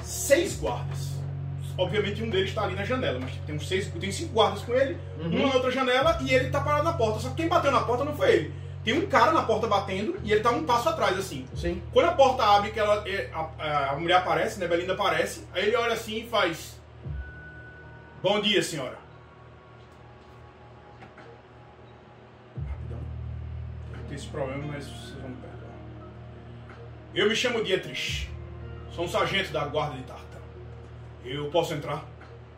seis 0.00 0.60
guardas. 0.60 1.10
Obviamente 1.76 2.22
um 2.22 2.30
deles 2.30 2.54
tá 2.54 2.62
ali 2.62 2.76
na 2.76 2.84
janela, 2.84 3.18
mas 3.18 3.32
tem 3.44 3.56
uns 3.56 3.66
seis, 3.66 3.88
tem 3.88 4.12
cinco 4.12 4.32
guardas 4.34 4.62
com 4.62 4.74
ele, 4.74 4.96
uma 5.18 5.48
na 5.48 5.54
outra 5.54 5.72
janela 5.72 6.20
e 6.22 6.32
ele 6.32 6.50
tá 6.50 6.60
parado 6.60 6.84
na 6.84 6.92
porta. 6.92 7.18
Só 7.18 7.30
que 7.30 7.34
quem 7.34 7.48
bateu 7.48 7.72
na 7.72 7.80
porta 7.80 8.04
não 8.04 8.14
foi 8.14 8.32
ele. 8.32 8.54
Tem 8.82 8.94
um 8.98 9.06
cara 9.06 9.32
na 9.32 9.42
porta 9.42 9.66
batendo 9.66 10.18
e 10.24 10.32
ele 10.32 10.40
tá 10.40 10.50
um 10.50 10.64
passo 10.64 10.88
atrás 10.88 11.18
assim. 11.18 11.46
Sim. 11.54 11.82
Quando 11.92 12.06
a 12.06 12.12
porta 12.12 12.42
abre, 12.44 12.70
que 12.70 12.80
ela, 12.80 13.06
é, 13.06 13.30
a, 13.32 13.48
a- 13.58 13.90
a 13.90 13.96
mulher 13.96 14.16
aparece, 14.16 14.58
né? 14.58 14.66
Belinda 14.66 14.94
aparece, 14.94 15.46
aí 15.52 15.66
ele 15.66 15.76
olha 15.76 15.92
assim 15.92 16.20
e 16.24 16.28
faz. 16.28 16.80
Bom 18.22 18.40
dia, 18.40 18.62
senhora. 18.62 18.96
Rapidão. 22.56 22.98
Eu 23.92 23.98
tenho 24.04 24.14
esse 24.14 24.26
problema, 24.28 24.64
mas 24.66 24.84
vocês 24.86 25.20
vão 25.20 25.28
me 25.30 25.36
perdoar. 25.36 25.70
Eu 27.14 27.28
me 27.28 27.36
chamo 27.36 27.62
Dietrich. 27.64 28.30
Sou 28.92 29.04
um 29.04 29.08
sargento 29.08 29.52
da 29.52 29.64
guarda 29.66 29.96
de 29.96 30.02
Tarta. 30.04 30.38
Eu 31.24 31.50
posso 31.50 31.74
entrar? 31.74 32.04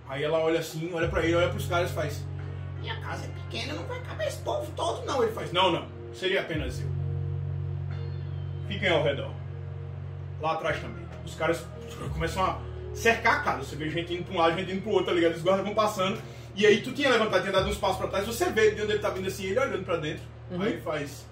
Aí 0.08 0.22
ela 0.22 0.38
olha 0.38 0.60
assim, 0.60 0.90
olha 0.94 1.08
pra 1.08 1.22
ele, 1.24 1.34
olha 1.34 1.48
pros 1.48 1.66
caras 1.66 1.90
e 1.90 1.94
faz. 1.94 2.24
Minha 2.80 3.00
casa 3.00 3.24
é 3.24 3.28
pequena, 3.28 3.74
não 3.74 3.84
vai 3.86 4.00
caber 4.02 4.28
esse 4.28 4.38
povo 4.42 4.70
todo, 4.76 5.04
não. 5.04 5.22
Ele 5.22 5.32
faz. 5.32 5.52
Não, 5.52 5.70
não. 5.72 6.01
Seria 6.12 6.40
apenas 6.40 6.80
eu. 6.80 6.88
Fiquem 8.68 8.88
ao 8.88 9.02
redor. 9.02 9.32
Lá 10.40 10.52
atrás 10.52 10.80
também. 10.80 11.04
Os 11.24 11.34
caras 11.34 11.64
começam 12.12 12.44
a 12.44 12.60
cercar 12.94 13.40
a 13.40 13.42
casa. 13.42 13.64
Você 13.64 13.76
vê 13.76 13.90
gente 13.90 14.14
indo 14.14 14.24
pra 14.24 14.34
um 14.34 14.38
lado, 14.38 14.56
gente 14.56 14.72
indo 14.72 14.82
pro 14.82 14.90
outro, 14.92 15.06
tá 15.06 15.12
ligado? 15.12 15.34
Os 15.34 15.42
guardas 15.42 15.64
vão 15.64 15.74
passando. 15.74 16.20
E 16.54 16.66
aí 16.66 16.82
tu 16.82 16.92
tinha 16.92 17.08
levantado, 17.08 17.40
tinha 17.40 17.52
dado 17.52 17.68
uns 17.68 17.78
passos 17.78 17.98
pra 17.98 18.08
trás. 18.08 18.26
Você 18.26 18.50
vê 18.50 18.72
de 18.72 18.82
onde 18.82 18.92
ele 18.92 19.00
tá 19.00 19.10
vindo 19.10 19.28
assim, 19.28 19.46
ele 19.46 19.58
olhando 19.58 19.84
pra 19.84 19.96
dentro. 19.96 20.22
Aí 20.50 20.72
ele 20.72 20.80
faz. 20.80 21.26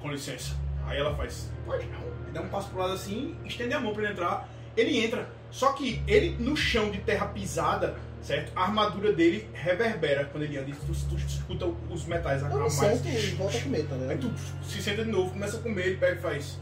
Com 0.00 0.10
licença. 0.10 0.56
Aí 0.86 0.98
ela 0.98 1.14
faz. 1.14 1.50
Pode 1.64 1.86
não. 1.86 2.00
Ele 2.00 2.32
dá 2.32 2.40
um 2.40 2.48
passo 2.48 2.68
pro 2.70 2.80
lado 2.80 2.94
assim, 2.94 3.36
estende 3.44 3.74
a 3.74 3.80
mão 3.80 3.92
pra 3.92 4.02
ele 4.02 4.12
entrar. 4.12 4.48
Ele 4.76 4.98
entra. 5.04 5.28
Só 5.50 5.72
que 5.72 6.02
ele, 6.06 6.36
no 6.38 6.56
chão 6.56 6.90
de 6.90 6.98
terra 6.98 7.26
pisada, 7.26 7.96
certo? 8.22 8.52
A 8.56 8.62
armadura 8.64 9.12
dele 9.12 9.48
reverbera 9.52 10.24
quando 10.26 10.44
ele 10.44 10.56
anda. 10.58 10.70
E 10.70 10.72
tu, 10.74 10.86
tu 11.08 11.16
escuta 11.16 11.66
os 11.90 12.04
metais 12.04 12.42
a 12.42 12.48
Eu 12.48 12.54
me 12.54 12.60
mais. 12.60 12.72
sento 12.74 13.08
e 13.08 13.30
volto 13.36 13.56
a 13.56 13.60
comer, 13.62 13.86
tá 13.86 13.94
Aí 14.08 14.18
tu 14.18 14.30
se 14.64 14.82
senta 14.82 15.04
de 15.04 15.10
novo, 15.10 15.30
começa 15.32 15.56
a 15.56 15.60
comer, 15.60 15.86
ele 15.86 15.96
pega 15.96 16.16
e 16.18 16.22
faz. 16.22 16.58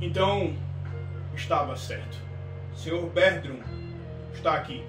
Então, 0.00 0.54
estava 1.34 1.76
certo. 1.76 2.18
Senhor 2.76 3.08
Berdrum 3.10 3.60
está 4.34 4.54
aqui. 4.54 4.84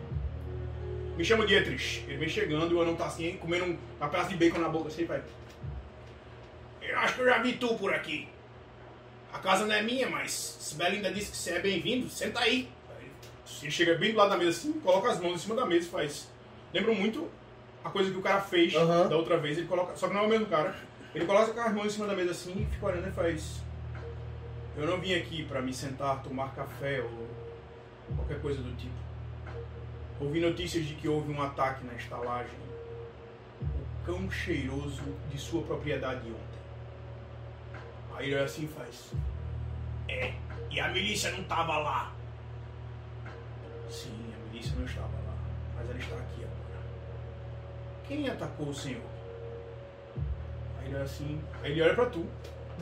Me 1.17 1.23
chamo 1.23 1.45
Dietrich. 1.47 2.03
Ele 2.07 2.17
vem 2.17 2.29
chegando 2.29 2.71
e 2.71 2.75
o 2.75 2.81
anão 2.81 2.95
tá 2.95 3.05
assim, 3.07 3.37
comendo 3.37 3.65
um- 3.65 3.77
uma 3.99 4.09
pedaço 4.09 4.29
de 4.29 4.35
bacon 4.35 4.59
na 4.59 4.69
boca 4.69 4.89
assim, 4.89 5.05
vai. 5.05 5.21
Eu 6.81 6.99
acho 6.99 7.15
que 7.15 7.21
eu 7.21 7.25
já 7.25 7.41
vi 7.41 7.53
tu 7.53 7.75
por 7.75 7.93
aqui. 7.93 8.27
A 9.33 9.39
casa 9.39 9.65
não 9.65 9.73
é 9.73 9.81
minha, 9.81 10.09
mas 10.09 10.31
se 10.31 10.75
Belinda 10.75 11.11
disse 11.11 11.31
que 11.31 11.37
você 11.37 11.51
é 11.51 11.59
bem-vindo, 11.59 12.09
senta 12.09 12.39
aí. 12.39 12.69
Ele 13.61 13.71
chega 13.71 13.95
bem 13.95 14.11
do 14.11 14.17
lado 14.17 14.29
da 14.29 14.37
mesa 14.37 14.51
assim, 14.51 14.73
coloca 14.73 15.09
as 15.09 15.19
mãos 15.19 15.35
em 15.35 15.37
cima 15.37 15.55
da 15.55 15.65
mesa 15.65 15.87
e 15.87 15.89
faz. 15.89 16.27
Lembra 16.73 16.93
muito 16.93 17.29
a 17.83 17.89
coisa 17.89 18.11
que 18.11 18.17
o 18.17 18.21
cara 18.21 18.41
fez 18.41 18.73
da 18.73 19.15
outra 19.15 19.37
vez, 19.37 19.57
ele 19.57 19.67
coloca. 19.67 19.95
Só 19.95 20.07
que 20.07 20.13
não 20.13 20.21
é 20.21 20.25
o 20.25 20.29
mesmo 20.29 20.45
cara. 20.47 20.75
Ele 21.15 21.25
coloca 21.25 21.63
as 21.63 21.73
mãos 21.73 21.87
em 21.87 21.89
cima 21.89 22.07
da 22.07 22.15
mesa 22.15 22.31
assim 22.31 22.61
e 22.61 22.65
fica 22.73 22.85
olhando 22.85 23.07
e 23.07 23.11
faz. 23.11 23.61
Eu 24.75 24.85
não 24.85 24.99
vim 24.99 25.15
aqui 25.15 25.43
pra 25.43 25.61
me 25.61 25.73
sentar, 25.73 26.21
tomar 26.21 26.53
café 26.53 27.01
ou 27.01 27.27
qualquer 28.15 28.39
coisa 28.41 28.61
do 28.61 28.75
tipo. 28.75 28.93
Ouvi 30.19 30.39
notícias 30.39 30.85
de 30.85 30.95
que 30.95 31.07
houve 31.07 31.31
um 31.31 31.41
ataque 31.41 31.85
na 31.85 31.93
estalagem. 31.93 32.59
O 33.61 34.05
cão 34.05 34.29
cheiroso 34.29 35.03
de 35.31 35.37
sua 35.37 35.63
propriedade 35.63 36.27
ontem. 36.27 37.81
Aí 38.15 38.27
ele 38.27 38.39
assim 38.39 38.67
faz. 38.67 39.11
É, 40.07 40.33
e 40.69 40.79
a 40.79 40.89
milícia 40.89 41.31
não 41.31 41.43
tava 41.43 41.77
lá. 41.77 42.16
Sim, 43.89 44.33
a 44.33 44.47
milícia 44.51 44.75
não 44.77 44.85
estava 44.85 45.07
lá, 45.07 45.33
mas 45.75 45.89
ela 45.89 45.99
está 45.99 46.15
aqui 46.15 46.43
agora. 46.43 46.83
Quem 48.07 48.29
atacou 48.29 48.69
o 48.69 48.73
senhor? 48.73 49.01
Aí 50.79 50.85
ele 50.87 50.95
olha 50.95 51.03
assim, 51.03 51.41
aí 51.63 51.71
ele 51.71 51.81
olha 51.81 51.95
pra 51.95 52.05
tu, 52.07 52.25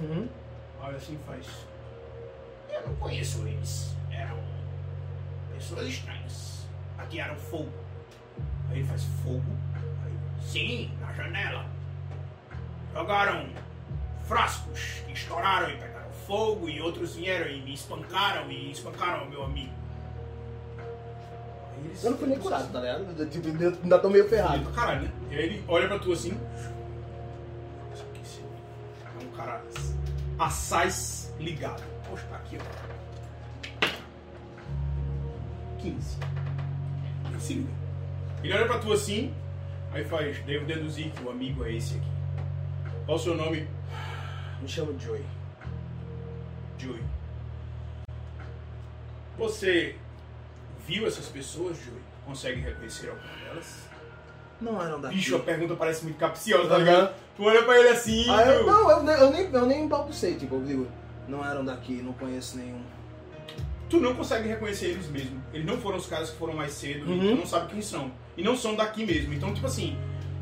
Uhum. 0.02 0.28
olha 0.82 0.98
assim 0.98 1.16
e 1.16 1.28
faz. 1.28 1.48
Eu 2.70 2.88
não 2.88 2.96
conheço 2.96 3.48
eles. 3.48 3.96
Eram 4.12 4.38
pessoas 5.54 5.88
estranhas. 5.88 6.66
Atearam 6.98 7.36
fogo. 7.36 7.72
Aí 8.70 8.80
ele 8.80 8.88
faz 8.88 9.04
fogo. 9.24 9.44
Aí, 10.04 10.14
Sim, 10.44 10.92
na 11.00 11.14
janela. 11.14 11.66
Jogaram 12.94 13.48
frascos 14.26 15.02
que 15.06 15.14
estouraram 15.14 15.70
e 15.70 15.78
pegaram 15.78 16.10
fogo 16.28 16.68
e 16.70 16.82
outros 16.82 17.16
vieram 17.16 17.50
e 17.50 17.62
me 17.62 17.74
espancaram 17.74 18.50
e 18.52 18.72
espancaram 18.72 19.26
o 19.26 19.30
meu 19.30 19.44
amigo. 19.44 19.74
Eu 22.04 22.12
não 22.12 22.18
fui 22.18 22.28
nem 22.28 22.38
curado, 22.38 22.72
tá 22.72 22.80
ligado? 22.80 23.30
Tipo, 23.30 23.48
ainda 23.48 24.00
tô 24.00 24.10
meio 24.10 24.28
ferrado. 24.30 24.70
caralho, 24.72 25.04
né? 25.04 25.12
E 25.32 25.36
aí 25.36 25.44
ele 25.46 25.64
olha 25.68 25.88
pra 25.88 26.00
tu 26.00 26.12
assim. 26.12 26.38
É 29.20 29.24
um 29.24 29.30
cara 29.32 29.62
assaz 30.38 31.34
ligado. 31.40 31.84
Poxa, 32.10 32.26
tá 32.30 32.36
aqui, 32.38 32.58
ó. 32.60 32.62
15. 35.80 36.18
Ele 37.30 37.40
se 37.40 37.54
liga. 37.54 37.70
Ele 38.44 38.54
olha 38.54 38.66
pra 38.68 38.80
tu 38.80 38.94
assim, 38.94 39.34
aí 39.92 40.04
faz, 40.06 40.40
devo 40.46 40.66
deduzir 40.66 41.12
que 41.12 41.24
o 41.24 41.30
amigo 41.30 41.64
é 41.64 41.74
esse 41.74 41.96
aqui. 41.96 42.10
Qual 43.06 43.18
o 43.18 43.20
seu 43.20 43.36
nome? 43.36 43.68
Me 44.62 44.68
chamo 44.68 45.00
Joey. 45.00 45.26
Joey. 46.78 47.04
Você 49.38 49.96
viu 50.88 51.06
essas 51.08 51.26
pessoas, 51.28 51.78
Joey? 51.78 52.00
Consegue 52.26 52.62
reconhecer 52.62 53.10
alguma 53.10 53.34
delas? 53.44 53.86
Não 54.62 54.82
eram 54.82 55.00
daqui. 55.02 55.16
Bicho, 55.16 55.36
a 55.36 55.40
pergunta 55.40 55.76
parece 55.76 56.04
muito 56.04 56.18
capciosa, 56.18 56.68
tá 56.70 56.76
Aham. 56.76 56.84
ligado? 56.84 57.14
Tu 57.36 57.44
olha 57.44 57.64
pra 57.64 57.78
ele 57.80 57.90
assim, 57.90 58.26
Ah, 58.30 58.42
eu, 58.46 58.66
não, 58.66 58.90
eu, 58.92 59.04
nem- 59.04 59.16
eu 59.16 59.32
nem, 59.32 59.50
eu 59.54 59.66
nem 59.66 59.88
balbucei, 59.88 60.36
tipo, 60.36 60.56
eu 60.56 60.64
digo, 60.64 60.88
não 61.28 61.46
eram 61.46 61.64
daqui, 61.66 62.02
não 62.02 62.14
conheço 62.14 62.58
nenhum. 62.58 62.82
tu 63.88 64.00
não 64.00 64.16
consegue 64.16 64.48
reconhecer 64.48 64.88
eles 64.88 65.08
mesmo. 65.10 65.42
Eles 65.54 65.66
não 65.66 65.78
foram 65.78 65.98
os 65.98 66.08
caras 66.08 66.32
que 66.32 66.38
foram 66.38 66.54
mais 66.56 66.72
cedo, 66.72 67.06
e 67.06 67.12
Uhum. 67.14 67.36
tu 67.36 67.40
não 67.42 67.46
sabe 67.46 67.68
quem 67.72 67.82
são. 67.84 68.12
E 68.36 68.44
não 68.44 68.58
são 68.58 68.76
daqui 68.76 69.06
mesmo. 69.06 69.32
Então, 69.34 69.54
tipo 69.54 69.68
assim, 69.68 69.96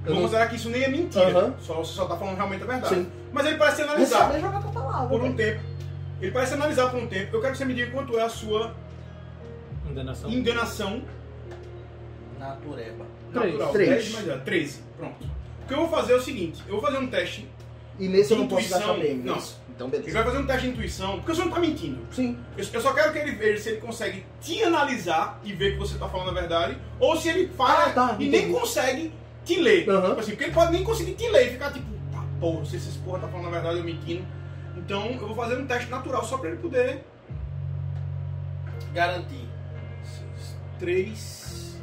Eu 0.06 0.14
vamos 0.14 0.14
não- 0.16 0.22
considerar 0.22 0.48
que 0.50 0.56
isso 0.56 0.70
nem 0.70 0.84
é 0.84 0.88
mentira. 0.88 1.28
Aham. 1.28 1.56
Só, 1.60 1.74
você 1.76 1.94
só 1.94 2.06
tá 2.06 2.16
falando 2.16 2.38
realmente 2.38 2.64
a 2.64 2.66
verdade. 2.66 2.96
Sim. 2.96 3.12
Mas 3.34 3.46
ele 3.46 3.58
parece 3.58 3.82
analisar 3.82 4.39
jogar 4.39 4.62
palavra. 4.62 5.08
por 5.10 5.20
um 5.22 5.36
velho. 5.36 5.60
tempo. 5.60 5.62
Ele 6.22 6.32
parece 6.32 6.54
analisar 6.54 6.89
por 6.89 7.00
um 7.02 7.08
tempo. 7.08 7.36
Eu 7.36 7.41
quero 7.41 7.52
que 7.52 7.58
você 7.58 7.66
me 7.66 7.74
diga 7.74 7.91
quanto 7.91 8.18
é 8.18 8.24
a 8.24 8.30
sua 8.30 8.74
Enganação. 9.94 10.30
enganação 10.32 11.02
Natureba. 12.39 13.06
Três. 13.32 13.46
natural. 13.54 13.72
Três. 13.72 13.89
10 13.89 14.12
mais 14.14 14.26
10. 14.26 14.44
13. 14.44 14.82
Pronto. 14.98 15.24
O 15.64 15.68
que 15.68 15.74
eu 15.74 15.78
vou 15.78 15.89
fazer 15.89 16.14
é 16.14 16.16
o 16.16 16.22
seguinte: 16.22 16.62
eu 16.68 16.74
vou 16.74 16.82
fazer 16.82 16.98
um 16.98 17.08
teste. 17.08 17.48
E 18.00 18.08
nesse 18.08 18.32
eu 18.34 18.39
não 18.39 18.48
posso 18.48 18.62
Intuição, 18.66 18.80
gastar 18.80 18.94
bem, 19.04 19.18
não. 19.18 19.38
Então, 19.70 19.88
Ele 19.88 19.98
beleza. 19.98 20.14
vai 20.18 20.24
fazer 20.24 20.38
um 20.39 20.46
teste 20.48 20.62
de 20.64 20.74
intuição, 20.74 21.16
porque 21.20 21.34
você 21.36 21.41
não 21.46 21.52
tá 21.52 21.60
mentindo. 21.60 22.00
Sim. 22.12 22.38
Eu 22.58 22.66
eu 22.74 22.82
só 22.82 22.94
quero 22.94 23.12
que 23.14 23.20
ele 23.20 23.32
veja 23.32 23.62
se 23.62 23.70
ele 23.70 23.82
consegue 23.82 24.26
te 24.41 24.64
analisar 24.64 25.39
e 25.44 25.54
ver 25.54 25.74
que 25.74 25.78
você 25.80 25.98
tá 25.98 26.08
falando 26.10 26.30
a 26.30 26.34
verdade, 26.34 26.78
ou 27.00 27.16
se 27.16 27.30
ele 27.30 27.48
faz 27.50 27.89
Ah, 27.89 27.91
tá, 27.91 28.16
e 28.20 28.28
entendi. 28.28 28.30
nem 28.48 28.52
consegue 28.52 29.12
te 29.46 29.60
ler. 29.60 29.88
Aham. 29.89 30.10
Tipo 30.10 30.20
assim, 30.20 30.32
porque 30.32 30.44
ele 30.46 30.54
pode 30.54 30.72
nem 30.72 30.84
conseguir 30.84 31.14
te 31.14 31.28
ler 31.30 31.48
e 31.48 31.52
ficar 31.52 31.72
tipo, 31.72 31.86
tá, 32.12 32.24
porra, 32.39 32.58
não 32.60 32.66
sei 32.66 32.80
se 32.80 32.89
esse 32.89 33.00
porra 33.00 33.20
tá 33.20 33.28
falando 33.28 33.48
a 33.48 33.52
verdade 33.52 33.78
ou 33.78 33.84
mentindo. 33.84 34.26
Então 34.78 35.12
eu 35.12 35.28
vou 35.28 35.36
fazer 35.36 35.58
um 35.58 35.66
teste 35.68 35.89
natural 35.89 36.24
só 36.26 36.38
pra 36.38 36.50
ele 36.50 36.58
poder. 36.60 37.04
Garantir. 38.94 39.48
Seis, 40.84 40.84
Três. 40.84 41.78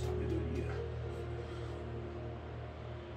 Sabedoria. 0.00 0.70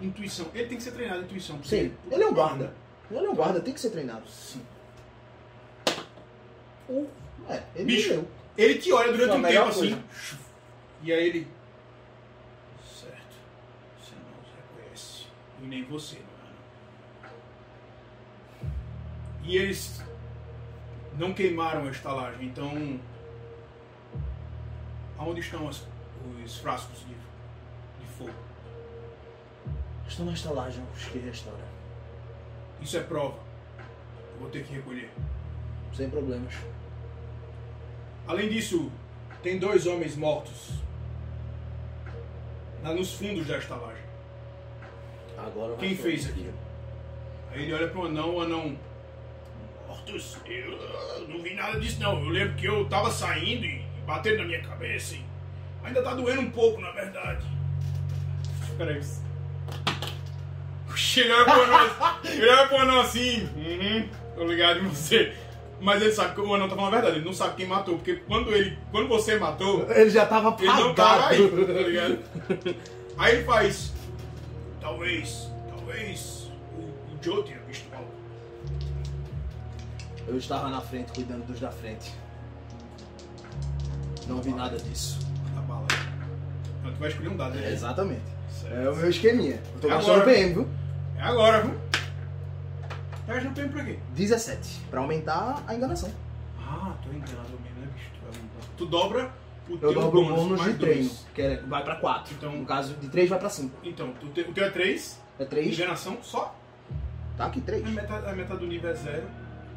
Intuição. 0.01 0.47
Ele 0.55 0.67
tem 0.67 0.77
que 0.77 0.83
ser 0.83 0.91
treinado 0.91 1.21
intuição. 1.21 1.57
porque 1.57 1.69
Sim. 1.69 1.93
Ele 2.09 2.23
é 2.23 2.27
um 2.27 2.33
guarda. 2.33 2.73
Ele 3.11 3.25
é 3.25 3.29
um 3.29 3.35
guarda, 3.35 3.61
tem 3.61 3.73
que 3.73 3.79
ser 3.79 3.91
treinado. 3.91 4.27
Sim. 4.27 4.65
É, 7.47 7.63
ele 7.75 7.85
Bicho. 7.85 8.09
viveu. 8.09 8.27
Ele 8.57 8.75
te 8.79 8.91
olha 8.91 9.11
durante 9.11 9.31
a 9.31 9.35
um 9.35 9.43
tempo 9.43 9.67
assim. 9.69 9.79
coisa. 9.79 10.03
E 11.03 11.13
aí 11.13 11.27
ele. 11.27 11.47
Certo. 12.83 13.35
Você 14.01 14.15
não 14.15 14.41
os 14.41 14.49
reconhece. 14.55 15.27
E 15.61 15.67
nem 15.67 15.83
você, 15.83 16.15
mano. 16.15 17.37
E 19.43 19.57
eles 19.57 20.01
não 21.19 21.33
queimaram 21.33 21.87
a 21.87 21.91
estalagem, 21.91 22.47
então. 22.47 22.99
Aonde 25.17 25.39
estão 25.41 25.67
as- 25.67 25.83
os 26.45 26.57
frascos 26.57 26.99
de, 26.99 27.13
de 27.13 28.13
fogo? 28.17 28.31
Estou 30.07 30.25
na 30.25 30.33
estalagem, 30.33 30.83
os 30.95 31.03
que 31.05 31.17
restaura. 31.19 31.65
Isso 32.81 32.97
é 32.97 33.01
prova. 33.01 33.37
Eu 34.33 34.39
vou 34.41 34.49
ter 34.49 34.63
que 34.63 34.73
recolher. 34.73 35.09
Sem 35.93 36.09
problemas. 36.09 36.53
Além 38.27 38.49
disso, 38.49 38.91
tem 39.41 39.57
dois 39.57 39.87
homens 39.87 40.15
mortos 40.15 40.71
lá 42.83 42.93
nos 42.93 43.13
fundos 43.13 43.47
da 43.47 43.57
estalagem. 43.57 44.03
Agora 45.37 45.75
Quem 45.77 45.95
fez 45.95 46.25
aqui? 46.29 46.41
dia. 46.41 46.53
Aí 47.51 47.63
ele 47.63 47.73
olha 47.73 47.87
pro 47.89 48.05
anão, 48.05 48.35
o 48.35 48.41
anão. 48.41 48.77
Mortos? 49.87 50.37
Eu 50.45 51.27
não 51.27 51.41
vi 51.41 51.53
nada 51.55 51.79
disso 51.79 51.99
não. 51.99 52.19
Eu 52.23 52.29
lembro 52.29 52.55
que 52.55 52.65
eu 52.65 52.87
tava 52.89 53.09
saindo 53.09 53.65
e 53.65 53.85
batendo 54.07 54.37
na 54.37 54.45
minha 54.45 54.61
cabeça 54.61 55.15
e 55.15 55.25
ainda 55.83 56.01
tá 56.01 56.13
doendo 56.13 56.41
um 56.41 56.49
pouco, 56.49 56.79
na 56.81 56.91
verdade. 56.91 57.45
Peraí. 58.77 59.01
Ele 61.17 61.31
olha 61.31 61.45
pro 61.45 61.63
anão, 61.63 62.19
ele 62.23 62.49
olha 62.49 62.67
pro 62.67 62.77
anão 62.77 63.01
assim. 63.01 63.49
Uhum, 63.55 64.09
tô 64.35 64.45
ligado 64.45 64.79
em 64.79 64.87
você. 64.87 65.35
Mas 65.79 66.01
ele 66.01 66.11
sabe 66.11 66.33
que 66.33 66.41
o 66.41 66.55
anão 66.55 66.67
tá 66.67 66.75
falando 66.75 66.93
a 66.93 66.95
verdade, 66.95 67.17
ele 67.17 67.25
não 67.25 67.33
sabe 67.33 67.55
quem 67.55 67.67
matou, 67.67 67.95
porque 67.97 68.15
quando 68.15 68.51
ele. 68.51 68.77
Quando 68.91 69.07
você 69.07 69.37
matou, 69.37 69.85
Ele 69.91 70.09
já 70.09 70.25
tava 70.25 70.55
ele 70.59 70.67
não 70.67 70.93
tava 70.95 71.25
apagado. 71.25 71.43
aí, 71.43 71.65
tá 71.65 71.81
ligado? 71.81 72.19
Aí 73.17 73.35
ele 73.35 73.43
faz. 73.43 73.93
Talvez, 74.81 75.51
talvez 75.69 76.51
o, 76.75 76.79
o 76.81 77.19
Joe 77.21 77.43
tenha 77.43 77.59
visto 77.67 77.93
algo. 77.93 78.11
Eu 80.27 80.37
estava 80.37 80.69
na 80.69 80.81
frente, 80.81 81.11
cuidando 81.11 81.45
dos 81.45 81.59
da 81.59 81.69
frente. 81.71 82.11
Não 84.27 84.41
vi 84.41 84.51
nada 84.51 84.77
disso. 84.77 85.19
Da 85.55 85.61
bala. 85.61 85.85
Não, 86.83 86.91
tu 86.91 86.99
vai 86.99 87.09
escolher 87.09 87.29
um 87.29 87.37
dado, 87.37 87.55
né? 87.55 87.71
Exatamente. 87.71 88.21
Certo. 88.49 88.73
É 88.75 88.89
o 88.89 88.95
meu 88.95 89.09
esqueminha. 89.09 89.59
Eu 89.75 89.81
tô 89.81 89.87
É 89.87 89.91
gastando 89.91 90.21
agora. 90.21 90.33
PM, 90.33 90.53
viu? 90.53 90.67
É 91.17 91.21
agora, 91.21 91.61
viu? 91.63 91.75
Tá 93.25 93.33
gastando 93.33 93.53
tempo 93.55 93.69
pra 93.73 93.83
quê? 93.85 93.99
17. 94.15 94.81
Pra 94.89 95.01
aumentar 95.01 95.63
a 95.67 95.75
enganação. 95.75 96.09
Ah, 96.59 96.93
tô 97.03 97.09
enganado 97.09 97.49
mesmo, 97.63 97.79
né, 97.81 97.87
bicho? 97.93 98.09
Tu, 98.13 98.19
vai 98.25 98.35
aumentar. 98.37 98.67
tu 98.77 98.85
dobra 98.85 99.31
o 99.69 99.73
Eu 99.73 99.77
teu 99.79 99.93
dobro 99.93 100.19
o 100.21 100.23
bônus, 100.25 100.39
bônus 100.59 100.63
de 100.65 100.73
treino, 100.75 101.01
dois. 101.09 101.25
que 101.33 101.41
é- 101.41 101.57
vai 101.61 101.83
pra 101.83 101.95
4. 101.97 102.33
Então- 102.33 102.51
no 102.53 102.65
caso 102.65 102.93
de 102.95 103.09
3 103.09 103.29
vai 103.29 103.39
pra 103.39 103.49
5. 103.49 103.75
Então, 103.83 104.13
o 104.23 104.27
teu 104.53 104.63
é 104.65 104.69
3, 104.69 105.19
É 105.39 105.45
3, 105.45 105.73
enganação 105.77 106.17
só. 106.21 106.55
tá 107.37 107.45
aqui 107.47 107.59
3. 107.61 107.85
A 107.85 107.89
metade, 107.89 108.25
a 108.29 108.33
metade 108.33 108.59
do 108.61 108.67
nível 108.67 108.89
é 108.89 108.93
0. 108.93 109.23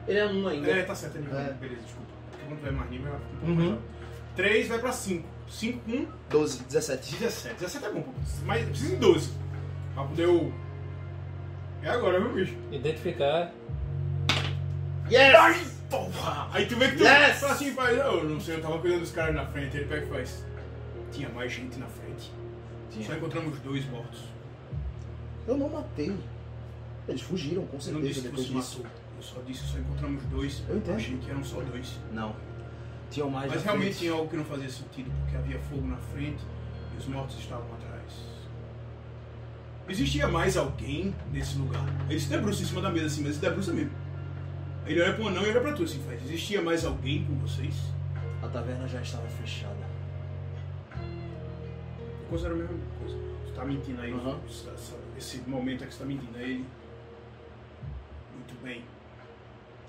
Ele 0.07 0.18
é 0.18 0.26
um 0.26 0.46
ainda. 0.48 0.70
É, 0.70 0.82
tá 0.84 0.94
certo, 0.94 1.16
é 1.16 1.20
nível 1.20 1.38
É. 1.38 1.53
Beleza, 1.53 1.82
desculpa. 1.82 2.09
Porque 2.30 2.44
Quando 2.46 2.59
tiver 2.59 2.72
mais 2.72 2.90
nível, 2.90 3.11
vai 3.12 3.20
ficar 3.20 3.46
um 3.46 3.48
Uhum. 3.51 3.57
pouco 3.57 3.82
mais 3.82 3.99
3 4.41 4.68
vai 4.68 4.78
pra 4.78 4.91
5. 4.91 5.28
5 5.51 5.80
com 5.80 6.07
12, 6.30 6.62
17. 6.62 7.16
17. 7.16 7.55
17 7.57 7.84
é 7.84 7.91
bom, 7.93 8.01
pô. 8.03 8.11
Mas 8.47 8.64
precisa 8.66 8.91
de 8.91 8.97
12. 8.97 9.32
Pra 9.95 10.05
poder 10.05 10.26
o. 10.28 10.53
É 11.82 11.91
agora, 11.91 12.18
viu, 12.20 12.32
bicho? 12.32 12.57
Identificar. 12.72 13.53
Yes! 15.11 15.34
Ai, 15.34 15.66
porra! 15.91 16.49
Aí 16.53 16.66
tu 16.66 16.76
vê 16.76 16.88
que 16.88 16.97
tu 16.97 17.03
Yes! 17.03 17.41
fala 17.41 17.53
assim, 17.53 17.72
faz, 17.74 17.99
eu 17.99 18.24
não 18.24 18.41
sei, 18.41 18.55
eu 18.57 18.62
tava 18.62 18.78
cuidando 18.78 19.01
dos 19.01 19.11
caras 19.11 19.34
na 19.34 19.45
frente, 19.45 19.76
ele 19.76 19.86
pega 19.86 20.07
e 20.07 20.09
faz. 20.09 20.47
Tinha 21.12 21.28
mais 21.28 21.53
gente 21.53 21.78
na 21.78 21.86
frente. 21.86 22.32
Só 23.07 23.14
encontramos 23.14 23.59
dois 23.61 23.84
mortos. 23.91 24.20
Eu 25.47 25.57
não 25.59 25.68
matei. 25.68 26.16
Eles 27.09 27.20
fugiram, 27.20 27.66
com 27.66 27.78
Você 27.78 27.91
não 27.91 28.01
disse 28.01 28.22
certeza, 28.22 28.43
que 28.43 28.53
você 28.53 28.78
matou. 28.78 28.93
Eu 29.16 29.22
só 29.22 29.41
disse 29.47 29.64
que 29.64 29.68
só 29.72 29.78
encontramos 29.78 30.22
dois. 30.24 30.62
Eu 30.66 30.76
entendo. 30.78 30.97
Achei 30.97 31.18
que 31.18 31.30
eram 31.30 31.45
só 31.45 31.61
dois. 31.61 31.99
Não. 32.12 32.34
Tinham 33.11 33.28
mais 33.28 33.50
Mas 33.50 33.62
realmente 33.64 33.84
frente. 33.86 33.98
tinha 33.98 34.12
algo 34.12 34.28
que 34.28 34.36
não 34.36 34.44
fazia 34.44 34.68
sentido, 34.68 35.11
porque 35.22 35.36
havia 35.36 35.58
fogo 35.58 35.86
na 35.86 35.96
frente 35.96 36.42
e 36.94 36.98
os 36.98 37.06
mortos 37.06 37.38
estavam 37.38 37.66
atrás. 37.74 38.30
Existia 39.88 40.28
mais 40.28 40.56
alguém 40.56 41.12
nesse 41.32 41.58
lugar? 41.58 41.84
Ele 42.08 42.20
se 42.20 42.28
debruça 42.28 42.62
em 42.62 42.66
cima 42.66 42.80
da 42.80 42.90
mesa 42.90 43.06
assim, 43.06 43.22
mas 43.24 43.34
se 43.34 43.40
debruça 43.40 43.72
mesmo. 43.72 43.90
Ele 44.86 45.00
olha 45.02 45.12
pro 45.14 45.26
anão 45.28 45.42
e 45.44 45.48
olha 45.50 45.61
pra 45.61 45.72
tu 45.72 45.82
assim, 45.82 46.00
faz. 46.06 46.22
Existia 46.22 46.62
mais 46.62 46.84
alguém 46.84 47.24
com 47.24 47.34
vocês? 47.36 47.74
A 48.42 48.48
taverna 48.48 48.86
já 48.86 49.00
estava 49.02 49.26
fechada. 49.28 49.90
Eu 50.92 52.26
considero 52.30 52.54
a 52.54 52.58
mesma 52.58 52.78
coisa. 53.00 53.16
Você 53.44 53.52
tá 53.52 53.64
mentindo 53.64 54.00
aí. 54.00 54.14
Essa- 54.46 54.96
esse 55.18 55.38
momento 55.48 55.82
é 55.82 55.86
que 55.88 55.92
você 55.94 55.98
tá 56.00 56.06
mentindo 56.06 56.38
a 56.38 56.42
ele. 56.42 56.64
Muito 58.34 58.62
bem. 58.62 58.84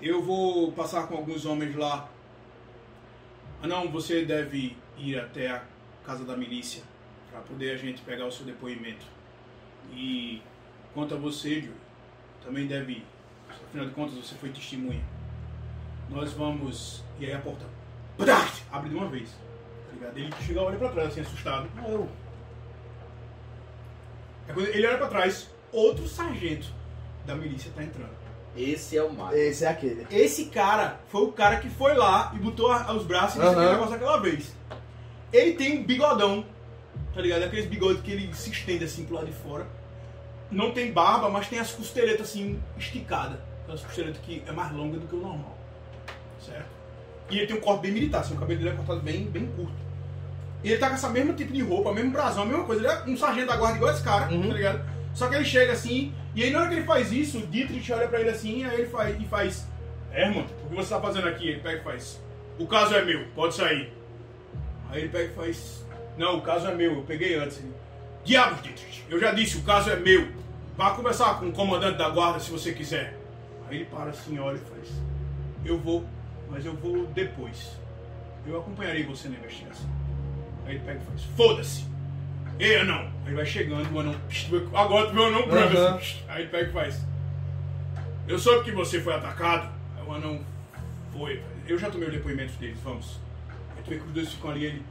Eu 0.01 0.24
vou 0.24 0.72
passar 0.72 1.07
com 1.07 1.15
alguns 1.15 1.45
homens 1.45 1.76
lá. 1.76 2.09
Ah 3.64 3.68
não, 3.68 3.91
você 3.91 4.26
deve 4.26 4.76
ir 4.97 5.20
até 5.20 5.49
a 5.49 5.64
casa 6.03 6.26
da 6.26 6.36
milícia 6.36 6.82
para 7.30 7.41
poder 7.41 7.72
a 7.72 7.78
gente 7.78 8.01
pegar 8.01 8.26
o 8.26 8.32
seu 8.32 8.45
depoimento. 8.45 9.05
E 9.93 10.41
quanto 10.93 11.14
a 11.14 11.18
você, 11.18 11.62
Joe, 11.62 11.74
também 12.43 12.66
deve 12.66 12.93
ir. 12.93 13.05
Afinal 13.49 13.86
de 13.86 13.93
contas, 13.93 14.16
você 14.16 14.36
foi 14.36 14.49
testemunha. 14.49 15.03
Nós 16.09 16.34
vamos. 16.34 17.03
E 17.20 17.26
aí 17.26 17.34
a 17.34 17.39
porta. 17.39 17.66
Abre 18.72 18.89
de 18.89 18.95
uma 18.95 19.07
vez. 19.07 19.30
Tá 19.30 19.93
ligado? 19.93 20.18
Ele 20.18 20.34
chega 20.41 20.62
olha 20.62 20.78
pra 20.78 20.89
trás 20.89 21.07
assim, 21.09 21.22
assustado. 21.22 21.70
Ah, 21.78 21.88
eu. 21.88 22.09
É 24.47 24.53
quando 24.53 24.68
ele 24.68 24.88
olha 24.88 24.97
pra 24.97 25.07
trás, 25.07 25.49
outro 25.72 26.07
sargento 26.07 26.68
da 27.26 27.36
milícia 27.36 27.72
tá 27.76 27.84
entrando. 27.84 28.20
Esse 28.56 28.97
é 28.97 29.04
o 29.04 29.12
Mario. 29.14 29.38
Esse 29.38 29.64
é 29.64 29.70
aquele. 29.70 30.06
Esse 30.12 30.45
cara 30.45 30.99
foi 31.08 31.22
o 31.24 31.32
cara 31.32 31.58
que 31.58 31.70
foi 31.70 31.93
lá 31.95 32.32
e 32.36 32.39
botou 32.39 32.72
a- 32.72 32.93
os 32.93 33.06
braços 33.06 33.36
e 33.36 33.39
disse 33.39 33.49
Aham. 33.52 33.58
aquele 33.62 33.72
negócio 33.74 33.95
aquela 33.95 34.18
vez. 34.18 34.54
Ele 35.32 35.54
tem 35.54 35.80
um 35.80 35.84
bigodão, 35.86 36.45
tá 37.14 37.22
ligado? 37.22 37.43
Aqueles 37.43 37.66
bigodes 37.68 38.02
que 38.02 38.12
ele 38.12 38.34
se 38.34 38.49
estende 38.52 38.84
assim 38.84 39.06
pro 39.06 39.16
lado 39.16 39.28
de 39.28 39.34
fora. 39.34 39.66
Não 40.52 40.72
tem 40.72 40.91
barba, 40.91 41.30
mas 41.30 41.47
tem 41.47 41.60
as 41.60 41.72
costeletas 41.72 42.28
assim 42.30 42.62
esticadas. 42.78 43.38
Aquelas 43.64 43.82
costeletas 43.82 44.20
que 44.22 44.43
é 44.45 44.52
mais 44.52 44.74
longa 44.74 44.97
do 44.97 45.08
que 45.08 45.16
o 45.16 45.20
normal. 45.20 45.58
Certo? 46.45 46.66
E 47.30 47.38
ele 47.38 47.47
tem 47.47 47.56
um 47.56 47.62
corte 47.62 47.84
bem 47.84 47.91
militar, 47.93 48.20
assim, 48.20 48.34
o 48.34 48.38
cabelo 48.38 48.60
dele 48.60 48.72
é 48.72 48.76
cortado 48.76 48.99
bem, 48.99 49.24
bem 49.24 49.45
curto. 49.56 49.72
E 50.62 50.70
ele 50.72 50.78
tá 50.78 50.89
com 50.89 50.95
essa 50.95 51.10
mesma 51.10 51.34
tipo 51.34 51.54
de 51.54 51.62
roupa, 51.62 51.93
mesmo 51.93 52.12
brasão, 52.12 52.43
a 52.43 52.45
mesma 52.45 52.66
coisa. 52.66 52.82
Ele 52.82 52.91
é 52.91 53.14
um 53.14 53.16
sargento 53.16 53.47
da 53.47 53.56
guarda 53.56 53.78
igual 53.78 53.91
esse 53.93 54.04
cara, 54.04 54.30
Uhum. 54.34 54.49
tá 54.49 54.54
ligado? 54.54 54.82
Só 55.14 55.28
que 55.28 55.36
ele 55.36 55.45
chega 55.45 55.74
assim, 55.74 56.14
e 56.34 56.43
aí 56.43 56.51
na 56.51 56.59
hora 56.59 56.70
que 56.70 56.76
ele 56.76 56.86
faz 56.86 57.12
isso, 57.12 57.39
o 57.39 57.47
Dietrich 57.47 57.91
olha 57.91 58.07
pra 58.07 58.22
ele 58.22 58.30
assim, 58.30 58.64
aí 58.64 58.80
ele 58.80 58.88
faz, 58.88 59.22
e 59.22 59.26
faz, 59.26 59.68
irmão, 60.14 60.45
o 60.66 60.70
que 60.70 60.76
você 60.76 60.89
tá 60.89 61.01
fazendo 61.01 61.28
aqui? 61.28 61.49
Ele 61.49 61.59
pega 61.59 61.80
e 61.80 61.84
faz, 61.84 62.22
o 62.57 62.66
caso 62.66 62.95
é 62.95 63.03
meu, 63.03 63.26
pode 63.36 63.55
sair. 63.55 63.93
Aí 64.89 65.01
ele 65.01 65.09
pega 65.09 65.26
e 65.26 65.36
faz, 65.36 65.86
não, 66.18 66.38
o 66.38 66.41
caso 66.41 66.68
é 66.68 66.74
meu, 66.74 66.97
eu 66.97 67.03
peguei 67.03 67.36
antes. 67.36 67.57
Ele, 67.57 67.74
Diabos, 68.24 68.62
Dietrich, 68.62 69.03
eu 69.09 69.20
já 69.20 69.32
disse, 69.32 69.57
o 69.57 69.64
caso 69.64 69.89
é 69.89 69.95
meu. 69.95 70.30
Vá 70.78 70.91
conversar 70.91 71.39
com 71.39 71.47
o 71.47 71.51
comandante 71.51 71.97
da 71.97 72.09
guarda 72.09 72.39
se 72.39 72.49
você 72.49 72.74
quiser. 72.74 73.18
Aí 73.68 73.78
ele 73.78 73.86
para 73.86 74.09
assim, 74.09 74.39
olha 74.39 74.55
e 74.55 74.59
faz, 74.59 74.89
eu 75.66 75.78
vou, 75.78 76.05
mas 76.49 76.66
eu 76.66 76.74
vou 76.74 77.05
depois. 77.07 77.72
Eu 78.45 78.59
acompanharei 78.59 79.03
você 79.03 79.28
na 79.28 79.36
investigação. 79.36 79.89
Aí 80.66 80.76
ele 80.76 80.84
pega 80.86 81.01
e 81.01 81.05
faz, 81.05 81.24
foda-se. 81.36 81.90
Ei, 82.60 82.78
anão! 82.78 83.02
Aí 83.02 83.28
ele 83.28 83.36
vai 83.36 83.45
chegando, 83.45 83.91
o 83.93 83.99
anão. 83.99 84.16
Agora 84.74 85.08
tu 85.08 85.14
vê 85.14 85.20
o 85.20 85.26
anão 85.26 85.47
branco 85.47 85.78
Aham. 85.78 85.95
assim. 85.97 86.18
Aí 86.28 86.41
ele 86.43 86.49
pega 86.49 86.70
e 86.70 86.74
faz. 86.74 87.02
Eu 88.28 88.38
soube 88.39 88.66
que 88.66 88.72
você 88.72 89.02
foi 89.02 89.14
atacado. 89.14 89.72
Aí 89.97 90.06
o 90.08 90.12
anão 90.14 90.39
foi. 91.12 91.41
Eu 91.68 91.78
já 91.78 91.89
tomei 91.89 92.08
o 92.08 92.12
depoimento 92.12 92.54
deles, 92.54 92.80
vamos. 92.84 93.20
Aí 93.76 93.84
tu 93.84 93.89
vê 93.89 93.97
que 93.97 94.06
os 94.06 94.12
dois 94.12 94.32
ficam 94.34 94.52
ali, 94.52 94.66
ele. 94.66 94.86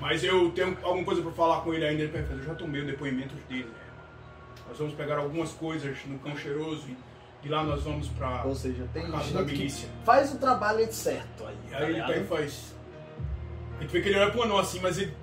Mas 0.00 0.24
eu 0.24 0.50
tenho 0.50 0.76
alguma 0.82 1.04
coisa 1.04 1.22
pra 1.22 1.30
falar 1.32 1.60
com 1.60 1.72
ele 1.74 1.84
ainda. 1.84 2.02
Ele 2.02 2.12
pega 2.12 2.24
e 2.24 2.28
faz, 2.28 2.40
eu 2.40 2.46
já 2.46 2.54
tomei 2.54 2.80
o 2.82 2.86
depoimento 2.86 3.34
dele. 3.48 3.64
né? 3.64 3.74
Nós 4.68 4.78
vamos 4.78 4.94
pegar 4.94 5.18
algumas 5.18 5.50
coisas 5.52 5.96
no 6.06 6.18
cão 6.18 6.36
cheiroso 6.36 6.86
e 6.88 6.96
de 7.42 7.48
lá 7.48 7.62
nós 7.62 7.82
vamos 7.82 8.08
pra 8.08 8.44
Ou 8.44 8.54
seja, 8.54 8.86
tem 8.92 9.10
casa 9.10 9.32
da 9.34 9.42
milícia. 9.42 9.88
faz 10.04 10.32
o 10.32 10.38
trabalho 10.38 10.90
certo 10.92 11.44
aí. 11.46 11.56
E 11.66 11.70
tá 11.70 11.78
aí 11.78 11.90
ele 11.92 12.02
pega 12.02 12.20
e 12.20 12.24
faz. 12.26 12.74
Aí 13.80 13.86
tu 13.86 13.90
vê 13.92 14.00
que 14.00 14.08
ele 14.08 14.18
olha 14.18 14.30
pro 14.30 14.42
anão 14.42 14.58
assim, 14.58 14.80
mas 14.80 14.98
ele. 14.98 15.14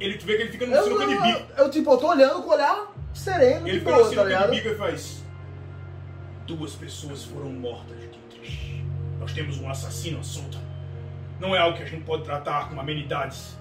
Ele 0.00 0.16
tu 0.18 0.26
vê 0.26 0.36
que 0.36 0.42
ele 0.42 0.50
fica 0.52 0.66
no 0.66 0.74
Eu, 0.74 0.84
sinuca 0.84 1.06
de 1.06 1.16
bico. 1.18 1.52
eu, 1.56 1.70
tipo, 1.70 1.90
eu 1.92 1.96
tô 1.98 2.08
olhando 2.08 2.42
com 2.42 2.48
o 2.50 2.52
olhar 2.52 2.92
sereno 3.14 3.66
Ele 3.66 3.78
fica 3.80 3.90
no 3.90 3.96
boa, 3.96 4.04
tá 4.06 4.10
sinuca 4.10 4.28
ligado? 4.28 4.50
de 4.50 4.56
bico 4.56 4.68
e 4.68 4.74
faz. 4.76 5.22
Duas 6.46 6.74
pessoas 6.74 7.24
foram 7.24 7.50
mortas, 7.50 7.96
Dietrich. 7.98 8.84
Nós 9.18 9.32
temos 9.32 9.58
um 9.58 9.68
assassino 9.68 10.20
à 10.20 10.22
solta. 10.22 10.58
Não 11.40 11.54
é 11.54 11.58
algo 11.58 11.76
que 11.76 11.82
a 11.82 11.86
gente 11.86 12.04
pode 12.04 12.24
tratar 12.24 12.68
com 12.70 12.80
amenidades. 12.80 13.56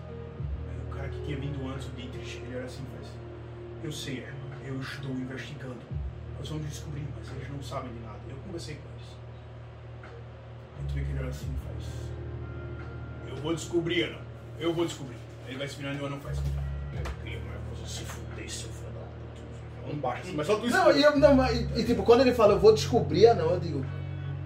Aí 0.70 0.88
o 0.90 0.96
cara 0.96 1.10
que 1.10 1.20
tinha 1.26 1.38
vindo 1.38 1.68
antes, 1.70 1.88
o 1.88 1.92
Dietrich, 1.92 2.38
ele 2.38 2.56
olha 2.56 2.66
assim 2.66 2.84
faz. 2.96 3.08
Eu 3.84 3.92
sei, 3.92 4.20
Herman, 4.20 4.68
eu 4.68 4.80
estou 4.80 5.12
investigando. 5.12 5.78
Nós 6.40 6.50
vamos 6.50 6.68
descobrir, 6.70 7.06
mas 7.18 7.30
eles 7.36 7.50
não 7.50 7.62
sabem 7.62 7.92
de 7.92 8.00
nada. 8.00 8.20
Eu 8.30 8.36
conversei 8.38 8.76
com 8.76 8.82
eles. 8.96 9.08
Aí 10.78 10.86
tu 10.88 10.94
vê 10.94 11.02
que 11.04 11.10
ele 11.12 11.20
olha 11.20 11.30
assim 11.30 11.54
faz. 11.66 11.86
Eu 13.30 13.36
vou 13.38 13.54
descobrir, 13.56 14.04
Ana. 14.04 14.20
Eu 14.60 14.74
vou 14.74 14.86
descobrir. 14.86 15.18
Ele 15.48 15.58
vai 15.58 15.68
se 15.68 15.76
virando 15.78 16.00
e 16.00 16.02
o 16.02 16.06
anão 16.06 16.20
faz. 16.20 16.38
Se 17.86 18.04
fuder, 18.04 18.50
seu 18.52 18.70
filho 18.70 18.92
da 18.92 19.00
puta. 19.00 19.88
Não 19.94 19.96
baixa 20.00 20.24
mas 20.34 20.46
só 20.48 20.58
tu 20.58 20.68
Não, 20.68 20.92
e, 20.92 21.02
eu, 21.02 21.18
não 21.18 21.36
mas- 21.36 21.58
e, 21.78 21.84
tipo, 21.86 22.04
quando 22.04 22.22
ele 22.22 22.34
fala, 22.34 22.54
eu 22.54 22.60
vou 22.60 22.74
descobrir, 22.74 23.34
não, 23.34 23.52
eu 23.52 23.60
digo, 23.60 23.86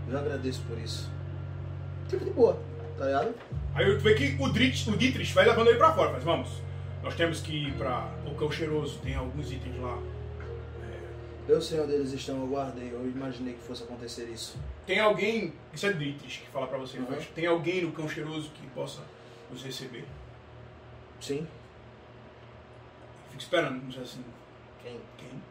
eu 0.07 0.17
agradeço 0.17 0.61
por 0.67 0.77
isso. 0.77 1.09
Tipo, 2.07 2.23
de 2.23 2.31
boa, 2.31 2.59
tá 2.99 3.05
ligado? 3.05 3.33
Aí 3.73 3.95
tu 3.97 4.01
vê 4.03 4.13
que 4.13 4.35
o 4.39 4.49
Dietrich, 4.51 4.89
o 4.91 4.97
Dietrich 4.97 5.33
vai 5.33 5.45
levando 5.45 5.69
ele 5.69 5.77
pra 5.77 5.91
fora, 5.93 6.11
mas 6.11 6.23
vamos. 6.23 6.49
Nós 7.01 7.15
temos 7.15 7.39
que 7.41 7.51
ir 7.69 7.73
pra 7.73 8.07
o 8.27 8.35
cão 8.35 8.51
cheiroso, 8.51 8.99
tem 8.99 9.15
alguns 9.15 9.51
itens 9.51 9.79
lá. 9.81 9.97
Eu 11.47 11.59
sei 11.59 11.79
onde 11.79 11.93
eles 11.93 12.13
estão, 12.13 12.39
eu 12.39 12.47
guardei, 12.47 12.91
eu 12.93 13.03
imaginei 13.09 13.53
que 13.55 13.61
fosse 13.61 13.81
acontecer 13.83 14.25
isso. 14.25 14.55
Tem 14.85 14.99
alguém, 14.99 15.53
isso 15.73 15.87
é 15.87 15.93
Dietrich 15.93 16.41
que 16.41 16.49
fala 16.49 16.67
pra 16.67 16.77
você, 16.77 16.99
Uhum. 16.99 17.07
mas 17.09 17.25
tem 17.27 17.47
alguém 17.47 17.81
no 17.81 17.91
cão 17.91 18.07
cheiroso 18.07 18.51
que 18.51 18.67
possa 18.67 19.01
nos 19.49 19.63
receber. 19.63 20.05
Sim. 21.21 21.47
Fica 23.29 23.43
esperando, 23.43 23.83
não 23.83 23.91
sei 23.91 24.01
assim, 24.03 24.23
Quem? 24.83 24.99
quem? 25.17 25.41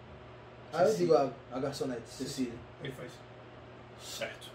Ah, 0.73 0.83
eu 0.85 0.95
digo 0.97 1.15
a, 1.15 1.31
a 1.53 1.59
garçonete, 1.59 2.03
Cecília. 2.09 2.53
Ele 2.83 2.93
faz. 2.93 3.11
Certo. 4.03 4.49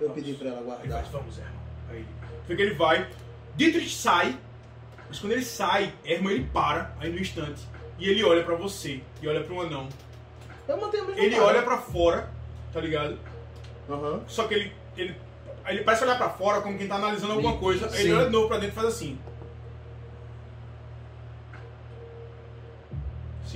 Eu 0.00 0.08
Vamos. 0.08 0.22
pedi 0.22 0.36
pra 0.36 0.48
ela 0.48 0.58
Ele 0.58 0.66
guardar. 0.66 0.98
faz, 1.02 1.08
vamos, 1.08 1.38
Herman. 1.38 1.54
Aí 1.90 1.96
ele. 2.48 2.56
Que 2.56 2.62
ele 2.62 2.74
vai. 2.74 3.08
Dietrich 3.56 3.94
sai, 3.94 4.38
mas 5.08 5.18
quando 5.18 5.32
ele 5.32 5.44
sai, 5.44 5.94
Herman 6.04 6.34
ele 6.34 6.50
para 6.52 6.94
aí 7.00 7.10
no 7.10 7.18
instante. 7.18 7.62
E 7.98 8.08
ele 8.08 8.22
olha 8.24 8.44
pra 8.44 8.54
você, 8.54 9.02
e 9.22 9.28
olha 9.28 9.42
pro 9.42 9.62
anão. 9.62 9.88
Eu 10.68 10.76
mantenho 10.76 11.04
a 11.04 11.06
mesma 11.06 11.22
Ele 11.24 11.34
cara. 11.36 11.46
olha 11.46 11.62
pra 11.62 11.78
fora, 11.78 12.30
tá 12.72 12.80
ligado? 12.80 13.18
Aham. 13.88 14.22
Só 14.26 14.46
que 14.46 14.54
ele, 14.54 14.72
ele, 14.96 15.16
aí 15.64 15.76
ele 15.76 15.84
parece 15.84 16.04
olhar 16.04 16.18
pra 16.18 16.28
fora 16.28 16.60
como 16.60 16.76
quem 16.76 16.86
tá 16.88 16.96
analisando 16.96 17.32
alguma 17.32 17.56
coisa. 17.56 17.86
Aí 17.86 17.92
Sim. 17.92 18.02
ele 18.02 18.12
olha 18.12 18.26
de 18.26 18.32
novo 18.32 18.48
pra 18.48 18.58
dentro 18.58 18.72
e 18.72 18.74
faz 18.74 18.88
assim. 18.88 19.18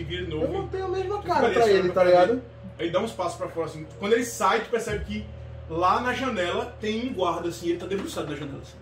Se 0.00 0.04
vira 0.04 0.24
de 0.24 0.32
Eu 0.32 0.40
novo. 0.40 0.62
mantenho 0.62 0.86
a 0.86 0.88
mesma 0.88 1.18
Tu 1.18 1.26
cara 1.28 1.50
pra 1.50 1.68
ele, 1.70 1.90
pra 1.90 1.92
tá 1.92 2.04
ligado? 2.04 2.42
Ele 2.78 2.90
dá 2.90 3.00
uns 3.00 3.12
passos 3.12 3.36
pra 3.36 3.48
fora 3.48 3.66
assim. 3.66 3.86
Quando 3.98 4.14
ele 4.14 4.24
sai, 4.24 4.64
tu 4.64 4.70
percebe 4.70 5.04
que 5.04 5.26
lá 5.68 6.00
na 6.00 6.14
janela 6.14 6.74
tem 6.80 7.10
um 7.10 7.12
guarda 7.12 7.50
assim. 7.50 7.68
Ele 7.68 7.78
tá 7.78 7.84
debruçado 7.84 8.30
na 8.30 8.34
janela 8.34 8.62
assim. 8.62 8.78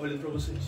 Olhando 0.00 0.20
pra 0.20 0.30
vocês. 0.30 0.58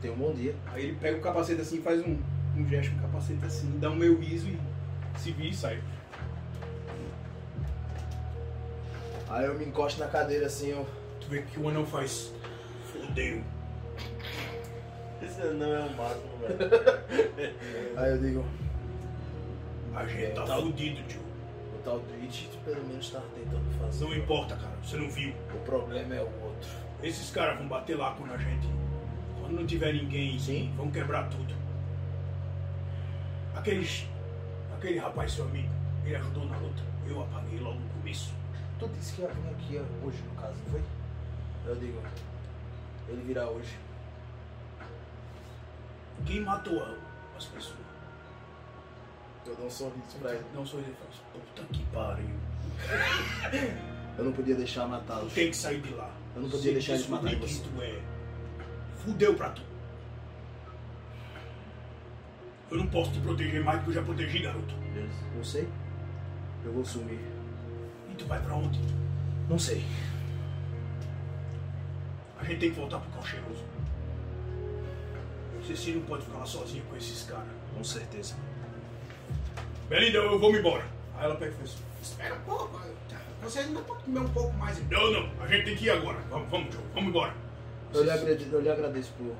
Tenha 0.00 0.14
um 0.14 0.16
bom 0.16 0.32
dia. 0.32 0.54
Aí 0.72 0.84
ele 0.84 0.96
pega 1.00 1.18
o 1.18 1.20
capacete 1.20 1.60
assim 1.60 1.78
e 1.78 1.82
faz 1.82 2.00
um, 2.00 2.16
um 2.56 2.68
gesto 2.68 2.92
com 2.92 2.98
o 2.98 3.02
capacete 3.10 3.44
assim. 3.44 3.76
Dá 3.80 3.90
um 3.90 3.96
meio 3.96 4.16
riso 4.20 4.46
e 4.46 5.18
se 5.18 5.32
vira 5.32 5.48
e 5.48 5.54
sai. 5.54 5.82
Aí 9.28 9.46
eu 9.46 9.54
me 9.54 9.64
encosto 9.64 9.98
na 9.98 10.06
cadeira 10.06 10.46
assim, 10.46 10.68
eu. 10.68 10.86
Tu 11.20 11.26
vê 11.26 11.42
que 11.42 11.58
o 11.58 11.68
anão 11.68 11.84
faz. 11.84 12.30
Fodeu. 12.92 13.42
Esse 15.24 15.40
não 15.54 15.74
é 15.74 15.80
o 15.80 15.96
máximo, 15.96 16.38
velho. 16.40 16.58
Aí 17.98 18.10
eu 18.10 18.18
digo, 18.18 18.44
A 19.94 20.06
gente 20.06 20.34
tá 20.34 20.44
Tá. 20.44 20.56
fudido, 20.56 21.02
tio. 21.08 21.20
o 21.74 21.78
tal 21.84 22.00
Twitch 22.00 22.46
pelo 22.64 22.84
menos 22.86 23.10
tava 23.10 23.24
tentando 23.34 23.70
fazer. 23.78 24.04
Não 24.04 24.14
importa, 24.14 24.56
cara. 24.56 24.74
Você 24.82 24.96
não 24.96 25.08
viu. 25.08 25.32
O 25.54 25.58
problema 25.64 26.14
é 26.14 26.20
o 26.22 26.42
outro. 26.44 26.68
Esses 27.02 27.30
caras 27.30 27.58
vão 27.58 27.68
bater 27.68 27.96
lá 27.96 28.12
quando 28.18 28.32
a 28.32 28.36
gente. 28.38 28.66
Quando 29.40 29.52
não 29.52 29.66
tiver 29.66 29.92
ninguém, 29.92 30.38
Sim. 30.38 30.72
vão 30.76 30.90
quebrar 30.90 31.28
tudo. 31.28 31.54
Aqueles. 33.54 34.06
Aquele 34.76 34.98
rapaz, 34.98 35.32
seu 35.32 35.44
amigo, 35.44 35.68
ele 36.04 36.16
ajudou 36.16 36.44
na 36.46 36.56
luta. 36.58 36.82
Eu 37.08 37.22
apaguei 37.22 37.58
logo 37.60 37.78
no 37.78 37.88
começo. 38.00 38.32
Tu 38.78 38.88
disse 38.88 39.14
que 39.14 39.22
ia 39.22 39.28
vir 39.28 39.50
aqui 39.50 39.80
hoje, 40.04 40.18
no 40.22 40.40
caso, 40.40 40.54
não 40.64 40.70
foi? 40.72 40.82
Eu 41.66 41.76
digo, 41.76 42.02
ele 43.08 43.22
virá 43.22 43.46
hoje. 43.48 43.76
Quem 46.26 46.40
matou 46.40 46.82
as 47.36 47.44
pessoas? 47.46 47.78
Eu 49.46 49.54
dou 49.56 49.66
um 49.66 49.70
sorriso 49.70 50.16
pra 50.20 50.34
ele. 50.34 50.44
Não 50.54 50.64
sou 50.64 50.80
ele, 50.80 50.94
faz. 50.94 51.20
Puta 51.32 51.62
que 51.72 51.82
pariu. 51.86 52.30
Eu 54.16 54.24
não 54.24 54.32
podia 54.32 54.54
deixar 54.54 54.86
matá-los. 54.86 55.32
Tem 55.32 55.50
que 55.50 55.56
sair 55.56 55.80
de 55.80 55.92
lá. 55.92 56.10
Eu 56.36 56.42
não 56.42 56.48
podia 56.48 56.66
Você 56.70 56.72
deixar 56.72 56.94
eles 56.94 57.08
matarem 57.08 57.38
você. 57.38 57.62
tu 57.62 57.82
é. 57.82 58.00
Fudeu 58.98 59.34
pra 59.34 59.50
tu. 59.50 59.62
Eu 62.70 62.78
não 62.78 62.86
posso 62.86 63.10
te 63.12 63.20
proteger 63.20 63.62
mais 63.62 63.80
do 63.80 63.84
que 63.84 63.90
eu 63.90 63.94
já 63.94 64.02
protegi, 64.02 64.38
garoto. 64.38 64.74
Eu 65.36 65.44
sei. 65.44 65.68
Eu 66.64 66.72
vou 66.72 66.84
sumir. 66.84 67.18
E 68.10 68.14
tu 68.14 68.24
vai 68.26 68.40
pra 68.40 68.54
onde? 68.54 68.80
Não 69.48 69.58
sei. 69.58 69.84
A 72.38 72.44
gente 72.44 72.60
tem 72.60 72.70
que 72.70 72.76
voltar 72.78 73.00
pro 73.00 73.10
cão 73.10 73.22
Ceci 75.66 75.92
não 75.92 76.02
pode 76.02 76.24
ficar 76.24 76.38
lá 76.38 76.46
sozinha 76.46 76.82
com 76.90 76.96
esses 76.96 77.22
caras. 77.24 77.46
Com 77.74 77.82
certeza. 77.82 78.34
Belinda, 79.88 80.18
eu 80.18 80.38
vou 80.38 80.52
me 80.52 80.58
embora. 80.58 80.84
Aí 81.16 81.24
ela 81.24 81.36
pega 81.36 81.52
e 81.52 81.54
faz. 81.56 81.76
Espera 82.02 82.34
um 82.34 82.40
pouco. 82.40 82.80
Você 83.42 83.58
ainda 83.60 83.80
pode 83.80 84.02
comer 84.04 84.20
um 84.20 84.28
pouco 84.28 84.52
mais. 84.56 84.78
Não, 84.88 85.10
não. 85.10 85.30
A 85.42 85.46
gente 85.46 85.64
tem 85.64 85.76
que 85.76 85.84
ir 85.86 85.90
agora. 85.90 86.18
Vamos, 86.30 86.48
vamos, 86.50 86.74
Joe. 86.74 86.82
Vamos 86.94 87.10
embora. 87.10 87.34
Eu 87.92 88.02
lhe, 88.04 88.10
agradeço, 88.10 88.48
eu 88.50 88.60
lhe 88.60 88.70
agradeço 88.70 89.12
por, 89.18 89.34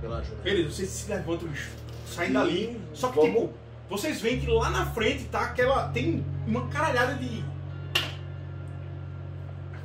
pela 0.00 0.18
ajuda. 0.18 0.42
Beleza, 0.42 0.70
vocês 0.74 0.88
se 0.88 1.10
levantam, 1.10 1.48
bicho. 1.48 1.70
Saem 2.06 2.32
dali. 2.32 2.80
Só 2.94 3.08
que, 3.08 3.16
Vamos- 3.16 3.32
tipo, 3.32 3.54
vocês 3.88 4.20
veem 4.20 4.40
que 4.40 4.46
lá 4.46 4.70
na 4.70 4.86
frente 4.92 5.24
tá 5.24 5.42
aquela. 5.42 5.88
Tem 5.90 6.24
uma 6.46 6.66
caralhada 6.68 7.14
de. 7.14 7.44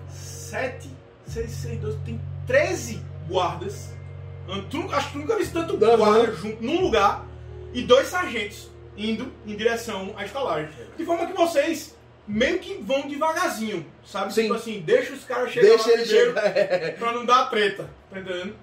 7, 0.10 0.90
6, 1.28 1.52
6, 1.52 1.80
12. 1.82 1.98
Tem 2.00 2.22
13 2.48 3.02
guardas. 3.28 3.94
Tu, 4.70 4.92
acho 4.94 5.08
que 5.08 5.14
tu 5.14 5.20
nunca 5.20 5.38
vi 5.38 5.48
tanto 5.48 5.84
Aham. 5.84 5.98
guarda 5.98 6.32
junto 6.34 6.64
num 6.64 6.82
lugar. 6.82 7.26
E 7.74 7.82
dois 7.82 8.08
sargentos 8.08 8.70
indo 8.98 9.32
em 9.46 9.56
direção 9.56 10.14
à 10.18 10.24
estalagem. 10.24 10.70
De 10.98 11.04
forma 11.04 11.26
que 11.28 11.34
vocês 11.34 11.96
meio 12.28 12.60
que 12.60 12.76
vão 12.82 13.08
devagarzinho, 13.08 13.86
sabe? 14.06 14.34
Sim. 14.34 14.44
Tipo 14.44 14.54
assim, 14.56 14.80
deixa 14.80 15.14
os 15.14 15.24
caras 15.26 15.52
chegarem 15.52 15.76
Deixa 15.78 15.92
lá 15.92 15.98
primeiro 16.04 16.34
chegar. 16.34 16.94
pra 16.98 17.12
não 17.12 17.26
dar 17.26 17.50
treta. 17.50 17.90
Tá 18.10 18.20
entendendo? 18.20 18.56